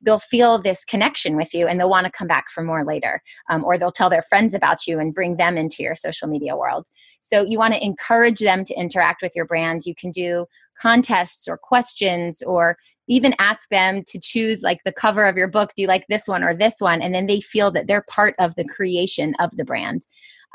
they'll 0.02 0.20
feel 0.20 0.60
this 0.60 0.84
connection 0.86 1.36
with 1.38 1.54
you 1.54 1.68
and 1.68 1.80
they'll 1.80 1.90
want 1.90 2.06
to 2.06 2.12
come 2.12 2.28
back 2.28 2.46
for 2.50 2.64
more 2.64 2.84
later. 2.84 3.22
Um, 3.50 3.64
or 3.64 3.78
they'll 3.78 3.92
tell 3.92 4.10
their 4.10 4.24
friends 4.24 4.54
about 4.54 4.88
you 4.88 5.00
and 5.00 5.14
bring 5.14 5.38
them 5.38 5.58
into 5.58 5.84
your 5.84 5.96
social 5.96 6.28
media 6.28 6.56
world. 6.56 6.86
So 7.20 7.44
you 7.44 7.58
want 7.58 7.74
to 7.76 7.84
encourage 7.84 8.40
them 8.40 8.66
to 8.66 8.74
interact 8.74 9.22
with 9.22 9.34
your 9.36 9.46
brand. 9.46 9.84
You 9.86 9.94
can 9.94 10.12
do 10.12 10.46
contests 10.80 11.48
or 11.48 11.58
questions 11.58 12.42
or 12.44 12.78
even 13.08 13.34
ask 13.40 13.70
them 13.70 14.04
to 14.08 14.20
choose 14.20 14.62
like 14.62 14.80
the 14.86 14.92
cover 14.92 15.26
of 15.26 15.36
your 15.36 15.48
book 15.48 15.72
do 15.76 15.82
you 15.82 15.88
like 15.88 16.06
this 16.08 16.28
one 16.28 16.44
or 16.44 16.54
this 16.54 16.76
one 16.80 17.02
and 17.02 17.16
then 17.16 17.26
they 17.26 17.42
feel 17.42 17.72
that 17.72 17.88
they're 17.88 18.06
part 18.08 18.36
of 18.38 18.54
the 18.56 18.66
creation 18.66 19.34
of 19.40 19.50
the 19.58 19.66
brand 19.66 20.06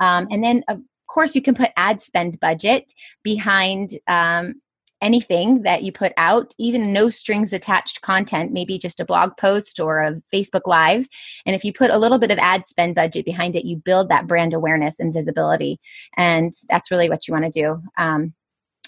um, 0.01 0.29
and 0.31 0.45
then 0.45 0.63
of 0.69 0.81
course, 1.13 1.35
you 1.35 1.43
can 1.43 1.55
put 1.55 1.71
ad 1.77 2.01
spend 2.01 2.41
budget 2.41 2.93
behind 3.23 3.99
um, 4.09 4.55
anything 5.03 5.63
that 5.63 5.83
you 5.83 5.93
put 5.93 6.13
out, 6.17 6.55
even 6.59 6.93
no 6.93 7.09
strings 7.09 7.53
attached 7.53 8.01
content, 8.03 8.53
maybe 8.53 8.79
just 8.79 9.01
a 9.01 9.05
blog 9.05 9.37
post 9.37 9.81
or 9.81 10.01
a 10.01 10.23
Facebook 10.33 10.63
Live. 10.65 11.09
And 11.45 11.55
if 11.57 11.65
you 11.65 11.73
put 11.73 11.91
a 11.91 11.99
little 11.99 12.19
bit 12.19 12.31
of 12.31 12.39
ad 12.39 12.65
spend 12.67 12.95
budget 12.95 13.25
behind 13.25 13.57
it, 13.57 13.65
you 13.65 13.77
build 13.77 14.09
that 14.09 14.29
brand 14.29 14.55
awareness 14.55 14.99
and 15.01 15.13
visibility. 15.13 15.81
And 16.17 16.55
that's 16.69 16.91
really 16.91 17.11
what 17.11 17.27
you 17.27 17.33
want 17.33 17.45
to 17.45 17.51
do. 17.51 17.83
Um, 17.99 18.33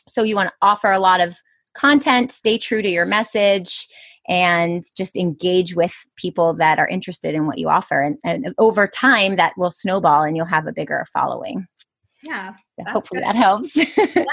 so 0.07 0.23
you 0.23 0.37
want 0.37 0.51
to 0.51 0.55
offer 0.63 0.93
a 0.93 1.01
lot 1.01 1.21
of 1.21 1.37
content, 1.75 2.31
stay 2.31 2.59
true 2.59 2.81
to 2.81 2.89
your 2.89 3.07
message, 3.07 3.89
and 4.29 4.83
just 4.97 5.17
engage 5.17 5.75
with 5.75 5.93
people 6.17 6.55
that 6.55 6.79
are 6.79 6.89
interested 6.89 7.35
in 7.35 7.47
what 7.47 7.59
you 7.59 7.69
offer. 7.69 8.01
And, 8.01 8.19
and 8.25 8.55
over 8.59 8.87
time, 8.87 9.37
that 9.37 9.53
will 9.59 9.71
snowball 9.71 10.23
and 10.23 10.37
you'll 10.37 10.47
have 10.47 10.67
a 10.67 10.73
bigger 10.73 11.05
following. 11.13 11.67
Yeah. 12.25 12.55
Hopefully 12.89 13.21
good. 13.21 13.29
that 13.29 13.37
helps. 13.37 13.77
yeah, 13.77 14.25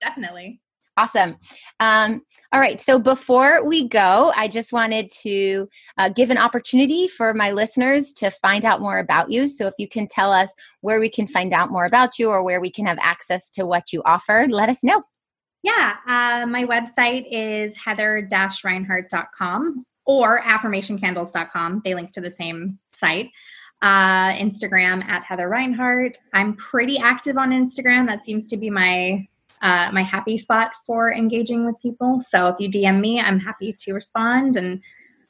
definitely. 0.00 0.60
Awesome. 0.96 1.36
Um, 1.78 2.22
all 2.52 2.60
right. 2.60 2.80
So 2.80 2.98
before 2.98 3.64
we 3.64 3.88
go, 3.88 4.32
I 4.34 4.48
just 4.48 4.72
wanted 4.72 5.10
to 5.22 5.68
uh, 5.96 6.08
give 6.08 6.30
an 6.30 6.38
opportunity 6.38 7.06
for 7.06 7.32
my 7.34 7.52
listeners 7.52 8.12
to 8.14 8.30
find 8.30 8.64
out 8.64 8.80
more 8.80 8.98
about 8.98 9.30
you. 9.30 9.46
So 9.46 9.68
if 9.68 9.74
you 9.78 9.86
can 9.86 10.08
tell 10.08 10.32
us 10.32 10.52
where 10.80 10.98
we 10.98 11.08
can 11.08 11.28
find 11.28 11.52
out 11.52 11.70
more 11.70 11.84
about 11.84 12.18
you 12.18 12.30
or 12.30 12.42
where 12.42 12.60
we 12.60 12.70
can 12.70 12.84
have 12.86 12.98
access 13.00 13.48
to 13.52 13.64
what 13.64 13.92
you 13.92 14.02
offer, 14.06 14.46
let 14.48 14.68
us 14.68 14.82
know. 14.82 15.02
Yeah. 15.62 15.96
Uh, 16.06 16.46
my 16.46 16.64
website 16.64 17.26
is 17.30 17.76
heather-reinhart.com 17.76 19.84
or 20.06 20.40
affirmationcandles.com. 20.40 21.82
They 21.84 21.94
link 21.94 22.12
to 22.12 22.20
the 22.20 22.30
same 22.30 22.78
site 22.92 23.30
uh, 23.82 24.32
Instagram 24.32 25.04
at 25.04 25.22
Heather 25.24 25.48
Reinhart. 25.48 26.18
I'm 26.32 26.54
pretty 26.56 26.98
active 26.98 27.36
on 27.36 27.50
Instagram. 27.50 28.06
That 28.06 28.24
seems 28.24 28.48
to 28.48 28.56
be 28.56 28.70
my 28.70 29.26
uh, 29.60 29.90
my 29.92 30.02
happy 30.02 30.38
spot 30.38 30.70
for 30.86 31.12
engaging 31.12 31.66
with 31.66 31.74
people. 31.80 32.20
So 32.20 32.48
if 32.48 32.56
you 32.60 32.70
DM 32.70 33.00
me, 33.00 33.20
I'm 33.20 33.40
happy 33.40 33.74
to 33.80 33.92
respond 33.92 34.56
and 34.56 34.80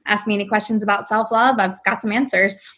ask 0.06 0.26
me 0.26 0.34
any 0.34 0.46
questions 0.46 0.82
about 0.82 1.08
self 1.08 1.30
love. 1.30 1.56
I've 1.58 1.82
got 1.84 2.02
some 2.02 2.12
answers. 2.12 2.70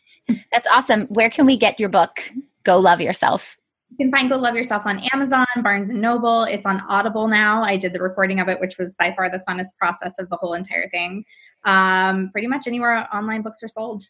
That's 0.52 0.68
awesome. 0.68 1.06
Where 1.06 1.30
can 1.30 1.46
we 1.46 1.56
get 1.56 1.80
your 1.80 1.88
book? 1.88 2.22
Go 2.64 2.78
Love 2.78 3.00
Yourself. 3.00 3.56
You 3.90 3.96
can 3.96 4.12
find 4.12 4.30
Go 4.30 4.36
Love 4.36 4.54
Yourself 4.54 4.82
on 4.86 5.00
Amazon, 5.12 5.46
Barnes 5.62 5.90
and 5.90 6.00
Noble. 6.00 6.44
It's 6.44 6.66
on 6.66 6.80
Audible 6.88 7.26
now. 7.26 7.62
I 7.62 7.76
did 7.76 7.92
the 7.92 8.00
recording 8.00 8.38
of 8.38 8.48
it, 8.48 8.60
which 8.60 8.78
was 8.78 8.94
by 8.94 9.12
far 9.16 9.28
the 9.28 9.42
funnest 9.48 9.76
process 9.78 10.18
of 10.18 10.28
the 10.30 10.36
whole 10.36 10.52
entire 10.52 10.88
thing. 10.90 11.24
Um, 11.64 12.30
pretty 12.30 12.46
much 12.46 12.66
anywhere 12.66 13.08
online 13.12 13.42
books 13.42 13.62
are 13.62 13.68
sold. 13.68 14.04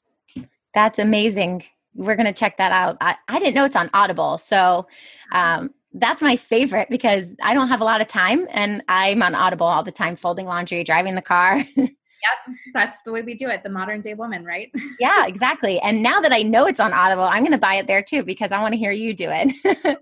That's 0.74 0.98
amazing. 0.98 1.64
We're 1.94 2.16
going 2.16 2.26
to 2.26 2.32
check 2.32 2.56
that 2.58 2.72
out. 2.72 2.96
I, 3.00 3.16
I 3.28 3.38
didn't 3.38 3.54
know 3.54 3.64
it's 3.64 3.76
on 3.76 3.90
Audible. 3.92 4.38
So 4.38 4.86
um, 5.32 5.70
that's 5.92 6.22
my 6.22 6.36
favorite 6.36 6.88
because 6.88 7.24
I 7.42 7.54
don't 7.54 7.68
have 7.68 7.80
a 7.80 7.84
lot 7.84 8.00
of 8.00 8.06
time 8.06 8.46
and 8.50 8.82
I'm 8.88 9.22
on 9.22 9.34
Audible 9.34 9.66
all 9.66 9.82
the 9.82 9.90
time, 9.90 10.16
folding 10.16 10.46
laundry, 10.46 10.84
driving 10.84 11.16
the 11.16 11.22
car. 11.22 11.56
yep, 11.76 11.88
that's 12.74 12.98
the 13.04 13.12
way 13.12 13.22
we 13.22 13.34
do 13.34 13.48
it, 13.48 13.64
the 13.64 13.70
modern 13.70 14.00
day 14.00 14.14
woman, 14.14 14.44
right? 14.44 14.70
yeah, 15.00 15.26
exactly. 15.26 15.80
And 15.80 16.02
now 16.02 16.20
that 16.20 16.32
I 16.32 16.42
know 16.42 16.66
it's 16.66 16.80
on 16.80 16.92
Audible, 16.92 17.24
I'm 17.24 17.42
going 17.42 17.52
to 17.52 17.58
buy 17.58 17.74
it 17.74 17.86
there 17.86 18.02
too 18.02 18.22
because 18.22 18.52
I 18.52 18.60
want 18.60 18.72
to 18.72 18.78
hear 18.78 18.92
you 18.92 19.12
do 19.14 19.28
it. 19.28 19.52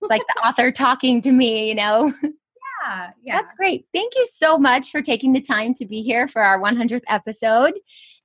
like 0.00 0.22
the 0.34 0.40
author 0.46 0.70
talking 0.70 1.20
to 1.22 1.32
me, 1.32 1.68
you 1.68 1.74
know? 1.74 2.12
Yeah, 2.22 3.10
yeah. 3.22 3.36
That's 3.36 3.52
great. 3.52 3.86
Thank 3.92 4.14
you 4.14 4.26
so 4.26 4.58
much 4.58 4.90
for 4.90 5.02
taking 5.02 5.32
the 5.32 5.40
time 5.40 5.74
to 5.74 5.86
be 5.86 6.02
here 6.02 6.28
for 6.28 6.42
our 6.42 6.58
100th 6.60 7.02
episode. 7.08 7.74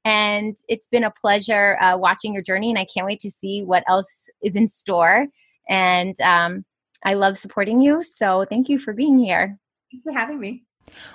And 0.06 0.56
it's 0.70 0.88
been 0.88 1.04
a 1.04 1.12
pleasure 1.12 1.78
uh, 1.82 1.98
watching 1.98 2.34
your 2.34 2.44
journey, 2.44 2.70
and 2.70 2.80
I 2.80 2.86
can't 2.86 3.08
wait 3.08 3.20
to 3.22 3.32
see 3.32 3.64
what 3.64 3.84
else 3.90 4.30
is 4.42 4.56
in 4.56 4.68
store. 4.68 5.26
And 5.68 6.16
um, 6.22 6.64
I 7.04 7.16
love 7.16 7.38
supporting 7.38 7.82
you. 7.82 8.04
So 8.04 8.46
thank 8.48 8.70
you 8.70 8.80
for 8.80 8.94
being 8.94 9.18
here. 9.18 9.58
Thanks 9.92 10.04
for 10.04 10.14
having 10.14 10.40
me. 10.40 10.64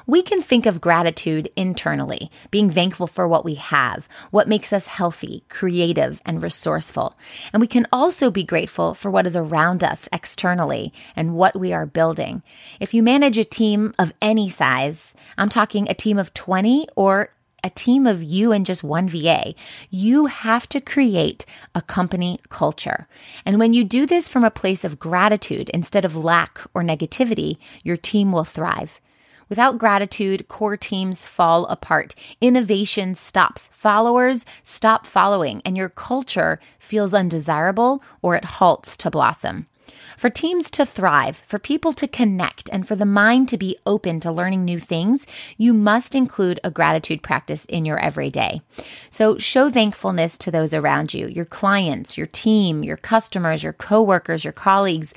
We 0.07 0.23
can 0.23 0.43
think 0.43 0.67
of 0.67 0.81
gratitude 0.81 1.49
internally, 1.55 2.31
being 2.51 2.71
thankful 2.71 3.07
for 3.07 3.29
what 3.29 3.45
we 3.45 3.55
have, 3.55 4.09
what 4.33 4.49
makes 4.49 4.73
us 4.73 4.89
healthy, 4.89 5.45
creative, 5.49 6.21
and 6.27 6.43
resourceful. 6.43 7.15
And 7.53 7.61
we 7.61 7.69
can 7.69 7.87
also 7.93 8.31
be 8.31 8.43
grateful 8.43 8.95
for 8.95 9.11
what 9.11 9.27
is 9.27 9.37
around 9.37 9.85
us 9.85 10.09
externally 10.13 10.93
and 11.15 11.35
what 11.35 11.59
we 11.59 11.73
are 11.73 11.87
building. 11.87 12.43
If 12.81 12.95
you 12.95 13.03
manage 13.03 13.39
a 13.39 13.45
team 13.45 13.95
of 13.99 14.13
any 14.21 14.49
size, 14.49 15.15
I'm 15.39 15.49
talking 15.49 15.89
a 15.89 15.95
team 15.95 16.19
of 16.19 16.35
20 16.35 16.89
or 16.97 17.31
a 17.63 17.71
team 17.71 18.07
of 18.07 18.23
you 18.23 18.53
and 18.53 18.67
just 18.67 18.83
one 18.85 19.09
VA. 19.09 19.55
You 19.91 20.27
have 20.27 20.69
to 20.71 20.81
create 20.81 21.45
a 21.75 21.83
company 21.83 22.41
culture. 22.49 23.07
And 23.45 23.59
when 23.59 23.75
you 23.75 23.85
do 23.85 24.07
this 24.07 24.29
from 24.29 24.45
a 24.45 24.51
place 24.51 24.85
of 24.85 24.99
gratitude 24.99 25.69
instead 25.71 26.05
of 26.05 26.17
lack 26.17 26.61
or 26.75 26.83
negativity, 26.83 27.59
your 27.85 27.97
team 27.97 28.33
will 28.33 28.45
thrive. 28.45 29.01
Without 29.49 29.79
gratitude, 29.79 30.47
core 30.47 30.77
teams 30.77 31.27
fall 31.27 31.67
apart. 31.67 32.15
Innovation 32.41 33.17
stops. 33.17 33.69
Followers 33.73 34.47
stop 34.63 35.07
following, 35.07 35.61
and 35.65 35.77
your 35.77 35.89
culture 35.89 36.61
feels 36.79 37.13
undesirable 37.13 38.01
or 38.23 38.37
it 38.37 38.45
halts 38.45 38.97
to 38.99 39.11
blossom. 39.11 39.67
For 40.17 40.31
teams 40.31 40.71
to 40.73 40.85
thrive, 40.85 41.43
for 41.47 41.59
people 41.59 41.93
to 41.95 42.07
connect, 42.07 42.69
and 42.73 42.87
for 42.87 42.97
the 42.97 43.07
mind 43.07 43.49
to 43.49 43.59
be 43.59 43.79
open 43.87 44.21
to 44.21 44.33
learning 44.33 44.65
new 44.65 44.79
things, 44.79 45.27
you 45.57 45.73
must 45.73 46.15
include 46.15 46.61
a 46.63 46.71
gratitude 46.71 47.23
practice 47.23 47.65
in 47.67 47.85
your 47.85 47.99
everyday. 47.99 48.63
So 49.11 49.39
show 49.39 49.71
thankfulness 49.71 50.37
to 50.39 50.51
those 50.51 50.75
around 50.75 51.15
you, 51.15 51.27
your 51.27 51.45
clients, 51.45 52.17
your 52.19 52.27
team, 52.27 52.85
your 52.85 52.97
customers, 52.97 53.63
your 53.63 53.73
coworkers, 53.73 54.45
your 54.45 54.53
colleagues, 54.53 55.15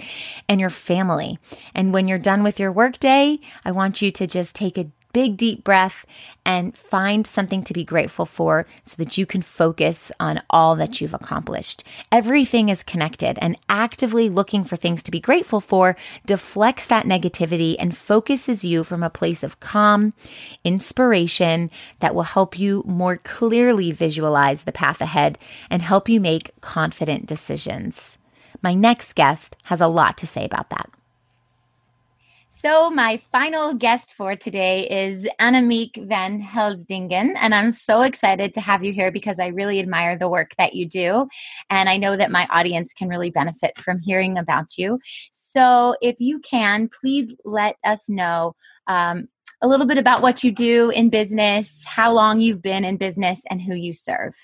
and 0.48 0.60
your 0.60 0.70
family. 0.70 1.40
And 1.76 1.94
when 1.94 2.08
you're 2.08 2.18
done 2.20 2.44
with 2.44 2.60
your 2.60 2.72
workday, 2.72 3.40
I 3.66 3.72
want 3.72 4.02
you 4.02 4.12
to 4.12 4.28
just 4.28 4.56
take 4.56 4.78
a 4.78 4.92
big 5.14 5.38
deep 5.38 5.64
breath 5.64 6.06
and 6.46 6.76
find 6.76 7.26
something 7.26 7.64
to 7.64 7.74
be 7.74 7.84
grateful 7.84 8.26
for 8.26 8.66
so 8.84 9.02
that 9.02 9.18
you 9.18 9.26
can 9.26 9.42
focus 9.42 10.12
on 10.20 10.42
all 10.50 10.76
that 10.76 11.00
you've 11.00 11.14
accomplished. 11.14 11.84
Everything 12.12 12.70
is 12.70 12.84
connected, 12.84 13.38
and 13.40 13.58
actively 13.70 14.30
looking 14.30 14.64
for 14.64 14.76
things 14.76 15.02
to 15.04 15.12
be 15.12 15.20
grateful 15.20 15.62
for 15.62 15.96
deflects 16.26 16.88
that 16.88 17.06
negativity 17.06 17.76
and 17.80 17.96
focuses 17.96 18.66
you 18.66 18.84
from 18.84 19.04
a 19.04 19.10
place 19.10 19.44
of 19.44 19.60
calm, 19.60 20.14
inspiration 20.64 21.70
that 22.00 22.14
will 22.14 22.24
help 22.24 22.60
you 22.60 22.84
more 22.86 23.18
clearly 23.18 23.92
visualize 23.92 24.64
the 24.64 24.72
path 24.72 25.00
ahead 25.00 25.38
and 25.70 25.82
help 25.82 26.10
you 26.10 26.20
make 26.20 26.60
confident 26.62 27.26
decisions. 27.26 28.18
My 28.62 28.74
next 28.74 29.14
guest 29.14 29.56
has 29.64 29.82
a 29.82 29.88
lot 29.88 30.18
to 30.20 30.28
say 30.28 30.46
about 30.46 30.70
that. 30.70 30.90
So, 32.56 32.92
my 32.92 33.20
final 33.32 33.74
guest 33.74 34.14
for 34.14 34.36
today 34.36 34.88
is 34.88 35.28
Annemiek 35.42 36.08
van 36.08 36.40
Helsdingen. 36.40 37.34
And 37.36 37.56
I'm 37.56 37.72
so 37.72 38.04
excited 38.04 38.54
to 38.54 38.62
have 38.62 38.84
you 38.84 38.94
here 38.94 39.12
because 39.12 39.40
I 39.40 39.48
really 39.48 39.80
admire 39.80 40.16
the 40.16 40.30
work 40.30 40.52
that 40.60 40.76
you 40.76 40.88
do. 40.88 41.28
And 41.72 41.90
I 41.90 41.98
know 41.98 42.16
that 42.16 42.30
my 42.30 42.48
audience 42.52 42.94
can 42.94 43.10
really 43.10 43.32
benefit 43.32 43.80
from 43.80 44.02
hearing 44.02 44.38
about 44.38 44.78
you. 44.78 45.00
So, 45.32 45.96
if 46.00 46.20
you 46.20 46.40
can, 46.42 46.92
please 47.02 47.36
let 47.44 47.76
us 47.84 48.08
know 48.08 48.56
um, 48.86 49.28
a 49.64 49.68
little 49.68 49.88
bit 49.88 49.98
about 49.98 50.22
what 50.22 50.44
you 50.44 50.52
do 50.52 50.92
in 50.92 51.10
business, 51.10 51.82
how 51.88 52.14
long 52.14 52.40
you've 52.40 52.62
been 52.62 52.86
in 52.86 52.98
business, 52.98 53.42
and 53.50 53.64
who 53.64 53.74
you 53.74 53.94
serve. 53.94 54.36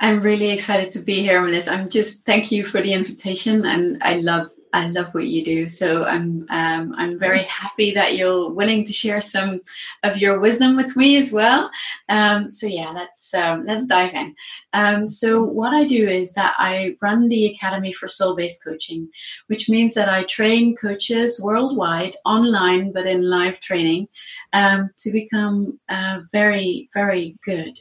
I'm 0.00 0.20
really 0.20 0.50
excited 0.50 0.90
to 0.90 1.00
be 1.00 1.22
here, 1.22 1.40
Melissa. 1.40 1.72
I'm 1.72 1.88
just 1.88 2.26
thank 2.26 2.52
you 2.52 2.62
for 2.62 2.82
the 2.82 2.92
invitation, 2.92 3.64
and 3.64 4.02
I 4.02 4.16
love 4.16 4.50
I 4.72 4.88
love 4.88 5.12
what 5.12 5.26
you 5.26 5.44
do. 5.44 5.68
So 5.68 6.04
I'm 6.04 6.46
um, 6.50 6.94
I'm 6.96 7.18
very 7.18 7.42
happy 7.44 7.92
that 7.94 8.16
you're 8.16 8.50
willing 8.50 8.84
to 8.84 8.92
share 8.92 9.20
some 9.20 9.60
of 10.02 10.18
your 10.18 10.40
wisdom 10.40 10.76
with 10.76 10.96
me 10.96 11.16
as 11.16 11.32
well. 11.32 11.70
Um, 12.08 12.50
so 12.50 12.66
yeah, 12.66 12.90
let's 12.90 13.34
um, 13.34 13.66
let's 13.66 13.86
dive 13.86 14.14
in. 14.14 14.34
Um, 14.72 15.06
so 15.06 15.42
what 15.42 15.74
I 15.74 15.84
do 15.84 16.08
is 16.08 16.34
that 16.34 16.54
I 16.58 16.96
run 17.02 17.28
the 17.28 17.46
Academy 17.46 17.92
for 17.92 18.08
Soul 18.08 18.34
Based 18.34 18.64
Coaching, 18.64 19.08
which 19.48 19.68
means 19.68 19.94
that 19.94 20.08
I 20.08 20.24
train 20.24 20.74
coaches 20.76 21.40
worldwide 21.42 22.16
online, 22.24 22.92
but 22.92 23.06
in 23.06 23.28
live 23.28 23.60
training, 23.60 24.08
um, 24.52 24.90
to 24.98 25.12
become 25.12 25.78
uh, 25.88 26.20
very 26.32 26.88
very 26.94 27.36
good 27.44 27.78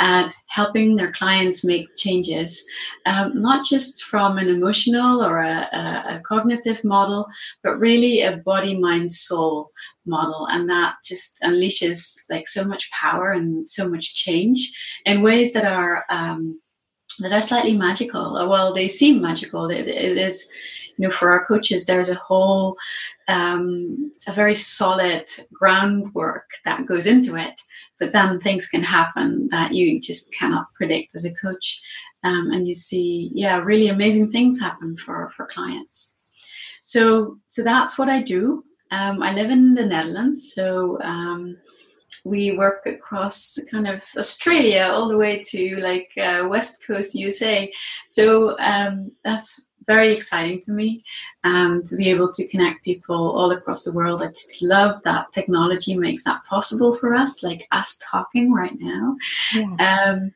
at 0.00 0.32
helping 0.48 0.96
their 0.96 1.12
clients 1.12 1.64
make 1.64 1.86
changes, 1.94 2.66
um, 3.04 3.40
not 3.40 3.66
just 3.66 4.02
from 4.02 4.38
an 4.38 4.48
emotional 4.48 5.22
or 5.22 5.40
a, 5.40 5.68
a, 5.72 6.16
a, 6.16 6.20
cognitive 6.24 6.82
model, 6.82 7.28
but 7.62 7.78
really 7.78 8.22
a 8.22 8.38
body, 8.38 8.76
mind, 8.78 9.10
soul 9.10 9.68
model. 10.06 10.48
And 10.50 10.68
that 10.70 10.96
just 11.04 11.38
unleashes 11.42 12.24
like 12.30 12.48
so 12.48 12.64
much 12.64 12.90
power 12.90 13.30
and 13.30 13.68
so 13.68 13.90
much 13.90 14.14
change 14.14 14.72
in 15.04 15.20
ways 15.20 15.52
that 15.52 15.66
are 15.66 16.04
um, 16.08 16.58
that 17.18 17.32
are 17.32 17.42
slightly 17.42 17.76
magical. 17.76 18.32
Well, 18.48 18.72
they 18.72 18.88
seem 18.88 19.20
magical. 19.20 19.70
it, 19.70 19.86
it 19.86 20.16
is 20.16 20.50
you 20.96 21.06
know 21.06 21.12
for 21.12 21.30
our 21.30 21.44
coaches 21.46 21.86
there's 21.86 22.10
a 22.10 22.14
whole 22.14 22.76
um, 23.30 24.12
a 24.26 24.32
very 24.32 24.54
solid 24.54 25.24
groundwork 25.52 26.48
that 26.64 26.86
goes 26.86 27.06
into 27.06 27.36
it 27.36 27.60
but 28.00 28.12
then 28.12 28.40
things 28.40 28.68
can 28.68 28.82
happen 28.82 29.48
that 29.50 29.74
you 29.74 30.00
just 30.00 30.34
cannot 30.34 30.66
predict 30.74 31.14
as 31.14 31.24
a 31.24 31.34
coach 31.34 31.80
um, 32.24 32.50
and 32.50 32.66
you 32.66 32.74
see 32.74 33.30
yeah 33.34 33.60
really 33.60 33.88
amazing 33.88 34.30
things 34.30 34.60
happen 34.60 34.96
for 34.96 35.30
for 35.36 35.46
clients. 35.46 36.16
So 36.82 37.38
so 37.46 37.62
that's 37.62 37.98
what 37.98 38.08
i 38.08 38.20
do. 38.22 38.64
Um, 38.90 39.22
i 39.22 39.32
live 39.32 39.50
in 39.50 39.74
the 39.74 39.86
netherlands 39.86 40.52
so 40.52 41.00
um, 41.02 41.56
we 42.24 42.56
work 42.56 42.86
across 42.86 43.56
kind 43.70 43.86
of 43.86 44.02
australia 44.16 44.90
all 44.92 45.08
the 45.08 45.16
way 45.16 45.40
to 45.50 45.80
like 45.80 46.10
uh, 46.18 46.46
west 46.48 46.84
coast 46.84 47.14
usa 47.14 47.72
so 48.08 48.58
um, 48.58 49.12
that's 49.22 49.69
very 49.90 50.12
exciting 50.12 50.60
to 50.60 50.72
me 50.72 51.00
um, 51.42 51.82
to 51.84 51.96
be 51.96 52.10
able 52.10 52.30
to 52.32 52.46
connect 52.48 52.84
people 52.84 53.22
all 53.36 53.50
across 53.50 53.82
the 53.84 53.92
world. 53.92 54.22
I 54.22 54.28
just 54.28 54.62
love 54.62 55.02
that 55.02 55.32
technology 55.32 55.96
makes 55.96 56.22
that 56.24 56.44
possible 56.44 56.94
for 56.94 57.14
us, 57.14 57.42
like 57.42 57.66
us 57.72 58.00
talking 58.08 58.52
right 58.52 58.78
now. 58.78 59.16
Yeah. 59.52 59.74
Um, 59.88 60.32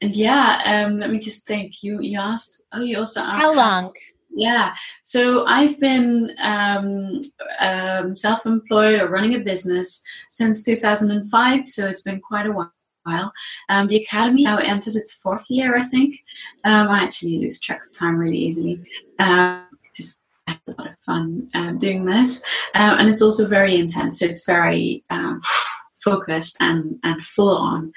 and 0.00 0.16
yeah, 0.16 0.46
um, 0.64 1.00
let 1.00 1.10
me 1.10 1.18
just 1.18 1.46
think. 1.46 1.82
You 1.82 2.00
you 2.00 2.18
asked. 2.18 2.62
Oh, 2.72 2.82
you 2.82 2.98
also 2.98 3.20
asked 3.20 3.44
how 3.44 3.54
long. 3.54 3.92
Yeah, 4.36 4.74
so 5.02 5.46
I've 5.46 5.78
been 5.78 6.34
um, 6.42 7.22
um, 7.60 8.16
self-employed 8.16 9.00
or 9.00 9.08
running 9.08 9.36
a 9.36 9.38
business 9.38 10.02
since 10.28 10.64
2005. 10.64 11.66
So 11.66 11.86
it's 11.86 12.02
been 12.02 12.20
quite 12.20 12.46
a 12.46 12.52
while 12.52 12.72
while. 13.04 13.32
Um, 13.68 13.86
the 13.86 13.96
academy 13.96 14.44
now 14.44 14.58
enters 14.58 14.96
its 14.96 15.12
fourth 15.12 15.46
year, 15.48 15.76
I 15.76 15.82
think. 15.82 16.24
Um, 16.64 16.88
I 16.88 17.02
actually 17.02 17.38
lose 17.38 17.60
track 17.60 17.80
of 17.86 17.98
time 17.98 18.16
really 18.16 18.38
easily. 18.38 18.80
Um, 19.18 19.66
just 19.94 20.22
a 20.48 20.58
lot 20.66 20.88
of 20.88 20.98
fun 20.98 21.38
uh, 21.54 21.72
doing 21.74 22.04
this, 22.04 22.44
uh, 22.74 22.96
and 22.98 23.08
it's 23.08 23.22
also 23.22 23.46
very 23.46 23.76
intense. 23.76 24.20
So 24.20 24.26
it's 24.26 24.44
very 24.44 25.04
um, 25.10 25.40
focused 26.04 26.56
and 26.60 26.98
and 27.02 27.24
full 27.24 27.56
on. 27.56 27.92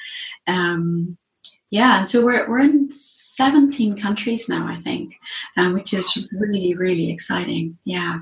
Um, 0.47 1.17
yeah, 1.69 1.99
and 1.99 2.07
so 2.07 2.23
we're 2.23 2.49
we're 2.49 2.61
in 2.61 2.89
17 2.91 3.99
countries 3.99 4.47
now, 4.47 4.67
I 4.67 4.75
think, 4.75 5.15
um, 5.57 5.73
which 5.73 5.93
is 5.93 6.27
really 6.39 6.73
really 6.75 7.11
exciting. 7.11 7.77
Yeah. 7.83 8.19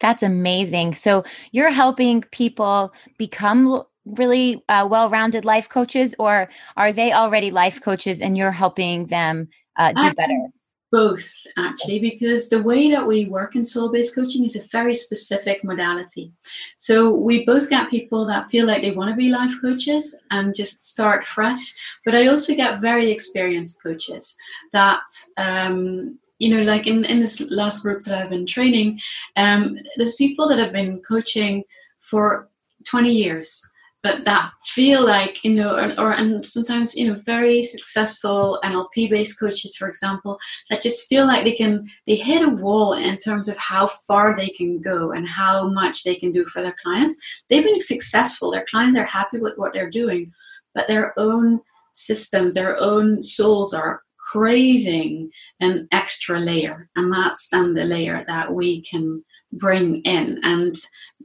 That's 0.00 0.22
amazing. 0.22 0.94
So 0.94 1.24
you're 1.52 1.70
helping 1.70 2.22
people 2.32 2.94
become 3.18 3.84
really 4.04 4.62
uh, 4.68 4.86
well-rounded 4.90 5.44
life 5.44 5.68
coaches 5.68 6.14
or 6.18 6.48
are 6.76 6.92
they 6.92 7.12
already 7.12 7.50
life 7.50 7.80
coaches 7.80 8.20
and 8.20 8.36
you're 8.36 8.50
helping 8.50 9.06
them 9.06 9.48
uh, 9.76 9.92
do 9.92 10.12
better? 10.14 10.48
both 10.90 11.46
actually 11.56 12.00
because 12.00 12.48
the 12.48 12.62
way 12.62 12.90
that 12.90 13.06
we 13.06 13.24
work 13.26 13.54
in 13.54 13.64
soul-based 13.64 14.14
coaching 14.14 14.44
is 14.44 14.56
a 14.56 14.68
very 14.68 14.94
specific 14.94 15.62
modality. 15.62 16.32
So 16.76 17.14
we 17.14 17.44
both 17.44 17.70
get 17.70 17.90
people 17.90 18.26
that 18.26 18.50
feel 18.50 18.66
like 18.66 18.82
they 18.82 18.90
want 18.90 19.10
to 19.10 19.16
be 19.16 19.30
life 19.30 19.52
coaches 19.60 20.20
and 20.30 20.54
just 20.54 20.88
start 20.88 21.26
fresh 21.26 21.74
but 22.04 22.14
i 22.14 22.26
also 22.26 22.54
get 22.54 22.80
very 22.80 23.10
experienced 23.10 23.82
coaches 23.82 24.36
that 24.72 25.02
um, 25.36 26.18
you 26.38 26.54
know 26.54 26.62
like 26.62 26.86
in, 26.86 27.04
in 27.04 27.20
this 27.20 27.40
last 27.50 27.82
group 27.82 28.04
that 28.04 28.18
i've 28.18 28.30
been 28.30 28.46
training 28.46 29.00
um, 29.36 29.78
there's 29.96 30.16
people 30.16 30.48
that 30.48 30.58
have 30.58 30.72
been 30.72 31.00
coaching 31.00 31.64
for 32.00 32.48
20 32.84 33.12
years 33.12 33.68
but 34.02 34.24
that 34.24 34.50
feel 34.64 35.04
like 35.04 35.44
you 35.44 35.54
know 35.54 35.76
or, 35.76 36.00
or, 36.00 36.12
and 36.12 36.44
sometimes 36.44 36.96
you 36.96 37.06
know 37.06 37.20
very 37.24 37.62
successful 37.62 38.58
nlp 38.64 39.10
based 39.10 39.38
coaches 39.38 39.76
for 39.76 39.88
example 39.88 40.38
that 40.70 40.82
just 40.82 41.08
feel 41.08 41.26
like 41.26 41.44
they 41.44 41.52
can 41.52 41.86
they 42.06 42.16
hit 42.16 42.46
a 42.46 42.54
wall 42.62 42.94
in 42.94 43.16
terms 43.18 43.48
of 43.48 43.56
how 43.58 43.86
far 43.86 44.36
they 44.36 44.48
can 44.48 44.80
go 44.80 45.12
and 45.12 45.28
how 45.28 45.68
much 45.68 46.04
they 46.04 46.14
can 46.14 46.32
do 46.32 46.44
for 46.46 46.62
their 46.62 46.76
clients. 46.82 47.16
They've 47.48 47.64
been 47.64 47.82
successful. 47.82 48.50
Their 48.50 48.66
clients 48.70 48.98
are 48.98 49.04
happy 49.04 49.38
with 49.38 49.56
what 49.56 49.72
they're 49.72 49.90
doing 49.90 50.30
but 50.74 50.86
their 50.86 51.18
own 51.18 51.60
systems 51.94 52.54
their 52.54 52.78
own 52.78 53.22
souls 53.22 53.74
are 53.74 54.02
craving 54.30 55.30
an 55.60 55.88
extra 55.90 56.38
layer 56.38 56.88
and 56.96 57.12
that's 57.12 57.48
then 57.50 57.74
the 57.74 57.84
layer 57.84 58.24
that 58.26 58.52
we 58.52 58.80
can 58.82 59.24
bring 59.52 60.00
in 60.02 60.38
and 60.42 60.76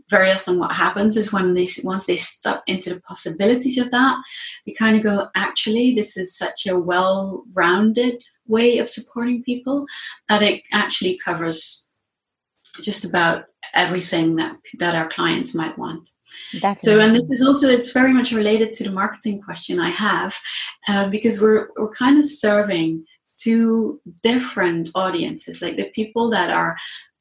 very 0.09 0.31
often 0.31 0.59
what 0.59 0.71
happens 0.71 1.17
is 1.17 1.33
when 1.33 1.53
they 1.53 1.67
once 1.83 2.05
they 2.05 2.17
step 2.17 2.63
into 2.67 2.93
the 2.93 3.01
possibilities 3.01 3.77
of 3.77 3.91
that 3.91 4.17
they 4.65 4.73
kind 4.73 4.95
of 4.95 5.03
go 5.03 5.27
actually 5.35 5.93
this 5.93 6.17
is 6.17 6.35
such 6.35 6.67
a 6.67 6.79
well-rounded 6.79 8.23
way 8.47 8.77
of 8.77 8.89
supporting 8.89 9.43
people 9.43 9.85
that 10.27 10.41
it 10.41 10.63
actually 10.71 11.17
covers 11.23 11.87
just 12.81 13.05
about 13.05 13.45
everything 13.73 14.35
that 14.35 14.55
that 14.79 14.95
our 14.95 15.09
clients 15.09 15.55
might 15.55 15.77
want 15.77 16.09
that's 16.61 16.83
so 16.83 16.95
amazing. 16.95 17.21
and 17.21 17.29
this 17.29 17.39
is 17.39 17.47
also 17.47 17.67
it's 17.67 17.91
very 17.91 18.13
much 18.13 18.31
related 18.31 18.73
to 18.73 18.83
the 18.83 18.91
marketing 18.91 19.41
question 19.41 19.79
i 19.79 19.89
have 19.89 20.35
uh, 20.87 21.07
because 21.09 21.41
we're 21.41 21.69
we're 21.77 21.93
kind 21.93 22.17
of 22.17 22.25
serving 22.25 23.05
two 23.37 23.99
different 24.23 24.89
audiences 24.95 25.61
like 25.61 25.77
the 25.77 25.91
people 25.95 26.29
that 26.29 26.49
are 26.49 26.75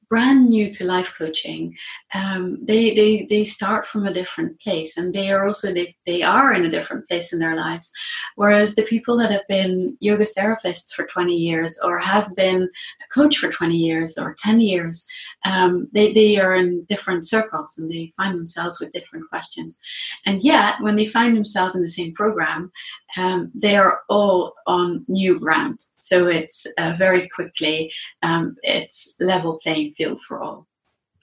brand 0.09 0.48
new 0.48 0.70
to 0.72 0.84
life 0.84 1.14
coaching, 1.16 1.76
um, 2.14 2.59
they, 2.64 2.94
they, 2.94 3.26
they 3.28 3.44
start 3.44 3.86
from 3.86 4.07
a 4.07 4.12
different 4.12 4.61
place 4.61 4.96
and 4.96 5.12
they 5.12 5.30
are 5.30 5.46
also, 5.46 5.72
they, 5.72 5.94
they 6.07 6.22
are 6.22 6.52
in 6.52 6.64
a 6.64 6.70
different 6.70 7.07
place 7.09 7.32
in 7.32 7.38
their 7.38 7.57
lives. 7.57 7.92
Whereas 8.36 8.74
the 8.74 8.82
people 8.82 9.16
that 9.18 9.30
have 9.30 9.46
been 9.48 9.96
yoga 10.00 10.24
therapists 10.24 10.92
for 10.92 11.07
20 11.07 11.34
years 11.34 11.80
or 11.84 11.98
have 11.98 12.34
been 12.36 12.62
a 12.62 13.14
coach 13.14 13.38
for 13.38 13.50
20 13.50 13.76
years 13.76 14.18
or 14.18 14.36
10 14.40 14.61
years, 14.61 15.07
um, 15.44 15.88
they, 15.92 16.12
they 16.12 16.38
are 16.38 16.55
in 16.55 16.84
different 16.84 17.26
circles 17.26 17.78
and 17.78 17.90
they 17.90 18.12
find 18.16 18.36
themselves 18.36 18.80
with 18.80 18.92
different 18.92 19.28
questions. 19.28 19.80
And 20.26 20.42
yet, 20.42 20.76
when 20.80 20.96
they 20.96 21.07
find 21.07 21.36
themselves 21.36 21.74
in 21.74 21.82
the 21.82 21.88
same 21.88 22.12
program, 22.12 22.72
um, 23.16 23.50
they 23.55 23.76
are 23.76 24.00
all 24.09 24.55
on 24.66 25.05
new 25.09 25.38
ground. 25.38 25.80
So 25.98 26.26
it's 26.26 26.66
uh, 26.78 26.94
very 26.98 27.28
quickly, 27.28 27.92
um, 28.22 28.57
it's 28.62 29.16
level 29.20 29.59
playing 29.62 29.93
field 29.97 30.20
for 30.20 30.42
all. 30.42 30.66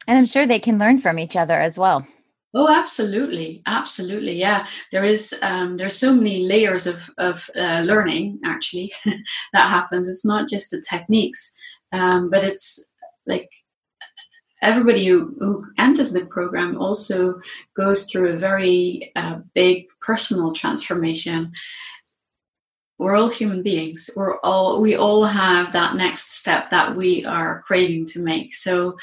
And 0.07 0.17
I'm 0.17 0.25
sure 0.25 0.45
they 0.45 0.59
can 0.59 0.79
learn 0.79 0.97
from 0.97 1.19
each 1.19 1.35
other 1.35 1.59
as 1.59 1.77
well. 1.77 2.05
Oh, 2.53 2.67
absolutely, 2.67 3.61
absolutely. 3.65 4.33
Yeah, 4.33 4.67
there 4.91 5.05
is. 5.05 5.33
Um, 5.41 5.77
there's 5.77 5.97
so 5.97 6.13
many 6.13 6.45
layers 6.45 6.85
of 6.85 7.09
of 7.17 7.49
uh, 7.55 7.83
learning 7.85 8.39
actually 8.43 8.91
that 9.53 9.69
happens. 9.69 10.09
It's 10.09 10.25
not 10.25 10.49
just 10.49 10.71
the 10.71 10.83
techniques, 10.89 11.55
um, 11.93 12.29
but 12.29 12.43
it's 12.43 12.93
like 13.25 13.49
everybody 14.61 15.05
who, 15.05 15.35
who 15.39 15.61
enters 15.77 16.13
the 16.13 16.25
program 16.25 16.77
also 16.77 17.39
goes 17.75 18.05
through 18.05 18.29
a 18.29 18.37
very 18.37 19.11
uh, 19.15 19.39
big 19.53 19.85
personal 20.01 20.53
transformation 20.53 21.51
we're 23.01 23.15
all 23.15 23.29
human 23.29 23.63
beings 23.63 24.11
we're 24.15 24.37
all 24.41 24.79
we 24.79 24.95
all 24.95 25.25
have 25.25 25.73
that 25.73 25.95
next 25.95 26.33
step 26.33 26.69
that 26.69 26.95
we 26.95 27.25
are 27.25 27.61
craving 27.63 28.05
to 28.05 28.21
make 28.21 28.55
so 28.55 28.95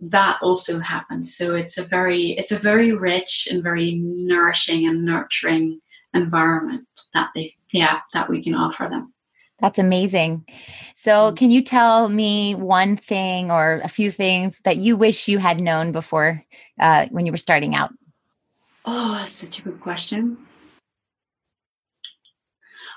that 0.00 0.38
also 0.40 0.78
happens 0.78 1.36
so 1.36 1.54
it's 1.54 1.76
a 1.76 1.82
very 1.82 2.30
it's 2.38 2.52
a 2.52 2.58
very 2.58 2.92
rich 2.92 3.48
and 3.50 3.62
very 3.62 3.96
nourishing 4.02 4.86
and 4.86 5.04
nurturing 5.04 5.80
environment 6.14 6.86
that 7.12 7.28
they 7.34 7.52
yeah 7.72 8.00
that 8.12 8.28
we 8.28 8.42
can 8.42 8.54
offer 8.54 8.88
them 8.88 9.10
that's 9.60 9.78
amazing. 9.78 10.44
So, 10.94 11.12
mm. 11.12 11.36
can 11.36 11.50
you 11.50 11.62
tell 11.62 12.08
me 12.08 12.54
one 12.56 12.96
thing 12.96 13.52
or 13.52 13.80
a 13.84 13.88
few 13.88 14.10
things 14.10 14.60
that 14.64 14.78
you 14.78 14.96
wish 14.96 15.28
you 15.28 15.38
had 15.38 15.60
known 15.60 15.92
before 15.92 16.42
uh, 16.80 17.06
when 17.12 17.24
you 17.24 17.32
were 17.32 17.38
starting 17.38 17.74
out? 17.74 17.90
Oh, 18.84 19.14
that's 19.14 19.32
such 19.32 19.60
a 19.60 19.62
good 19.62 19.80
question. 19.80 20.36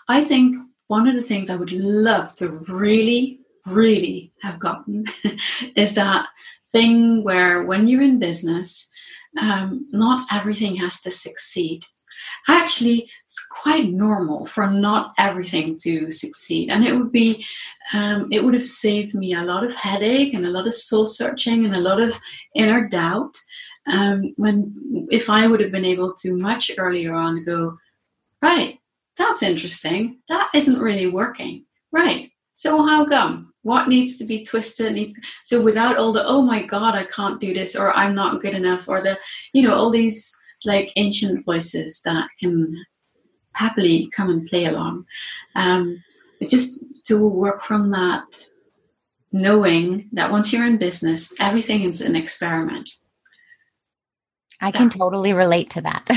I 0.08 0.24
think 0.24 0.56
one 0.88 1.08
of 1.08 1.16
the 1.16 1.22
things 1.22 1.50
I 1.50 1.56
would 1.56 1.72
love 1.72 2.34
to 2.36 2.50
really, 2.68 3.40
really 3.66 4.32
have 4.42 4.60
gotten 4.60 5.06
is 5.76 5.96
that 5.96 6.28
thing 6.72 7.24
where 7.24 7.64
when 7.64 7.88
you're 7.88 8.02
in 8.02 8.20
business, 8.20 8.90
um, 9.40 9.86
not 9.92 10.28
everything 10.32 10.78
has 10.78 11.02
to 11.02 11.12
succeed. 11.12 11.84
Actually 12.48 13.10
it's 13.26 13.46
quite 13.48 13.90
normal 13.90 14.46
for 14.46 14.68
not 14.68 15.12
everything 15.18 15.78
to 15.84 16.10
succeed. 16.10 16.70
And 16.70 16.86
it 16.86 16.96
would 16.96 17.12
be 17.12 17.46
um, 17.94 18.28
it 18.32 18.44
would 18.44 18.54
have 18.54 18.66
saved 18.66 19.14
me 19.14 19.34
a 19.34 19.44
lot 19.44 19.64
of 19.64 19.76
headache 19.76 20.34
and 20.34 20.46
a 20.46 20.50
lot 20.50 20.68
of 20.68 20.74
soul 20.74 21.06
searching 21.06 21.66
and 21.66 21.76
a 21.76 21.80
lot 21.80 22.02
of 22.02 22.20
inner 22.56 22.88
doubt 22.88 23.38
um, 23.88 24.34
when 24.36 25.08
if 25.10 25.30
i 25.30 25.48
would 25.48 25.60
have 25.60 25.72
been 25.72 25.86
able 25.86 26.14
to 26.14 26.38
much 26.38 26.72
earlier 26.78 27.14
on 27.14 27.44
go 27.46 27.74
right 28.42 28.80
that's 29.18 29.44
interesting 29.44 30.20
that 30.30 30.50
isn't 30.54 30.80
really 30.80 31.08
working 31.08 31.66
right 31.92 32.28
so 32.56 32.86
how 32.86 33.06
come 33.06 33.54
what 33.64 33.90
needs 33.90 34.18
to 34.18 34.26
be 34.26 34.44
twisted 34.44 34.94
needs 34.94 35.20
so 35.46 35.62
without 35.62 35.98
all 35.98 36.12
the 36.12 36.26
oh 36.26 36.42
my 36.42 36.64
god 36.64 36.96
i 36.96 37.04
can't 37.06 37.42
do 37.42 37.54
this 37.54 37.76
or 37.76 37.92
i'm 37.94 38.16
not 38.16 38.42
good 38.42 38.54
enough 38.54 38.88
or 38.88 39.02
the 39.02 39.18
you 39.54 39.64
know 39.64 39.76
all 39.76 39.90
these 39.90 40.36
like 40.66 40.92
ancient 40.96 41.46
voices 41.46 42.02
that 42.04 42.28
can 42.40 42.74
happily 43.58 44.08
come 44.16 44.30
and 44.30 44.48
play 44.48 44.66
along. 44.66 45.06
Um, 45.56 46.04
but 46.40 46.50
just 46.50 46.84
to 47.06 47.28
work 47.28 47.62
from 47.62 47.92
that, 47.92 48.46
knowing 49.32 50.10
that 50.14 50.32
once 50.32 50.54
you're 50.54 50.66
in 50.66 50.78
business, 50.78 51.34
everything 51.40 51.82
is 51.82 52.02
an 52.02 52.16
experiment. 52.16 52.90
I 54.62 54.72
can 54.72 54.90
totally 54.90 55.34
relate 55.34 55.70
to 55.72 55.82
that. 55.82 56.10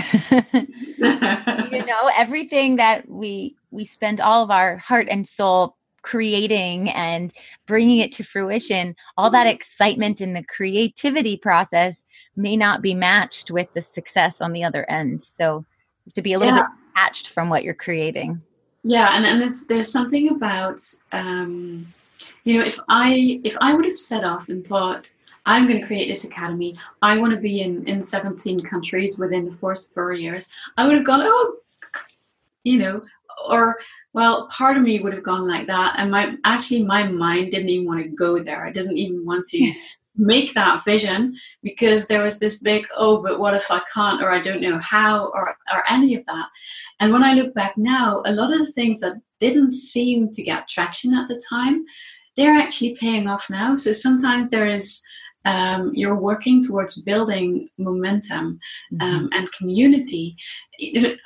you 1.70 1.84
know, 1.84 2.10
everything 2.16 2.76
that 2.76 3.08
we 3.08 3.56
we 3.70 3.84
spend 3.84 4.20
all 4.20 4.42
of 4.42 4.50
our 4.50 4.78
heart 4.78 5.08
and 5.10 5.26
soul 5.26 5.76
creating 6.02 6.88
and 6.90 7.32
bringing 7.66 7.98
it 7.98 8.12
to 8.12 8.24
fruition, 8.24 8.96
all 9.18 9.30
that 9.30 9.46
excitement 9.46 10.20
in 10.20 10.32
the 10.32 10.42
creativity 10.44 11.36
process 11.36 12.04
may 12.36 12.56
not 12.56 12.80
be 12.80 12.94
matched 12.94 13.50
with 13.50 13.70
the 13.74 13.82
success 13.82 14.40
on 14.40 14.52
the 14.52 14.64
other 14.64 14.88
end. 14.88 15.22
So 15.22 15.64
to 16.14 16.22
be 16.22 16.32
a 16.32 16.38
little 16.38 16.56
yeah. 16.56 16.62
bit 16.62 16.70
detached 16.94 17.28
from 17.28 17.50
what 17.50 17.64
you're 17.64 17.74
creating. 17.74 18.40
Yeah, 18.82 19.10
and, 19.12 19.26
and 19.26 19.40
there's 19.40 19.66
there's 19.66 19.92
something 19.92 20.30
about 20.30 20.82
um, 21.12 21.86
you 22.44 22.58
know, 22.58 22.64
if 22.64 22.78
I 22.88 23.40
if 23.44 23.56
I 23.60 23.74
would 23.74 23.84
have 23.84 23.98
set 23.98 24.24
off 24.24 24.48
and 24.48 24.66
thought, 24.66 25.10
I'm 25.50 25.66
going 25.66 25.80
to 25.80 25.86
create 25.86 26.08
this 26.08 26.24
academy. 26.24 26.76
I 27.02 27.18
want 27.18 27.32
to 27.34 27.40
be 27.40 27.62
in, 27.62 27.84
in 27.88 28.04
17 28.04 28.60
countries 28.60 29.18
within 29.18 29.46
the 29.46 29.56
first 29.56 29.92
four 29.92 30.12
years. 30.12 30.48
I 30.76 30.86
would 30.86 30.94
have 30.94 31.04
gone, 31.04 31.22
oh, 31.24 31.56
you 32.62 32.78
know, 32.78 33.02
or 33.48 33.76
well, 34.12 34.46
part 34.46 34.76
of 34.76 34.84
me 34.84 35.00
would 35.00 35.12
have 35.12 35.24
gone 35.24 35.48
like 35.48 35.66
that, 35.66 35.96
and 35.98 36.08
my 36.08 36.36
actually 36.44 36.84
my 36.84 37.02
mind 37.08 37.50
didn't 37.50 37.68
even 37.68 37.86
want 37.88 38.00
to 38.00 38.08
go 38.08 38.38
there. 38.38 38.64
I 38.64 38.70
didn't 38.70 38.96
even 38.96 39.26
want 39.26 39.44
to 39.46 39.72
make 40.16 40.54
that 40.54 40.84
vision 40.84 41.36
because 41.64 42.06
there 42.06 42.22
was 42.22 42.38
this 42.38 42.58
big 42.58 42.86
oh, 42.96 43.20
but 43.20 43.40
what 43.40 43.54
if 43.54 43.68
I 43.72 43.80
can't 43.92 44.22
or 44.22 44.30
I 44.30 44.40
don't 44.40 44.60
know 44.60 44.78
how 44.78 45.32
or 45.34 45.56
or 45.72 45.82
any 45.88 46.14
of 46.14 46.24
that. 46.26 46.48
And 47.00 47.12
when 47.12 47.24
I 47.24 47.34
look 47.34 47.54
back 47.54 47.76
now, 47.76 48.22
a 48.24 48.32
lot 48.32 48.52
of 48.52 48.58
the 48.58 48.72
things 48.72 49.00
that 49.00 49.20
didn't 49.40 49.72
seem 49.72 50.30
to 50.30 50.42
get 50.44 50.68
traction 50.68 51.12
at 51.14 51.26
the 51.26 51.42
time, 51.50 51.84
they're 52.36 52.56
actually 52.56 52.94
paying 52.94 53.26
off 53.26 53.50
now. 53.50 53.74
So 53.74 53.92
sometimes 53.92 54.50
there 54.50 54.66
is 54.66 55.02
um, 55.44 55.92
you're 55.94 56.16
working 56.16 56.64
towards 56.64 57.00
building 57.02 57.68
momentum 57.78 58.58
um, 59.00 59.08
mm-hmm. 59.10 59.26
and 59.32 59.52
community. 59.52 60.36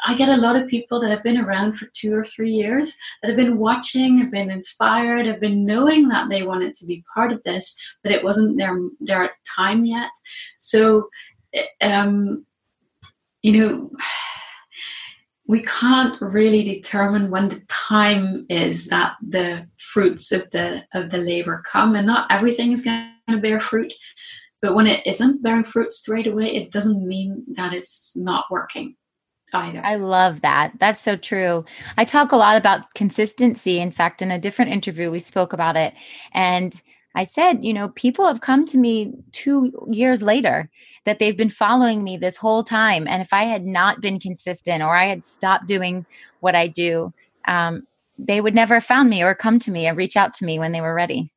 I 0.06 0.14
get 0.16 0.28
a 0.28 0.40
lot 0.40 0.56
of 0.56 0.68
people 0.68 1.00
that 1.00 1.10
have 1.10 1.22
been 1.22 1.38
around 1.38 1.74
for 1.74 1.86
two 1.94 2.14
or 2.14 2.24
three 2.24 2.50
years 2.50 2.96
that 3.22 3.28
have 3.28 3.36
been 3.36 3.58
watching, 3.58 4.18
have 4.18 4.30
been 4.30 4.50
inspired, 4.50 5.26
have 5.26 5.40
been 5.40 5.64
knowing 5.64 6.08
that 6.08 6.28
they 6.28 6.42
wanted 6.42 6.74
to 6.76 6.86
be 6.86 7.04
part 7.12 7.32
of 7.32 7.42
this, 7.42 7.76
but 8.02 8.12
it 8.12 8.24
wasn't 8.24 8.58
their 8.58 8.76
their 9.00 9.30
time 9.56 9.84
yet. 9.84 10.10
So, 10.58 11.08
um, 11.80 12.46
you 13.42 13.60
know 13.60 13.90
we 15.46 15.62
can't 15.62 16.20
really 16.22 16.62
determine 16.62 17.30
when 17.30 17.48
the 17.50 17.62
time 17.68 18.46
is 18.48 18.88
that 18.88 19.16
the 19.20 19.68
fruits 19.76 20.32
of 20.32 20.50
the 20.50 20.84
of 20.94 21.10
the 21.10 21.18
labor 21.18 21.62
come 21.70 21.94
and 21.94 22.06
not 22.06 22.26
everything 22.30 22.72
is 22.72 22.82
going 22.82 23.13
to 23.28 23.38
bear 23.38 23.60
fruit 23.60 23.92
but 24.60 24.74
when 24.74 24.86
it 24.86 25.06
isn't 25.06 25.42
bearing 25.42 25.64
fruit 25.64 25.92
straight 25.92 26.26
away 26.26 26.54
it 26.54 26.70
doesn't 26.70 27.06
mean 27.06 27.44
that 27.54 27.72
it's 27.72 28.16
not 28.16 28.44
working 28.50 28.96
either. 29.52 29.80
I 29.84 29.94
love 29.96 30.40
that. 30.40 30.72
That's 30.80 31.00
so 31.00 31.16
true. 31.16 31.64
I 31.96 32.04
talk 32.04 32.32
a 32.32 32.36
lot 32.36 32.56
about 32.56 32.92
consistency 32.94 33.78
in 33.78 33.92
fact 33.92 34.22
in 34.22 34.30
a 34.30 34.38
different 34.38 34.72
interview 34.72 35.10
we 35.10 35.20
spoke 35.20 35.52
about 35.52 35.76
it. 35.76 35.94
And 36.32 36.80
I 37.14 37.24
said, 37.24 37.64
you 37.64 37.72
know, 37.72 37.90
people 37.90 38.26
have 38.26 38.40
come 38.40 38.64
to 38.66 38.78
me 38.78 39.12
two 39.30 39.72
years 39.88 40.22
later 40.22 40.68
that 41.04 41.20
they've 41.20 41.36
been 41.36 41.50
following 41.50 42.02
me 42.02 42.16
this 42.16 42.36
whole 42.36 42.64
time. 42.64 43.06
And 43.06 43.22
if 43.22 43.32
I 43.32 43.44
had 43.44 43.64
not 43.64 44.00
been 44.00 44.18
consistent 44.18 44.82
or 44.82 44.96
I 44.96 45.04
had 45.04 45.24
stopped 45.24 45.66
doing 45.66 46.06
what 46.40 46.56
I 46.56 46.66
do, 46.66 47.12
um, 47.46 47.86
they 48.18 48.40
would 48.40 48.54
never 48.54 48.74
have 48.74 48.84
found 48.84 49.10
me 49.10 49.22
or 49.22 49.34
come 49.34 49.60
to 49.60 49.70
me 49.70 49.86
and 49.86 49.96
reach 49.96 50.16
out 50.16 50.34
to 50.34 50.44
me 50.44 50.58
when 50.58 50.72
they 50.72 50.80
were 50.80 50.94
ready. 50.94 51.32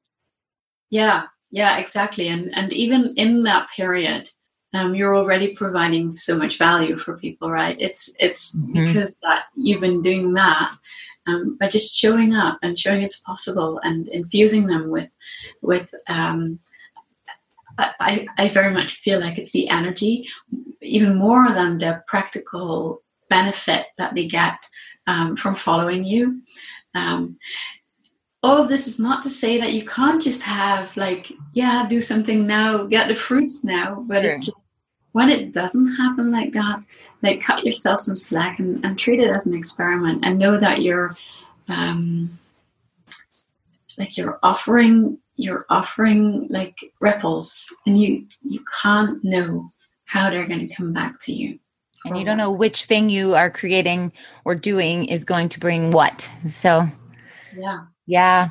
Yeah, 0.90 1.26
yeah, 1.52 1.78
exactly. 1.78 2.28
And 2.28 2.56
and 2.56 2.74
even 2.74 3.14
in 3.16 3.44
that 3.44 3.70
period, 3.76 4.30
um, 4.74 4.96
you're 4.96 5.16
already 5.16 5.56
providing 5.56 6.16
so 6.16 6.38
much 6.38 6.58
value 6.58 6.98
for 6.98 7.18
people, 7.18 7.50
right? 7.52 7.78
It's 7.80 8.14
it's 8.20 8.56
mm-hmm. 8.56 8.74
because 8.74 9.18
that 9.20 9.46
you've 9.56 9.82
been 9.82 10.02
doing 10.02 10.34
that 10.34 10.72
um, 11.28 11.58
by 11.60 11.68
just 11.68 11.96
showing 11.96 12.34
up 12.34 12.58
and 12.62 12.78
showing 12.78 13.02
it's 13.02 13.20
possible 13.20 13.80
and 13.84 14.08
infusing 14.10 14.68
them 14.68 14.90
with 14.90 15.10
with 15.62 15.90
um, 16.10 16.60
I, 17.78 18.28
I 18.38 18.50
very 18.50 18.74
much 18.74 18.96
feel 18.96 19.20
like 19.20 19.38
it's 19.38 19.52
the 19.52 19.70
energy 19.70 20.28
even 20.82 21.16
more 21.16 21.50
than 21.50 21.78
the 21.78 22.04
practical 22.08 23.04
benefit 23.30 23.88
that 23.98 24.16
they 24.16 24.26
get 24.26 24.58
um, 25.06 25.36
from 25.36 25.56
following 25.56 26.04
you 26.04 26.42
um, 26.96 27.38
all 28.44 28.58
of 28.58 28.70
this 28.70 28.88
is 28.88 29.00
not 29.00 29.24
to 29.24 29.30
say 29.30 29.60
that 29.60 29.74
you 29.74 29.86
can't 29.86 30.22
just 30.22 30.44
have 30.44 30.96
like 30.96 31.32
yeah 31.54 31.86
do 31.90 32.00
something 32.00 32.46
now 32.46 32.84
get 32.86 33.08
the 33.08 33.16
fruits 33.16 33.66
now 33.66 34.04
but 34.08 34.22
sure. 34.22 34.32
it's 34.32 34.50
when 35.18 35.32
it 35.32 35.52
doesn't 35.52 35.96
happen 35.96 36.30
like 36.30 36.54
that, 36.54 36.84
like 37.24 37.42
cut 37.42 37.66
yourself 37.66 38.02
some 38.02 38.16
slack 38.16 38.60
and, 38.60 38.86
and 38.86 39.00
treat 39.00 39.20
it 39.20 39.36
as 39.36 39.48
an 39.48 39.56
experiment 39.56 40.24
and 40.24 40.38
know 40.38 40.60
that 40.60 40.84
you're 40.84 41.16
um, 41.70 42.38
like 43.98 44.16
you're 44.16 44.38
offering 44.44 45.18
you're 45.36 45.66
offering 45.72 46.46
like 46.52 46.78
ripples 47.02 47.76
and 47.88 48.00
you 48.00 48.28
you 48.44 48.64
can't 48.84 49.24
know 49.24 49.68
how 50.06 50.30
they're 50.30 50.48
going 50.48 50.68
to 50.68 50.76
come 50.76 50.94
back 50.94 51.16
to 51.24 51.34
you. 51.34 51.58
And 52.06 52.16
you 52.16 52.24
don't 52.24 52.38
know 52.38 52.52
which 52.52 52.86
thing 52.86 53.10
you 53.10 53.34
are 53.34 53.50
creating 53.50 54.14
or 54.46 54.54
doing 54.54 55.06
is 55.06 55.24
going 55.24 55.50
to 55.50 55.60
bring 55.60 55.92
what 55.92 56.30
so. 56.48 56.86
Yeah 57.56 57.86
yeah 58.08 58.50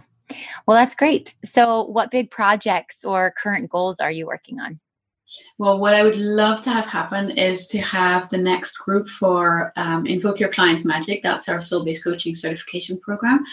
well 0.67 0.77
that's 0.77 0.95
great 0.95 1.35
so 1.45 1.85
what 1.85 2.11
big 2.11 2.31
projects 2.31 3.05
or 3.05 3.35
current 3.37 3.71
goals 3.71 3.99
are 3.99 4.11
you 4.11 4.27
working 4.27 4.61
on 4.61 4.79
well, 5.59 5.79
what 5.79 5.95
I 5.95 6.05
would 6.05 6.17
love 6.17 6.63
to 6.63 6.71
have 6.71 6.87
happen 6.87 7.31
is 7.31 7.67
to 7.69 7.79
have 7.79 8.29
the 8.29 8.39
next 8.39 8.77
group 8.77 9.09
for 9.09 9.73
um, 9.77 10.07
Invoke 10.07 10.39
Your 10.39 10.51
Client's 10.51 10.85
Magic. 10.85 11.23
That's 11.23 11.49
our 11.49 11.61
soul 11.61 11.85
based 11.85 12.05
coaching 12.05 12.35
certification 12.35 13.01
program. 13.01 13.45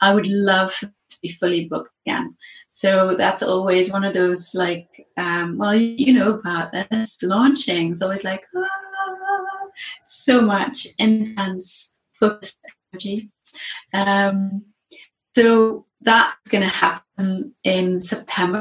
I 0.00 0.14
would 0.14 0.28
love 0.28 0.78
to 0.78 1.20
be 1.20 1.30
fully 1.30 1.64
booked 1.64 1.90
again. 2.06 2.36
So 2.70 3.16
that's 3.16 3.42
always 3.42 3.92
one 3.92 4.04
of 4.04 4.14
those 4.14 4.54
like, 4.54 5.06
um, 5.16 5.58
well, 5.58 5.74
you 5.74 6.12
know 6.12 6.34
about 6.34 6.72
this 6.90 7.20
launching. 7.22 7.90
It's 7.90 8.02
always 8.02 8.22
like, 8.22 8.44
ah, 8.56 9.68
so 10.04 10.42
much 10.42 10.86
intense 10.98 11.98
focus 12.12 12.56
energy. 12.92 13.22
Um, 13.92 14.66
so 15.38 15.86
that's 16.00 16.50
going 16.50 16.64
to 16.64 16.68
happen 16.68 17.54
in 17.62 18.00
September. 18.00 18.60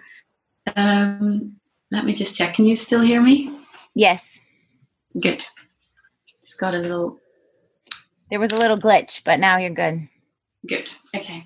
Um, 0.75 1.55
let 1.89 2.05
me 2.05 2.13
just 2.13 2.37
check. 2.37 2.53
Can 2.53 2.65
you 2.65 2.75
still 2.75 3.01
hear 3.01 3.19
me? 3.19 3.51
Yes. 3.95 4.39
Good. 5.19 5.43
Just 6.39 6.59
got 6.59 6.75
a 6.75 6.77
little. 6.77 7.17
There 8.29 8.39
was 8.39 8.51
a 8.51 8.57
little 8.57 8.79
glitch, 8.79 9.23
but 9.23 9.39
now 9.39 9.57
you're 9.57 9.71
good. 9.71 10.07
Good. 10.67 10.87
Okay. 11.15 11.45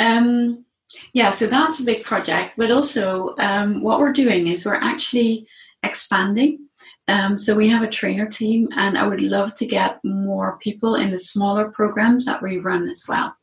Um, 0.00 0.64
yeah, 1.12 1.30
so 1.30 1.46
that's 1.46 1.80
a 1.80 1.84
big 1.84 2.02
project, 2.02 2.54
but 2.56 2.72
also 2.72 3.36
um, 3.38 3.80
what 3.80 4.00
we're 4.00 4.12
doing 4.12 4.48
is 4.48 4.66
we're 4.66 4.74
actually 4.74 5.46
expanding. 5.84 6.66
Um, 7.06 7.36
so 7.36 7.54
we 7.54 7.68
have 7.68 7.82
a 7.84 7.88
trainer 7.88 8.26
team, 8.26 8.68
and 8.76 8.98
I 8.98 9.06
would 9.06 9.22
love 9.22 9.54
to 9.56 9.66
get 9.66 10.00
more 10.02 10.58
people 10.58 10.96
in 10.96 11.12
the 11.12 11.18
smaller 11.18 11.70
programs 11.70 12.24
that 12.24 12.42
we 12.42 12.58
run 12.58 12.88
as 12.88 13.06
well. 13.08 13.37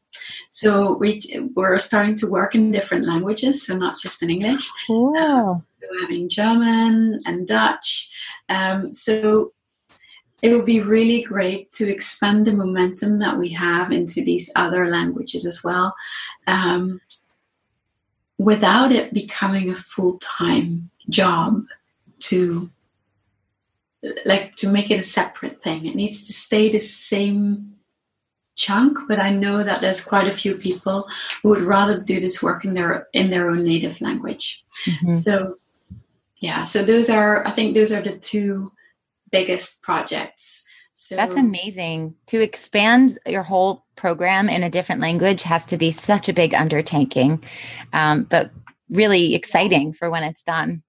So 0.56 0.96
we, 0.96 1.22
we're 1.54 1.78
starting 1.80 2.16
to 2.16 2.28
work 2.28 2.56
in 2.56 2.72
different 2.72 3.06
languages, 3.06 3.68
so 3.68 3.76
not 3.76 4.00
just 4.00 4.24
in 4.24 4.30
English. 4.30 4.72
Cool. 4.88 5.18
Um, 5.18 5.66
we're 5.82 6.00
having 6.00 6.30
German 6.30 7.20
and 7.26 7.46
Dutch. 7.46 8.10
Um, 8.48 8.94
so 8.94 9.52
it 10.42 10.56
would 10.56 10.66
be 10.66 10.80
really 10.80 11.24
great 11.24 11.70
to 11.72 11.92
expand 11.92 12.48
the 12.48 12.54
momentum 12.54 13.20
that 13.20 13.38
we 13.38 13.50
have 13.50 13.92
into 13.92 14.24
these 14.24 14.50
other 14.56 14.88
languages 14.88 15.46
as 15.46 15.62
well, 15.62 15.94
um, 16.48 17.02
without 18.38 18.94
it 18.94 19.14
becoming 19.14 19.70
a 19.70 19.76
full 19.76 20.18
time 20.20 20.90
job 21.10 21.66
to 22.20 22.72
like 24.24 24.56
to 24.56 24.72
make 24.72 24.90
it 24.90 25.02
a 25.02 25.04
separate 25.04 25.62
thing. 25.62 25.86
It 25.86 25.96
needs 25.96 26.26
to 26.28 26.32
stay 26.32 26.72
the 26.72 26.80
same 26.80 27.75
chunk, 28.56 28.98
but 29.08 29.20
I 29.20 29.30
know 29.30 29.64
that 29.64 29.82
there's 29.82 30.04
quite 30.04 30.28
a 30.28 30.36
few 30.36 30.56
people 30.56 31.08
who 31.44 31.50
would 31.50 31.62
rather 31.62 32.00
do 32.00 32.20
this 32.20 32.42
work 32.42 32.66
in 32.66 32.74
their 32.74 33.08
in 33.14 33.30
their 33.30 33.50
own 33.50 33.64
native 33.64 34.02
language. 34.02 34.64
Mm-hmm. 34.88 35.12
So 35.12 35.58
yeah 36.46 36.64
so 36.64 36.84
those 36.84 37.10
are 37.10 37.46
i 37.48 37.52
think 37.52 37.74
those 37.74 37.92
are 37.92 38.02
the 38.02 38.18
two 38.18 38.68
biggest 39.32 39.82
projects 39.82 40.66
so 40.94 41.16
that's 41.16 41.36
amazing 41.36 42.16
to 42.28 42.42
expand 42.42 43.18
your 43.26 43.44
whole 43.44 43.86
program 43.96 44.48
in 44.48 44.64
a 44.64 44.70
different 44.70 45.02
language 45.02 45.44
has 45.44 45.66
to 45.66 45.78
be 45.78 45.92
such 45.92 46.30
a 46.30 46.34
big 46.34 46.54
undertaking 46.54 47.44
um, 47.94 48.24
but 48.24 48.52
really 48.90 49.36
exciting 49.36 49.92
for 49.92 50.10
when 50.10 50.24
it's 50.24 50.44
done 50.44 50.84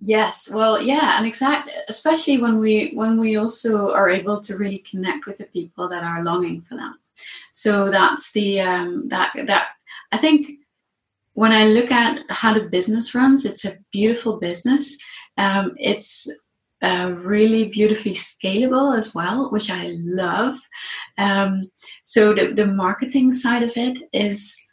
yes 0.00 0.50
well 0.54 0.80
yeah 0.80 1.18
and 1.18 1.26
exactly 1.26 1.72
especially 1.88 2.38
when 2.38 2.58
we 2.58 2.92
when 2.94 3.18
we 3.18 3.36
also 3.36 3.92
are 3.92 4.08
able 4.08 4.40
to 4.40 4.56
really 4.56 4.78
connect 4.78 5.26
with 5.26 5.36
the 5.38 5.44
people 5.46 5.88
that 5.88 6.04
are 6.04 6.22
longing 6.22 6.62
for 6.62 6.76
that 6.76 6.94
so 7.52 7.90
that's 7.90 8.32
the 8.32 8.60
um 8.60 9.08
that 9.08 9.32
that 9.46 9.68
i 10.12 10.16
think 10.16 10.60
when 11.40 11.52
I 11.52 11.68
look 11.68 11.90
at 11.90 12.22
how 12.28 12.52
the 12.52 12.68
business 12.68 13.14
runs, 13.14 13.46
it's 13.46 13.64
a 13.64 13.78
beautiful 13.92 14.38
business. 14.38 14.98
Um, 15.38 15.74
it's 15.78 16.30
uh, 16.82 17.14
really 17.16 17.68
beautifully 17.68 18.12
scalable 18.12 18.96
as 18.96 19.14
well, 19.14 19.50
which 19.50 19.70
I 19.70 19.90
love. 19.94 20.56
Um, 21.18 21.70
so 22.04 22.34
the, 22.34 22.52
the 22.52 22.66
marketing 22.66 23.32
side 23.32 23.62
of 23.62 23.72
it 23.76 23.98
is 24.12 24.66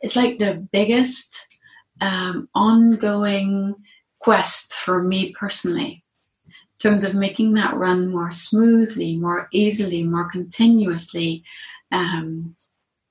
it's 0.00 0.16
like 0.16 0.38
the 0.38 0.66
biggest 0.72 1.58
um, 2.00 2.48
ongoing 2.54 3.74
quest 4.20 4.74
for 4.74 5.02
me 5.02 5.32
personally 5.32 6.02
in 6.46 6.90
terms 6.90 7.04
of 7.04 7.14
making 7.14 7.54
that 7.54 7.74
run 7.74 8.10
more 8.10 8.32
smoothly, 8.32 9.16
more 9.16 9.48
easily, 9.52 10.02
more 10.02 10.28
continuously. 10.30 11.44
Um, 11.92 12.56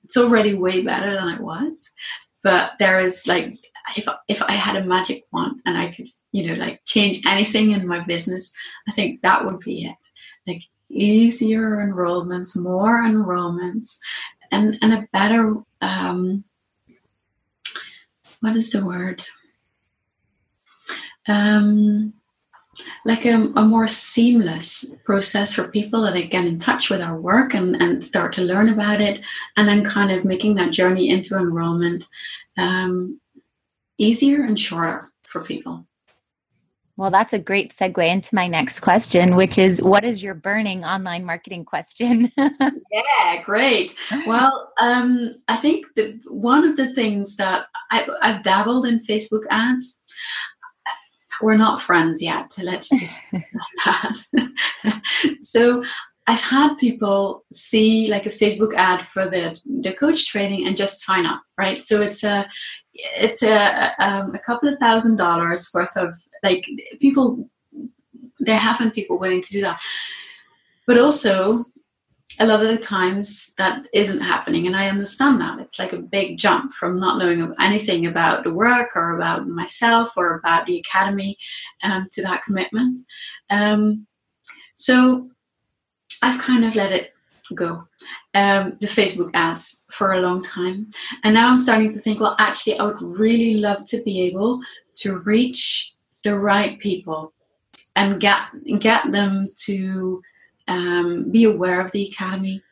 it's 0.03 0.17
already 0.17 0.53
way 0.53 0.81
better 0.81 1.15
than 1.15 1.29
it 1.29 1.39
was, 1.41 1.93
but 2.43 2.73
there 2.79 2.99
is 2.99 3.27
like 3.27 3.53
if 3.95 4.07
if 4.27 4.41
I 4.41 4.53
had 4.53 4.75
a 4.75 4.83
magic 4.83 5.25
wand 5.31 5.61
and 5.65 5.77
I 5.77 5.91
could 5.91 6.07
you 6.31 6.47
know 6.47 6.55
like 6.55 6.81
change 6.85 7.21
anything 7.25 7.71
in 7.71 7.87
my 7.87 8.03
business, 8.03 8.53
I 8.87 8.91
think 8.91 9.21
that 9.21 9.45
would 9.45 9.59
be 9.59 9.85
it. 9.85 9.95
Like 10.47 10.63
easier 10.89 11.77
enrollments, 11.77 12.61
more 12.61 13.01
enrollments, 13.03 13.99
and 14.51 14.77
and 14.81 14.93
a 14.93 15.07
better 15.13 15.55
um, 15.81 16.43
what 18.41 18.55
is 18.55 18.71
the 18.71 18.85
word? 18.85 19.23
Um, 21.27 22.13
like 23.05 23.25
a, 23.25 23.35
a, 23.55 23.63
more 23.63 23.87
seamless 23.87 24.95
process 25.05 25.53
for 25.53 25.67
people 25.67 26.01
that 26.01 26.29
get 26.29 26.45
in 26.45 26.59
touch 26.59 26.89
with 26.89 27.01
our 27.01 27.19
work 27.19 27.53
and, 27.53 27.75
and 27.81 28.03
start 28.05 28.33
to 28.33 28.41
learn 28.41 28.69
about 28.69 29.01
it 29.01 29.21
and 29.57 29.67
then 29.67 29.83
kind 29.83 30.11
of 30.11 30.25
making 30.25 30.55
that 30.55 30.71
journey 30.71 31.09
into 31.09 31.37
enrollment 31.37 32.05
um, 32.57 33.19
easier 33.97 34.43
and 34.43 34.59
shorter 34.59 35.01
for 35.23 35.43
people. 35.43 35.85
Well 36.97 37.09
that's 37.09 37.33
a 37.33 37.39
great 37.39 37.71
segue 37.71 38.07
into 38.07 38.35
my 38.35 38.47
next 38.47 38.81
question 38.81 39.35
which 39.35 39.57
is 39.57 39.81
what 39.81 40.03
is 40.03 40.21
your 40.21 40.35
burning 40.35 40.85
online 40.85 41.25
marketing 41.25 41.65
question? 41.65 42.31
Yeah 42.91 43.41
great. 43.43 43.95
Well 44.27 44.71
um, 44.79 45.31
i 45.47 45.55
think 45.55 45.85
that 45.95 46.19
one 46.27 46.67
of 46.67 46.75
the 46.75 46.93
things 46.93 47.37
that 47.37 47.67
I, 47.89 48.07
i've 48.21 48.43
dabbled 48.43 48.85
in 48.85 48.99
facebook 48.99 49.43
ads 49.49 50.05
we're 51.41 51.57
not 51.57 51.81
friends 51.81 52.21
yet. 52.21 52.57
Let's 52.61 52.89
just 52.89 53.21
that. 53.85 55.01
so 55.41 55.83
I've 56.27 56.41
had 56.41 56.75
people 56.75 57.43
see 57.51 58.07
like 58.07 58.25
a 58.25 58.29
Facebook 58.29 58.73
ad 58.75 59.05
for 59.05 59.27
the 59.27 59.59
the 59.65 59.93
coach 59.93 60.27
training 60.27 60.67
and 60.67 60.77
just 60.77 61.01
sign 61.01 61.25
up, 61.25 61.41
right? 61.57 61.81
So 61.81 62.01
it's 62.01 62.23
a 62.23 62.47
it's 62.93 63.43
a 63.43 63.93
um, 63.99 64.35
a 64.35 64.39
couple 64.39 64.69
of 64.69 64.77
thousand 64.79 65.17
dollars 65.17 65.69
worth 65.73 65.95
of 65.97 66.15
like 66.43 66.65
people. 66.99 67.49
There 68.39 68.57
have 68.57 68.79
been 68.79 68.91
people 68.91 69.19
willing 69.19 69.41
to 69.41 69.51
do 69.51 69.61
that, 69.61 69.79
but 70.87 70.97
also 70.97 71.65
a 72.39 72.45
lot 72.45 72.61
of 72.61 72.69
the 72.69 72.77
times 72.77 73.53
that 73.57 73.87
isn't 73.93 74.21
happening 74.21 74.65
and 74.67 74.75
i 74.75 74.87
understand 74.87 75.39
that 75.41 75.59
it's 75.59 75.79
like 75.79 75.93
a 75.93 75.97
big 75.97 76.37
jump 76.37 76.71
from 76.73 76.99
not 76.99 77.17
knowing 77.17 77.53
anything 77.59 78.05
about 78.05 78.43
the 78.43 78.53
work 78.53 78.89
or 78.95 79.15
about 79.15 79.47
myself 79.47 80.11
or 80.15 80.35
about 80.35 80.65
the 80.65 80.79
academy 80.79 81.37
um, 81.83 82.07
to 82.11 82.21
that 82.21 82.43
commitment 82.43 82.99
um, 83.49 84.07
so 84.75 85.29
I've 86.21 86.39
kind 86.39 86.65
of 86.65 86.75
let 86.75 86.91
it 86.91 87.13
go, 87.53 87.81
um, 88.33 88.77
the 88.79 88.87
Facebook 88.87 89.31
ads 89.33 89.85
for 89.91 90.13
a 90.13 90.21
long 90.21 90.43
time. 90.43 90.87
And 91.23 91.33
now 91.33 91.49
I'm 91.49 91.57
starting 91.57 91.93
to 91.93 91.99
think, 91.99 92.19
well, 92.19 92.35
actually, 92.39 92.79
I 92.79 92.85
would 92.85 93.01
really 93.01 93.55
love 93.55 93.85
to 93.87 94.01
be 94.03 94.21
able 94.21 94.59
to 94.97 95.17
reach 95.19 95.93
the 96.23 96.37
right 96.37 96.79
people 96.79 97.33
and 97.95 98.21
get 98.21 98.39
get 98.79 99.11
them 99.11 99.47
to 99.65 100.21
um, 100.71 101.29
be 101.29 101.43
aware 101.43 101.81
of 101.81 101.91
the 101.91 102.07
academy, 102.07 102.63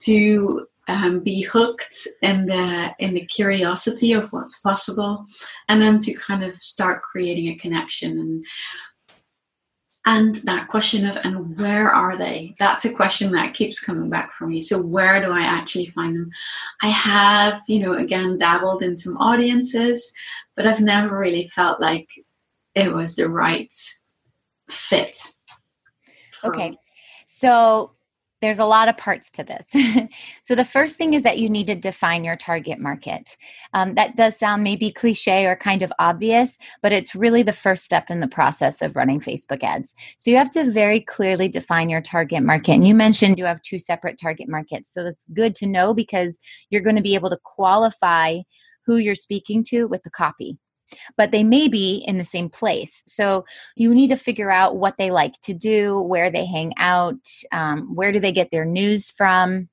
to 0.00 0.66
um, 0.88 1.20
be 1.20 1.42
hooked 1.42 2.06
in 2.20 2.46
the 2.46 2.94
in 2.98 3.14
the 3.14 3.24
curiosity 3.24 4.12
of 4.12 4.30
what's 4.32 4.60
possible, 4.60 5.24
and 5.68 5.80
then 5.80 5.98
to 6.00 6.12
kind 6.14 6.42
of 6.44 6.56
start 6.56 7.02
creating 7.02 7.48
a 7.48 7.56
connection. 7.56 8.18
And 8.18 8.44
and 10.06 10.34
that 10.46 10.68
question 10.68 11.06
of 11.06 11.16
and 11.24 11.58
where 11.58 11.90
are 11.90 12.18
they? 12.18 12.54
That's 12.58 12.84
a 12.84 12.92
question 12.92 13.32
that 13.32 13.54
keeps 13.54 13.82
coming 13.82 14.10
back 14.10 14.32
for 14.32 14.46
me. 14.46 14.60
So 14.60 14.82
where 14.82 15.24
do 15.24 15.30
i 15.30 15.40
actually 15.40 15.86
find 15.86 16.16
them? 16.16 16.30
I 16.82 16.88
have 16.88 17.62
you 17.68 17.80
know 17.80 17.94
again 17.94 18.36
dabbled 18.38 18.82
in 18.82 18.96
some 18.96 19.16
audiences 19.16 20.12
but 20.56 20.66
i've 20.66 20.80
never 20.80 21.18
really 21.18 21.48
felt 21.48 21.80
like 21.80 22.08
it 22.74 22.92
was 22.92 23.16
the 23.16 23.28
right 23.28 23.72
fit. 24.68 25.16
Okay 26.44 26.76
so 27.34 27.90
there's 28.40 28.60
a 28.60 28.64
lot 28.64 28.88
of 28.88 28.96
parts 28.96 29.30
to 29.32 29.42
this. 29.42 29.72
so, 30.42 30.54
the 30.54 30.64
first 30.64 30.96
thing 30.96 31.14
is 31.14 31.24
that 31.24 31.38
you 31.38 31.48
need 31.48 31.66
to 31.66 31.74
define 31.74 32.22
your 32.22 32.36
target 32.36 32.78
market. 32.78 33.36
Um, 33.72 33.94
that 33.94 34.16
does 34.16 34.38
sound 34.38 34.62
maybe 34.62 34.92
cliche 34.92 35.46
or 35.46 35.56
kind 35.56 35.82
of 35.82 35.92
obvious, 35.98 36.58
but 36.80 36.92
it's 36.92 37.14
really 37.14 37.42
the 37.42 37.52
first 37.52 37.84
step 37.84 38.10
in 38.10 38.20
the 38.20 38.28
process 38.28 38.82
of 38.82 38.94
running 38.94 39.18
Facebook 39.18 39.64
ads. 39.64 39.96
So, 40.16 40.30
you 40.30 40.36
have 40.36 40.50
to 40.50 40.70
very 40.70 41.00
clearly 41.00 41.48
define 41.48 41.88
your 41.88 42.02
target 42.02 42.44
market. 42.44 42.72
And 42.72 42.86
you 42.86 42.94
mentioned 42.94 43.38
you 43.38 43.46
have 43.46 43.62
two 43.62 43.80
separate 43.80 44.18
target 44.20 44.48
markets. 44.48 44.92
So, 44.92 45.02
that's 45.02 45.26
good 45.30 45.56
to 45.56 45.66
know 45.66 45.92
because 45.92 46.38
you're 46.70 46.82
going 46.82 46.96
to 46.96 47.02
be 47.02 47.14
able 47.14 47.30
to 47.30 47.38
qualify 47.42 48.40
who 48.86 48.98
you're 48.98 49.16
speaking 49.16 49.64
to 49.64 49.86
with 49.86 50.02
the 50.04 50.10
copy 50.10 50.58
but 51.16 51.30
they 51.30 51.44
may 51.44 51.68
be 51.68 52.04
in 52.06 52.18
the 52.18 52.24
same 52.24 52.48
place. 52.48 53.02
So 53.06 53.44
you 53.76 53.94
need 53.94 54.08
to 54.08 54.16
figure 54.16 54.50
out 54.50 54.76
what 54.76 54.96
they 54.98 55.10
like 55.10 55.40
to 55.42 55.54
do, 55.54 56.00
where 56.00 56.30
they 56.30 56.46
hang 56.46 56.72
out, 56.76 57.28
um, 57.52 57.94
where 57.94 58.12
do 58.12 58.20
they 58.20 58.32
get 58.32 58.50
their 58.50 58.64
news 58.64 59.10
from, 59.10 59.68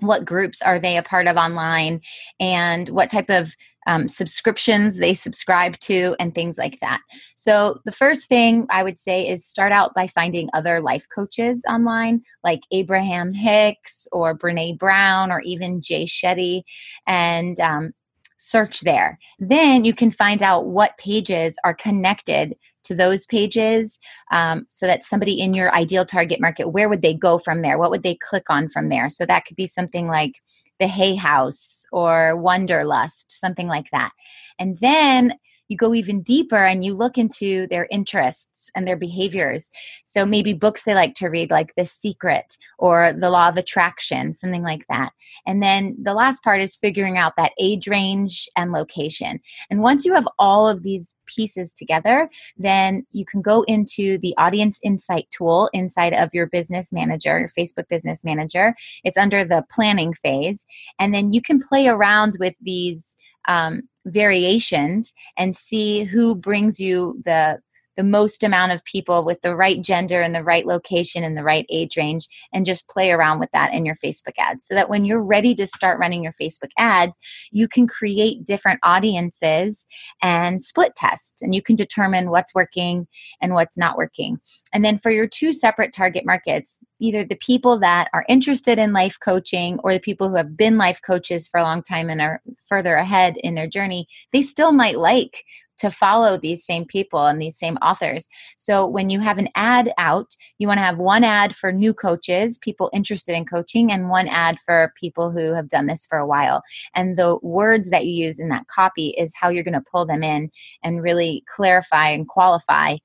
what 0.00 0.24
groups 0.24 0.60
are 0.62 0.78
they 0.78 0.96
a 0.96 1.02
part 1.02 1.26
of 1.26 1.36
online, 1.36 2.00
and 2.40 2.88
what 2.88 3.10
type 3.10 3.30
of 3.30 3.54
um, 3.86 4.08
subscriptions 4.08 4.98
they 4.98 5.14
subscribe 5.14 5.78
to, 5.80 6.16
and 6.18 6.34
things 6.34 6.56
like 6.56 6.80
that. 6.80 7.00
So, 7.36 7.80
the 7.84 7.92
first 7.92 8.28
thing 8.28 8.66
I 8.70 8.82
would 8.82 8.98
say 8.98 9.28
is 9.28 9.46
start 9.46 9.72
out 9.72 9.94
by 9.94 10.06
finding 10.06 10.48
other 10.52 10.80
life 10.80 11.06
coaches 11.14 11.62
online, 11.68 12.22
like 12.42 12.60
Abraham 12.70 13.34
Hicks 13.34 14.08
or 14.10 14.36
Brene 14.36 14.78
Brown 14.78 15.30
or 15.30 15.40
even 15.42 15.82
Jay 15.82 16.06
Shetty, 16.06 16.62
and 17.06 17.60
um, 17.60 17.92
search 18.36 18.80
there. 18.80 19.18
Then 19.38 19.84
you 19.84 19.94
can 19.94 20.10
find 20.10 20.42
out 20.42 20.66
what 20.66 20.98
pages 20.98 21.56
are 21.64 21.74
connected 21.74 22.56
to 22.84 22.94
those 22.94 23.26
pages 23.26 23.98
um, 24.30 24.66
so 24.68 24.86
that 24.86 25.02
somebody 25.02 25.40
in 25.40 25.54
your 25.54 25.74
ideal 25.74 26.04
target 26.04 26.40
market, 26.40 26.68
where 26.68 26.88
would 26.88 27.02
they 27.02 27.14
go 27.14 27.38
from 27.38 27.62
there? 27.62 27.78
What 27.78 27.90
would 27.90 28.02
they 28.02 28.16
click 28.16 28.44
on 28.50 28.68
from 28.68 28.88
there? 28.88 29.08
So 29.08 29.24
that 29.26 29.44
could 29.46 29.56
be 29.56 29.66
something 29.66 30.06
like 30.06 30.42
the 30.78 30.86
Hay 30.86 31.14
House 31.14 31.86
or 31.92 32.36
Wanderlust, 32.36 33.32
something 33.32 33.68
like 33.68 33.90
that. 33.92 34.12
And 34.58 34.78
then 34.80 35.34
you 35.68 35.76
go 35.76 35.94
even 35.94 36.22
deeper 36.22 36.64
and 36.64 36.84
you 36.84 36.94
look 36.94 37.18
into 37.18 37.66
their 37.68 37.88
interests 37.90 38.70
and 38.74 38.86
their 38.86 38.96
behaviors. 38.96 39.70
So 40.04 40.26
maybe 40.26 40.52
books 40.52 40.84
they 40.84 40.94
like 40.94 41.14
to 41.14 41.28
read, 41.28 41.50
like 41.50 41.74
The 41.74 41.84
Secret 41.84 42.56
or 42.78 43.12
The 43.12 43.30
Law 43.30 43.48
of 43.48 43.56
Attraction, 43.56 44.32
something 44.32 44.62
like 44.62 44.86
that. 44.88 45.12
And 45.46 45.62
then 45.62 45.96
the 46.00 46.14
last 46.14 46.44
part 46.44 46.60
is 46.60 46.76
figuring 46.76 47.18
out 47.18 47.34
that 47.36 47.52
age 47.58 47.88
range 47.88 48.48
and 48.56 48.72
location. 48.72 49.40
And 49.70 49.82
once 49.82 50.04
you 50.04 50.14
have 50.14 50.28
all 50.38 50.68
of 50.68 50.82
these 50.82 51.14
pieces 51.26 51.72
together, 51.72 52.28
then 52.56 53.06
you 53.12 53.24
can 53.24 53.40
go 53.40 53.62
into 53.62 54.18
the 54.18 54.34
audience 54.36 54.78
insight 54.82 55.28
tool 55.30 55.70
inside 55.72 56.12
of 56.12 56.30
your 56.32 56.46
business 56.46 56.92
manager, 56.92 57.38
your 57.38 57.48
Facebook 57.48 57.88
business 57.88 58.24
manager. 58.24 58.74
It's 59.02 59.16
under 59.16 59.44
the 59.44 59.64
planning 59.70 60.12
phase. 60.14 60.66
And 60.98 61.14
then 61.14 61.32
you 61.32 61.40
can 61.40 61.60
play 61.60 61.88
around 61.88 62.36
with 62.38 62.54
these 62.60 63.16
um, 63.46 63.88
variations 64.06 65.12
and 65.36 65.56
see 65.56 66.04
who 66.04 66.34
brings 66.34 66.78
you 66.80 67.20
the 67.24 67.60
the 67.96 68.02
most 68.02 68.42
amount 68.42 68.72
of 68.72 68.84
people 68.84 69.24
with 69.24 69.40
the 69.42 69.54
right 69.54 69.80
gender 69.82 70.20
and 70.20 70.34
the 70.34 70.42
right 70.42 70.66
location 70.66 71.22
and 71.22 71.36
the 71.36 71.44
right 71.44 71.66
age 71.70 71.96
range 71.96 72.28
and 72.52 72.66
just 72.66 72.88
play 72.88 73.10
around 73.10 73.38
with 73.38 73.50
that 73.52 73.72
in 73.72 73.84
your 73.84 73.94
Facebook 73.96 74.34
ads 74.38 74.66
so 74.66 74.74
that 74.74 74.88
when 74.88 75.04
you're 75.04 75.22
ready 75.22 75.54
to 75.54 75.66
start 75.66 75.98
running 75.98 76.22
your 76.22 76.32
Facebook 76.32 76.70
ads, 76.78 77.18
you 77.50 77.68
can 77.68 77.86
create 77.86 78.44
different 78.44 78.80
audiences 78.82 79.86
and 80.22 80.62
split 80.62 80.94
tests 80.96 81.40
and 81.42 81.54
you 81.54 81.62
can 81.62 81.76
determine 81.76 82.30
what's 82.30 82.54
working 82.54 83.06
and 83.40 83.54
what's 83.54 83.78
not 83.78 83.96
working. 83.96 84.40
And 84.72 84.84
then 84.84 84.98
for 84.98 85.10
your 85.10 85.28
two 85.28 85.52
separate 85.52 85.92
target 85.92 86.24
markets, 86.26 86.78
either 87.00 87.24
the 87.24 87.36
people 87.36 87.78
that 87.80 88.08
are 88.12 88.24
interested 88.28 88.78
in 88.78 88.92
life 88.92 89.18
coaching 89.22 89.78
or 89.84 89.92
the 89.92 90.00
people 90.00 90.28
who 90.28 90.36
have 90.36 90.56
been 90.56 90.76
life 90.78 91.00
coaches 91.04 91.46
for 91.46 91.60
a 91.60 91.62
long 91.62 91.82
time 91.82 92.10
and 92.10 92.20
are 92.20 92.40
further 92.68 92.94
ahead 92.94 93.36
in 93.38 93.54
their 93.54 93.68
journey, 93.68 94.08
they 94.32 94.42
still 94.42 94.72
might 94.72 94.98
like 94.98 95.44
to 95.78 95.90
follow 95.90 96.38
these 96.38 96.64
same 96.64 96.84
people 96.84 97.26
and 97.26 97.40
these 97.40 97.58
same 97.58 97.76
authors. 97.76 98.28
So 98.56 98.86
when 98.86 99.10
you 99.10 99.20
have 99.20 99.38
an 99.38 99.48
ad 99.54 99.92
out, 99.98 100.36
you 100.58 100.66
want 100.68 100.78
to 100.78 100.84
have 100.84 100.98
one 100.98 101.24
ad 101.24 101.54
for 101.54 101.72
new 101.72 101.92
coaches, 101.94 102.58
people 102.58 102.90
interested 102.92 103.34
in 103.36 103.44
coaching, 103.44 103.90
and 103.90 104.08
one 104.08 104.28
ad 104.28 104.58
for 104.60 104.92
people 104.98 105.30
who 105.30 105.52
have 105.52 105.68
done 105.68 105.86
this 105.86 106.06
for 106.06 106.18
a 106.18 106.26
while. 106.26 106.62
And 106.94 107.16
the 107.16 107.38
words 107.42 107.90
that 107.90 108.06
you 108.06 108.12
use 108.24 108.38
in 108.38 108.48
that 108.48 108.68
copy 108.68 109.08
is 109.18 109.34
how 109.34 109.48
you're 109.48 109.64
going 109.64 109.74
to 109.74 109.84
pull 109.90 110.06
them 110.06 110.22
in 110.22 110.50
and 110.82 111.02
really 111.02 111.44
clarify 111.48 112.10
and 112.10 112.28
qualify 112.28 112.96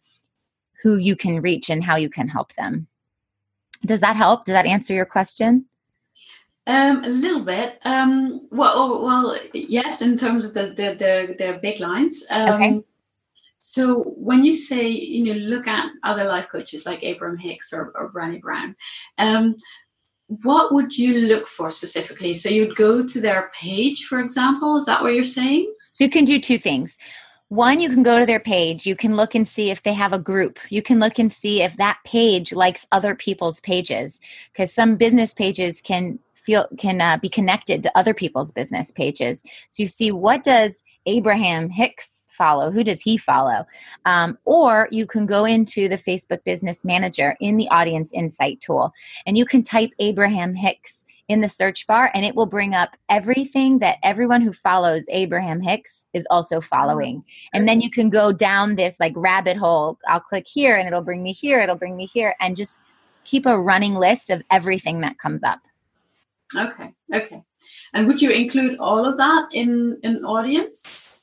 who 0.81 0.95
you 0.97 1.15
can 1.15 1.41
reach 1.41 1.69
and 1.69 1.83
how 1.83 1.95
you 1.95 2.09
can 2.09 2.27
help 2.27 2.53
them. 2.53 2.87
Does 3.85 4.01
that 4.01 4.15
help? 4.15 4.45
Does 4.45 4.53
that 4.53 4.65
answer 4.65 4.93
your 4.93 5.05
question? 5.05 5.68
Um, 6.67 7.03
a 7.03 7.09
little 7.09 7.43
bit. 7.43 7.79
Um, 7.83 8.41
well, 8.51 8.73
oh, 8.75 9.03
well, 9.03 9.39
yes, 9.53 10.01
in 10.01 10.17
terms 10.17 10.45
of 10.45 10.53
the 10.53 10.67
the 10.67 10.95
the, 10.97 11.35
the 11.37 11.59
big 11.61 11.79
lines. 11.79 12.25
Um, 12.29 12.49
okay. 12.49 12.83
So 13.61 14.03
when 14.17 14.45
you 14.45 14.53
say 14.53 14.87
you 14.87 15.25
know 15.25 15.39
look 15.39 15.67
at 15.67 15.91
other 16.03 16.25
life 16.25 16.47
coaches 16.51 16.85
like 16.85 17.03
Abram 17.03 17.37
Hicks 17.37 17.73
or, 17.73 17.91
or 17.95 18.11
Brené 18.11 18.39
Brown, 18.41 18.75
um, 19.17 19.55
what 20.27 20.73
would 20.73 20.97
you 20.97 21.27
look 21.27 21.47
for 21.47 21.71
specifically? 21.71 22.35
So 22.35 22.49
you'd 22.49 22.75
go 22.75 23.05
to 23.05 23.19
their 23.19 23.51
page, 23.59 24.05
for 24.05 24.19
example. 24.19 24.77
Is 24.77 24.85
that 24.85 25.01
what 25.01 25.15
you're 25.15 25.23
saying? 25.23 25.73
So 25.91 26.03
you 26.03 26.09
can 26.09 26.23
do 26.23 26.39
two 26.39 26.59
things. 26.59 26.97
One, 27.49 27.79
you 27.79 27.89
can 27.89 28.03
go 28.03 28.19
to 28.19 28.27
their 28.27 28.39
page. 28.39 28.85
You 28.85 28.95
can 28.95 29.15
look 29.15 29.33
and 29.33 29.47
see 29.47 29.71
if 29.71 29.81
they 29.81 29.93
have 29.93 30.13
a 30.13 30.19
group. 30.19 30.59
You 30.69 30.83
can 30.83 30.99
look 30.99 31.17
and 31.17 31.31
see 31.31 31.63
if 31.63 31.75
that 31.77 31.97
page 32.05 32.53
likes 32.53 32.85
other 32.91 33.15
people's 33.15 33.59
pages 33.61 34.21
because 34.53 34.71
some 34.71 34.97
business 34.97 35.33
pages 35.33 35.81
can 35.81 36.19
feel 36.39 36.67
can 36.77 37.01
uh, 37.01 37.17
be 37.21 37.29
connected 37.29 37.83
to 37.83 37.97
other 37.97 38.13
people's 38.13 38.51
business 38.51 38.91
pages. 38.91 39.43
So 39.69 39.83
you 39.83 39.87
see 39.87 40.11
what 40.11 40.43
does 40.43 40.83
Abraham 41.05 41.69
Hicks 41.69 42.27
follow? 42.31 42.71
Who 42.71 42.83
does 42.83 43.01
he 43.01 43.17
follow? 43.17 43.65
Um, 44.05 44.37
or 44.45 44.87
you 44.91 45.05
can 45.05 45.25
go 45.25 45.45
into 45.45 45.87
the 45.87 45.95
Facebook 45.95 46.43
Business 46.43 46.85
Manager 46.85 47.35
in 47.39 47.57
the 47.57 47.69
Audience 47.69 48.13
Insight 48.13 48.61
tool, 48.61 48.93
and 49.25 49.37
you 49.37 49.45
can 49.45 49.63
type 49.63 49.91
Abraham 49.99 50.55
Hicks 50.55 51.05
in 51.29 51.41
the 51.41 51.47
search 51.47 51.85
bar 51.85 52.09
and 52.13 52.25
it 52.25 52.35
will 52.35 52.47
bring 52.47 52.73
up 52.73 52.97
everything 53.07 53.77
that 53.79 53.99
everyone 54.01 54.41
who 54.41 54.51
follows 54.51 55.05
Abraham 55.09 55.61
Hicks 55.61 56.07
is 56.13 56.27
also 56.31 56.59
following. 56.59 57.23
And 57.53 57.67
then 57.67 57.81
you 57.81 57.91
can 57.91 58.09
go 58.09 58.31
down 58.31 58.75
this 58.75 58.99
like 58.99 59.13
rabbit 59.15 59.55
hole. 59.55 59.99
I'll 60.07 60.19
click 60.19 60.47
here 60.47 60.75
and 60.75 60.87
it'll 60.87 61.03
bring 61.03 61.21
me 61.21 61.31
here, 61.31 61.59
it'll 61.59 61.75
bring 61.75 61.95
me 61.95 62.07
here, 62.07 62.35
and 62.41 62.57
just 62.57 62.81
keep 63.25 63.45
a 63.45 63.59
running 63.59 63.93
list 63.93 64.31
of 64.31 64.41
everything 64.49 65.01
that 65.01 65.19
comes 65.19 65.43
up. 65.43 65.59
Okay, 66.55 66.93
okay. 67.13 67.43
And 67.93 68.07
would 68.07 68.21
you 68.21 68.31
include 68.31 68.79
all 68.79 69.05
of 69.05 69.17
that 69.17 69.49
in 69.53 69.99
an 70.03 70.23
audience? 70.25 71.21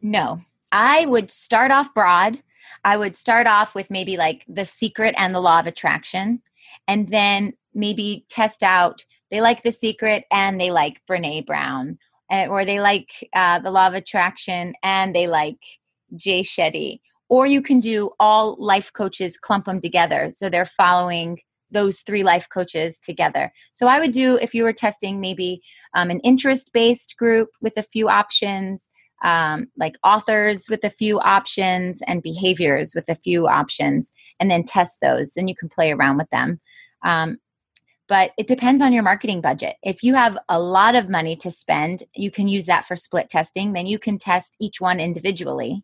No. 0.00 0.42
I 0.72 1.06
would 1.06 1.30
start 1.30 1.70
off 1.70 1.92
broad. 1.94 2.42
I 2.84 2.96
would 2.96 3.16
start 3.16 3.46
off 3.46 3.74
with 3.74 3.90
maybe 3.90 4.16
like 4.16 4.44
the 4.48 4.64
secret 4.64 5.14
and 5.18 5.34
the 5.34 5.40
law 5.40 5.60
of 5.60 5.66
attraction. 5.66 6.42
And 6.88 7.08
then 7.08 7.54
maybe 7.74 8.26
test 8.28 8.62
out 8.62 9.04
they 9.32 9.40
like 9.40 9.62
The 9.62 9.72
Secret 9.72 10.26
and 10.30 10.60
they 10.60 10.70
like 10.70 11.00
Brene 11.10 11.46
Brown, 11.46 11.98
or 12.30 12.66
they 12.66 12.80
like 12.80 13.08
uh, 13.34 13.58
The 13.60 13.70
Law 13.70 13.88
of 13.88 13.94
Attraction 13.94 14.74
and 14.82 15.16
they 15.16 15.26
like 15.26 15.58
Jay 16.14 16.42
Shetty. 16.42 17.00
Or 17.30 17.46
you 17.46 17.62
can 17.62 17.80
do 17.80 18.10
all 18.20 18.56
life 18.62 18.92
coaches, 18.92 19.38
clump 19.38 19.64
them 19.64 19.80
together. 19.80 20.30
So 20.30 20.50
they're 20.50 20.66
following 20.66 21.38
those 21.72 22.00
three 22.00 22.22
life 22.22 22.48
coaches 22.52 23.00
together. 23.00 23.52
So 23.72 23.86
I 23.86 23.98
would 23.98 24.12
do, 24.12 24.36
if 24.36 24.54
you 24.54 24.62
were 24.62 24.72
testing 24.72 25.20
maybe 25.20 25.62
um, 25.94 26.10
an 26.10 26.20
interest 26.20 26.72
based 26.72 27.16
group 27.16 27.48
with 27.60 27.76
a 27.76 27.82
few 27.82 28.08
options, 28.08 28.90
um, 29.22 29.68
like 29.76 29.96
authors 30.04 30.66
with 30.68 30.84
a 30.84 30.90
few 30.90 31.18
options, 31.20 32.02
and 32.06 32.22
behaviors 32.22 32.94
with 32.94 33.08
a 33.08 33.14
few 33.14 33.46
options, 33.46 34.12
and 34.38 34.50
then 34.50 34.64
test 34.64 35.00
those. 35.00 35.36
And 35.36 35.48
you 35.48 35.56
can 35.56 35.68
play 35.68 35.92
around 35.92 36.18
with 36.18 36.30
them. 36.30 36.60
Um, 37.04 37.38
but 38.08 38.32
it 38.36 38.46
depends 38.46 38.82
on 38.82 38.92
your 38.92 39.02
marketing 39.02 39.40
budget. 39.40 39.76
If 39.82 40.02
you 40.02 40.14
have 40.14 40.36
a 40.48 40.60
lot 40.60 40.94
of 40.94 41.08
money 41.08 41.36
to 41.36 41.50
spend, 41.50 42.02
you 42.14 42.30
can 42.30 42.48
use 42.48 42.66
that 42.66 42.84
for 42.84 42.96
split 42.96 43.30
testing. 43.30 43.72
Then 43.72 43.86
you 43.86 43.98
can 43.98 44.18
test 44.18 44.56
each 44.60 44.80
one 44.80 45.00
individually 45.00 45.82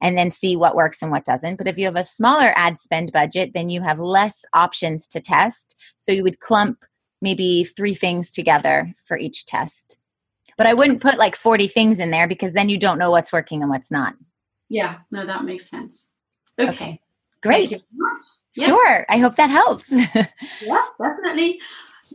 and 0.00 0.16
then 0.16 0.30
see 0.30 0.56
what 0.56 0.76
works 0.76 1.02
and 1.02 1.10
what 1.10 1.24
doesn't. 1.24 1.56
But 1.56 1.68
if 1.68 1.78
you 1.78 1.86
have 1.86 1.96
a 1.96 2.04
smaller 2.04 2.52
ad 2.56 2.78
spend 2.78 3.12
budget, 3.12 3.52
then 3.54 3.70
you 3.70 3.82
have 3.82 3.98
less 3.98 4.44
options 4.52 5.08
to 5.08 5.20
test. 5.20 5.76
So 5.96 6.12
you 6.12 6.22
would 6.22 6.40
clump 6.40 6.84
maybe 7.20 7.64
three 7.64 7.94
things 7.94 8.30
together 8.30 8.92
for 9.06 9.18
each 9.18 9.46
test. 9.46 9.98
But 10.56 10.66
I 10.66 10.74
wouldn't 10.74 11.02
put 11.02 11.18
like 11.18 11.34
40 11.34 11.66
things 11.68 11.98
in 11.98 12.10
there 12.10 12.28
because 12.28 12.52
then 12.52 12.68
you 12.68 12.78
don't 12.78 12.98
know 12.98 13.10
what's 13.10 13.32
working 13.32 13.62
and 13.62 13.70
what's 13.70 13.90
not. 13.90 14.14
Yeah, 14.68 14.98
no, 15.10 15.26
that 15.26 15.44
makes 15.44 15.68
sense. 15.68 16.10
Okay. 16.58 16.70
okay. 16.70 17.00
Great. 17.42 17.70
Yes. 17.70 17.84
Sure. 18.56 19.06
I 19.08 19.18
hope 19.18 19.36
that 19.36 19.50
helps. 19.50 19.90
yeah, 19.90 20.84
definitely. 21.00 21.60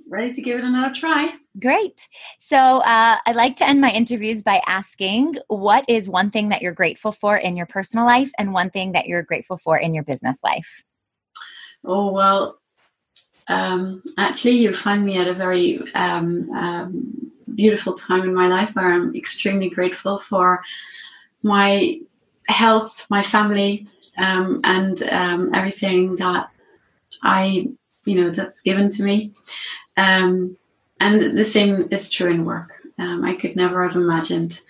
Ready 0.10 0.34
to 0.34 0.41
give 0.41 0.57
it 0.57 0.65
another 0.65 0.94
try. 0.94 1.36
Great. 1.60 2.07
So 2.40 2.57
uh, 2.57 3.18
I'd 3.26 3.36
like 3.36 3.56
to 3.57 3.68
end 3.68 3.80
my 3.80 3.91
interviews 3.91 4.41
by 4.41 4.61
asking 4.65 5.38
what 5.48 5.86
is 5.88 6.10
one 6.10 6.31
thing 6.31 6.49
that 6.49 6.64
you're 6.64 6.73
grateful 6.73 7.11
for 7.11 7.38
in 7.38 7.56
your 7.56 7.68
personal 7.68 8.06
life 8.06 8.31
and 8.40 8.52
one 8.52 8.72
thing 8.72 8.94
that 8.94 9.06
you're 9.06 9.22
grateful 9.22 9.57
for 9.57 9.77
in 9.77 9.94
your 9.94 10.03
business 10.03 10.44
life? 10.44 10.84
Oh, 11.86 12.11
well, 12.11 12.60
um, 13.48 14.03
actually, 14.18 14.57
you 14.57 14.73
find 14.73 15.06
me 15.06 15.18
at 15.18 15.27
a 15.27 15.34
very 15.34 15.80
um, 15.94 16.49
um, 16.52 17.31
beautiful 17.56 17.94
time 17.94 18.23
in 18.23 18.34
my 18.34 18.48
life 18.48 18.73
where 18.76 18.91
I'm 18.91 19.15
extremely 19.15 19.69
grateful 19.69 20.19
for 20.19 20.64
my 21.44 21.99
health, 22.48 23.06
my 23.10 23.23
family, 23.23 23.88
um, 24.18 24.61
and 24.64 25.02
um, 25.03 25.52
everything 25.53 26.15
that 26.18 26.49
I, 27.23 27.68
you 28.06 28.22
know, 28.22 28.30
that's 28.30 28.61
given 28.61 28.90
to 28.91 29.03
me. 29.03 29.34
Um, 29.99 30.57
and 31.01 31.38
the 31.38 31.45
same 31.45 31.89
is 31.91 32.09
true 32.09 32.31
in 32.31 32.45
work. 32.45 32.71
Um, 32.97 33.23
I 33.23 33.35
could 33.35 33.55
never 33.55 33.85
have 33.85 33.95
imagined 33.95 34.61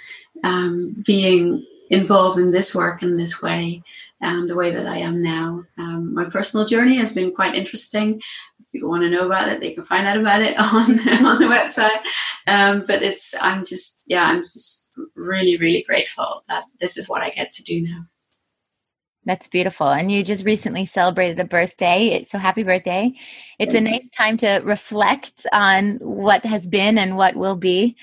um, 0.43 1.03
being 1.06 1.65
involved 1.89 2.39
in 2.39 2.51
this 2.51 2.76
work 2.76 3.03
in 3.03 3.18
this 3.18 3.41
way, 3.41 3.84
um, 4.22 4.47
the 4.47 4.56
way 4.56 4.72
that 4.72 4.88
I 4.88 4.97
am 4.97 5.22
now. 5.22 5.65
my 5.77 6.26
personal 6.26 6.65
journey 6.65 6.97
has 6.97 7.14
been 7.14 7.31
quite 7.31 7.56
interesting 7.56 8.22
If 8.60 8.72
people 8.72 8.89
want 8.89 9.03
to 9.03 9.10
know 9.10 9.26
about 9.26 9.49
it, 9.49 9.60
they 9.60 9.73
can 9.73 9.84
find 9.84 10.07
out 10.07 10.18
about 10.18 10.41
it 10.41 10.60
on 10.60 10.99
on 11.26 11.39
the 11.39 11.53
website. 11.57 12.01
Um, 12.47 12.85
but 12.88 13.01
it's 13.03 13.35
I'm 13.41 13.64
just 13.65 14.03
yeah, 14.07 14.26
I'm 14.26 14.43
just 14.43 14.91
really 15.15 15.57
really 15.57 15.84
grateful 15.84 16.43
that 16.47 16.64
this 16.81 16.97
is 16.97 17.07
what 17.10 17.22
I 17.22 17.30
get 17.30 17.51
to 17.51 17.64
do 17.64 17.81
now. 17.81 18.01
That's 19.30 19.47
beautiful. 19.47 19.88
And 19.88 20.11
you 20.11 20.23
just 20.23 20.43
recently 20.43 20.88
celebrated 20.88 21.39
a 21.39 21.45
birthday. 21.45 22.23
So 22.23 22.39
happy 22.39 22.64
birthday. 22.64 23.14
It's 23.60 23.76
a 23.76 23.80
nice 23.80 24.10
time 24.10 24.38
to 24.38 24.60
reflect 24.64 25.45
on 25.53 25.97
what 25.97 26.43
has 26.47 26.68
been 26.68 26.97
and 26.97 27.15
what 27.15 27.35
will 27.35 27.56
be. 27.56 27.95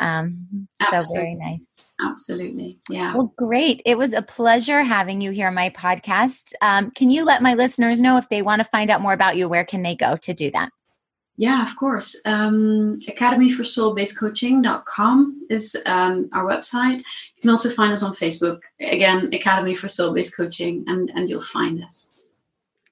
Um, 0.00 0.66
so 0.90 0.98
very 1.14 1.36
nice. 1.36 1.64
Absolutely. 2.04 2.80
Yeah. 2.90 3.14
Well, 3.14 3.32
great. 3.36 3.82
It 3.86 3.96
was 3.96 4.12
a 4.12 4.22
pleasure 4.22 4.82
having 4.82 5.20
you 5.20 5.30
here 5.30 5.46
on 5.46 5.54
my 5.54 5.70
podcast. 5.70 6.54
Um, 6.60 6.90
can 6.90 7.08
you 7.08 7.24
let 7.24 7.40
my 7.40 7.54
listeners 7.54 8.00
know 8.00 8.16
if 8.16 8.28
they 8.28 8.42
want 8.42 8.60
to 8.60 8.68
find 8.68 8.90
out 8.90 9.00
more 9.00 9.12
about 9.12 9.36
you, 9.36 9.48
where 9.48 9.64
can 9.64 9.84
they 9.84 9.94
go 9.94 10.16
to 10.16 10.34
do 10.34 10.50
that? 10.50 10.70
Yeah, 11.36 11.68
of 11.68 11.76
course. 11.76 12.20
Um, 12.24 12.94
academyforsoulbasedcoaching.com 13.08 15.46
is 15.50 15.76
um, 15.86 16.28
our 16.32 16.44
website. 16.44 17.02
Can 17.44 17.50
also 17.50 17.68
find 17.68 17.92
us 17.92 18.02
on 18.02 18.14
Facebook. 18.14 18.62
Again, 18.80 19.28
Academy 19.34 19.74
for 19.74 19.86
Soul 19.86 20.14
Based 20.14 20.34
Coaching, 20.34 20.82
and, 20.86 21.12
and 21.14 21.28
you'll 21.28 21.42
find 21.42 21.84
us. 21.84 22.14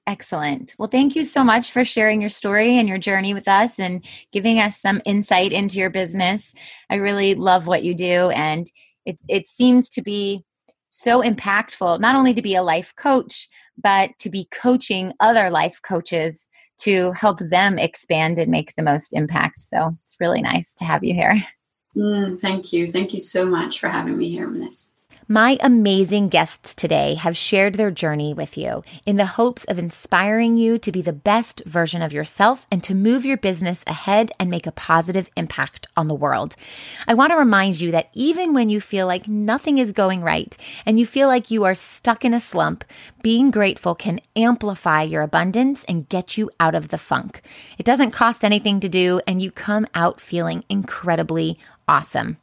Excellent. 0.05 0.75
Well, 0.77 0.87
thank 0.87 1.15
you 1.15 1.23
so 1.23 1.43
much 1.43 1.71
for 1.71 1.83
sharing 1.83 2.21
your 2.21 2.29
story 2.29 2.77
and 2.77 2.87
your 2.87 2.99
journey 2.99 3.33
with 3.33 3.47
us 3.47 3.79
and 3.79 4.05
giving 4.31 4.59
us 4.59 4.79
some 4.79 5.01
insight 5.07 5.53
into 5.53 5.79
your 5.79 5.89
business. 5.89 6.53
I 6.91 6.97
really 6.97 7.33
love 7.33 7.65
what 7.65 7.81
you 7.81 7.95
do, 7.95 8.29
and 8.29 8.71
it, 9.07 9.19
it 9.27 9.47
seems 9.47 9.89
to 9.89 10.03
be 10.03 10.45
so 10.91 11.23
impactful, 11.23 11.99
not 11.99 12.15
only 12.15 12.35
to 12.35 12.43
be 12.43 12.53
a 12.53 12.61
life 12.61 12.93
coach, 12.95 13.49
but 13.75 14.11
to 14.19 14.29
be 14.29 14.47
coaching 14.51 15.13
other 15.19 15.49
life 15.49 15.79
coaches 15.81 16.47
to 16.81 17.11
help 17.13 17.39
them 17.39 17.79
expand 17.79 18.37
and 18.37 18.51
make 18.51 18.75
the 18.75 18.83
most 18.83 19.15
impact. 19.15 19.61
So 19.61 19.97
it's 20.03 20.17
really 20.19 20.43
nice 20.43 20.75
to 20.75 20.85
have 20.85 21.03
you 21.03 21.15
here. 21.15 21.33
Mm, 21.95 22.39
thank 22.39 22.73
you. 22.73 22.91
Thank 22.91 23.13
you 23.13 23.19
so 23.19 23.45
much 23.45 23.79
for 23.79 23.87
having 23.87 24.17
me 24.17 24.29
here 24.29 24.47
on 24.47 24.59
this. 24.59 24.93
My 25.27 25.57
amazing 25.61 26.27
guests 26.27 26.75
today 26.75 27.13
have 27.15 27.37
shared 27.37 27.75
their 27.75 27.91
journey 27.91 28.33
with 28.33 28.57
you 28.57 28.83
in 29.05 29.15
the 29.15 29.25
hopes 29.25 29.63
of 29.63 29.79
inspiring 29.79 30.57
you 30.57 30.77
to 30.79 30.91
be 30.91 31.01
the 31.01 31.13
best 31.13 31.63
version 31.65 32.01
of 32.01 32.11
yourself 32.11 32.67
and 32.69 32.83
to 32.83 32.93
move 32.93 33.25
your 33.25 33.37
business 33.37 33.85
ahead 33.87 34.33
and 34.37 34.49
make 34.49 34.67
a 34.67 34.73
positive 34.73 35.29
impact 35.37 35.87
on 35.95 36.09
the 36.09 36.13
world. 36.13 36.57
I 37.07 37.13
want 37.13 37.31
to 37.31 37.37
remind 37.37 37.79
you 37.79 37.91
that 37.91 38.09
even 38.13 38.53
when 38.53 38.69
you 38.69 38.81
feel 38.81 39.07
like 39.07 39.25
nothing 39.25 39.77
is 39.77 39.93
going 39.93 40.21
right 40.21 40.57
and 40.85 40.99
you 40.99 41.05
feel 41.05 41.29
like 41.29 41.49
you 41.49 41.63
are 41.63 41.75
stuck 41.75 42.25
in 42.25 42.33
a 42.33 42.39
slump, 42.41 42.83
being 43.21 43.49
grateful 43.49 43.95
can 43.95 44.19
amplify 44.35 45.03
your 45.03 45.21
abundance 45.21 45.85
and 45.85 46.09
get 46.09 46.37
you 46.37 46.51
out 46.59 46.75
of 46.75 46.89
the 46.89 46.97
funk. 46.97 47.41
It 47.77 47.85
doesn't 47.85 48.11
cost 48.11 48.43
anything 48.43 48.81
to 48.81 48.89
do, 48.89 49.21
and 49.25 49.41
you 49.41 49.51
come 49.51 49.87
out 49.95 50.19
feeling 50.19 50.65
incredibly 50.67 51.57
awesome. 51.87 52.37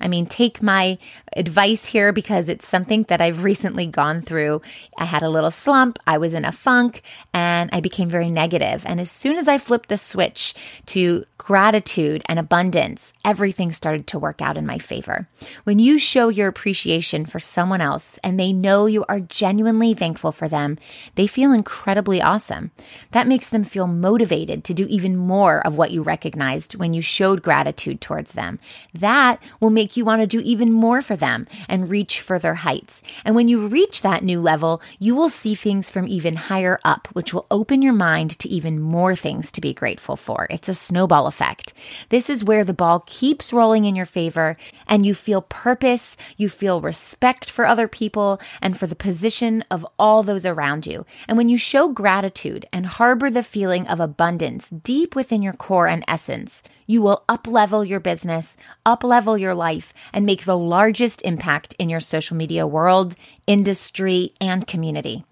I 0.00 0.08
mean, 0.08 0.26
take 0.26 0.62
my 0.62 0.98
advice 1.36 1.86
here 1.86 2.12
because 2.12 2.48
it's 2.48 2.66
something 2.66 3.04
that 3.08 3.20
I've 3.20 3.44
recently 3.44 3.86
gone 3.86 4.22
through. 4.22 4.62
I 4.98 5.04
had 5.04 5.22
a 5.22 5.28
little 5.28 5.50
slump, 5.50 5.98
I 6.06 6.18
was 6.18 6.34
in 6.34 6.44
a 6.44 6.52
funk, 6.52 7.02
and 7.32 7.70
I 7.72 7.80
became 7.80 8.08
very 8.08 8.30
negative. 8.30 8.84
And 8.86 9.00
as 9.00 9.10
soon 9.10 9.36
as 9.36 9.48
I 9.48 9.58
flipped 9.58 9.88
the 9.88 9.98
switch 9.98 10.54
to 10.86 11.24
gratitude 11.44 12.22
and 12.26 12.38
abundance, 12.38 13.12
everything 13.22 13.70
started 13.70 14.06
to 14.06 14.18
work 14.18 14.40
out 14.40 14.56
in 14.56 14.64
my 14.64 14.78
favor. 14.78 15.28
When 15.64 15.78
you 15.78 15.98
show 15.98 16.28
your 16.28 16.48
appreciation 16.48 17.26
for 17.26 17.38
someone 17.38 17.82
else 17.82 18.18
and 18.24 18.40
they 18.40 18.52
know 18.52 18.86
you 18.86 19.04
are 19.08 19.20
genuinely 19.20 19.92
thankful 19.92 20.32
for 20.32 20.48
them, 20.48 20.78
they 21.16 21.26
feel 21.26 21.52
incredibly 21.52 22.22
awesome. 22.22 22.70
That 23.10 23.26
makes 23.26 23.50
them 23.50 23.62
feel 23.62 23.86
motivated 23.86 24.64
to 24.64 24.74
do 24.74 24.86
even 24.88 25.16
more 25.16 25.64
of 25.66 25.76
what 25.76 25.90
you 25.90 26.02
recognized 26.02 26.76
when 26.76 26.94
you 26.94 27.02
showed 27.02 27.42
gratitude 27.42 28.00
towards 28.00 28.32
them. 28.32 28.58
That 28.94 29.38
will 29.60 29.70
make 29.70 29.83
make 29.84 29.98
you 29.98 30.04
want 30.06 30.22
to 30.22 30.26
do 30.26 30.40
even 30.40 30.72
more 30.72 31.02
for 31.02 31.14
them 31.14 31.46
and 31.68 31.90
reach 31.90 32.22
further 32.22 32.54
heights. 32.54 33.02
And 33.22 33.34
when 33.34 33.48
you 33.48 33.66
reach 33.66 34.00
that 34.00 34.24
new 34.24 34.40
level, 34.40 34.80
you 34.98 35.14
will 35.14 35.28
see 35.28 35.54
things 35.54 35.90
from 35.90 36.08
even 36.08 36.36
higher 36.36 36.78
up, 36.86 37.06
which 37.12 37.34
will 37.34 37.46
open 37.50 37.82
your 37.82 37.92
mind 37.92 38.38
to 38.38 38.48
even 38.48 38.80
more 38.80 39.14
things 39.14 39.52
to 39.52 39.60
be 39.60 39.74
grateful 39.74 40.16
for. 40.16 40.46
It's 40.48 40.70
a 40.70 40.74
snowball 40.74 41.26
effect. 41.26 41.74
This 42.08 42.30
is 42.30 42.42
where 42.42 42.64
the 42.64 42.72
ball 42.72 43.04
keeps 43.04 43.52
rolling 43.52 43.84
in 43.84 43.94
your 43.94 44.06
favor 44.06 44.56
and 44.88 45.04
you 45.04 45.12
feel 45.12 45.42
purpose, 45.42 46.16
you 46.38 46.48
feel 46.48 46.80
respect 46.80 47.50
for 47.50 47.66
other 47.66 47.86
people 47.86 48.40
and 48.62 48.78
for 48.78 48.86
the 48.86 48.96
position 48.96 49.62
of 49.70 49.86
all 49.98 50.22
those 50.22 50.46
around 50.46 50.86
you. 50.86 51.04
And 51.28 51.36
when 51.36 51.50
you 51.50 51.58
show 51.58 51.88
gratitude 51.88 52.64
and 52.72 52.86
harbor 52.86 53.28
the 53.28 53.42
feeling 53.42 53.86
of 53.86 54.00
abundance 54.00 54.70
deep 54.70 55.14
within 55.14 55.42
your 55.42 55.52
core 55.52 55.88
and 55.88 56.02
essence, 56.08 56.62
you 56.86 57.02
will 57.02 57.24
uplevel 57.28 57.86
your 57.86 58.00
business, 58.00 58.56
uplevel 58.84 59.38
your 59.38 59.54
life, 59.54 59.92
and 60.12 60.26
make 60.26 60.44
the 60.44 60.58
largest 60.58 61.22
impact 61.22 61.74
in 61.78 61.88
your 61.88 62.00
social 62.00 62.36
media 62.36 62.66
world, 62.66 63.14
industry, 63.46 64.32
and 64.40 64.66
community. 64.66 65.24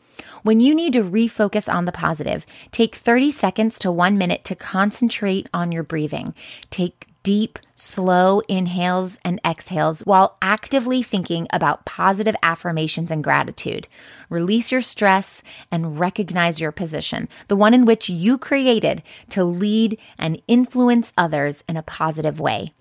When 0.42 0.60
you 0.60 0.74
need 0.74 0.92
to 0.94 1.04
refocus 1.04 1.72
on 1.72 1.84
the 1.84 1.92
positive, 1.92 2.44
take 2.70 2.96
30 2.96 3.30
seconds 3.30 3.78
to 3.80 3.92
one 3.92 4.18
minute 4.18 4.44
to 4.44 4.54
concentrate 4.54 5.48
on 5.54 5.72
your 5.72 5.82
breathing. 5.82 6.34
Take 6.70 7.06
deep, 7.22 7.58
slow 7.76 8.40
inhales 8.48 9.18
and 9.24 9.40
exhales 9.44 10.00
while 10.02 10.36
actively 10.42 11.02
thinking 11.02 11.46
about 11.52 11.84
positive 11.84 12.36
affirmations 12.42 13.10
and 13.10 13.24
gratitude. 13.24 13.88
Release 14.28 14.70
your 14.70 14.80
stress 14.80 15.42
and 15.70 15.98
recognize 15.98 16.60
your 16.60 16.72
position, 16.72 17.28
the 17.48 17.56
one 17.56 17.74
in 17.74 17.84
which 17.84 18.08
you 18.08 18.38
created 18.38 19.02
to 19.30 19.44
lead 19.44 19.98
and 20.18 20.40
influence 20.46 21.12
others 21.16 21.64
in 21.68 21.76
a 21.76 21.82
positive 21.82 22.40
way. 22.40 22.72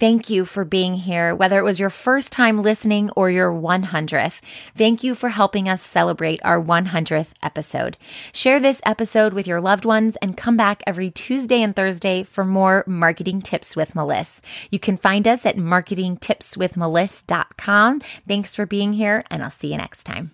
Thank 0.00 0.30
you 0.30 0.46
for 0.46 0.64
being 0.64 0.94
here, 0.94 1.34
whether 1.34 1.58
it 1.58 1.64
was 1.64 1.78
your 1.78 1.90
first 1.90 2.32
time 2.32 2.62
listening 2.62 3.10
or 3.10 3.30
your 3.30 3.52
100th. 3.52 4.40
Thank 4.74 5.04
you 5.04 5.14
for 5.14 5.28
helping 5.28 5.68
us 5.68 5.82
celebrate 5.82 6.40
our 6.42 6.58
100th 6.58 7.32
episode. 7.42 7.98
Share 8.32 8.58
this 8.58 8.80
episode 8.86 9.34
with 9.34 9.46
your 9.46 9.60
loved 9.60 9.84
ones 9.84 10.16
and 10.16 10.38
come 10.38 10.56
back 10.56 10.82
every 10.86 11.10
Tuesday 11.10 11.62
and 11.62 11.76
Thursday 11.76 12.22
for 12.22 12.46
more 12.46 12.82
marketing 12.86 13.42
tips 13.42 13.76
with 13.76 13.92
Meliss. 13.92 14.40
You 14.70 14.78
can 14.78 14.96
find 14.96 15.28
us 15.28 15.44
at 15.44 15.58
marketingtipswithmeliss.com. 15.58 18.00
Thanks 18.26 18.54
for 18.54 18.64
being 18.64 18.94
here, 18.94 19.22
and 19.30 19.44
I'll 19.44 19.50
see 19.50 19.70
you 19.70 19.76
next 19.76 20.04
time. 20.04 20.30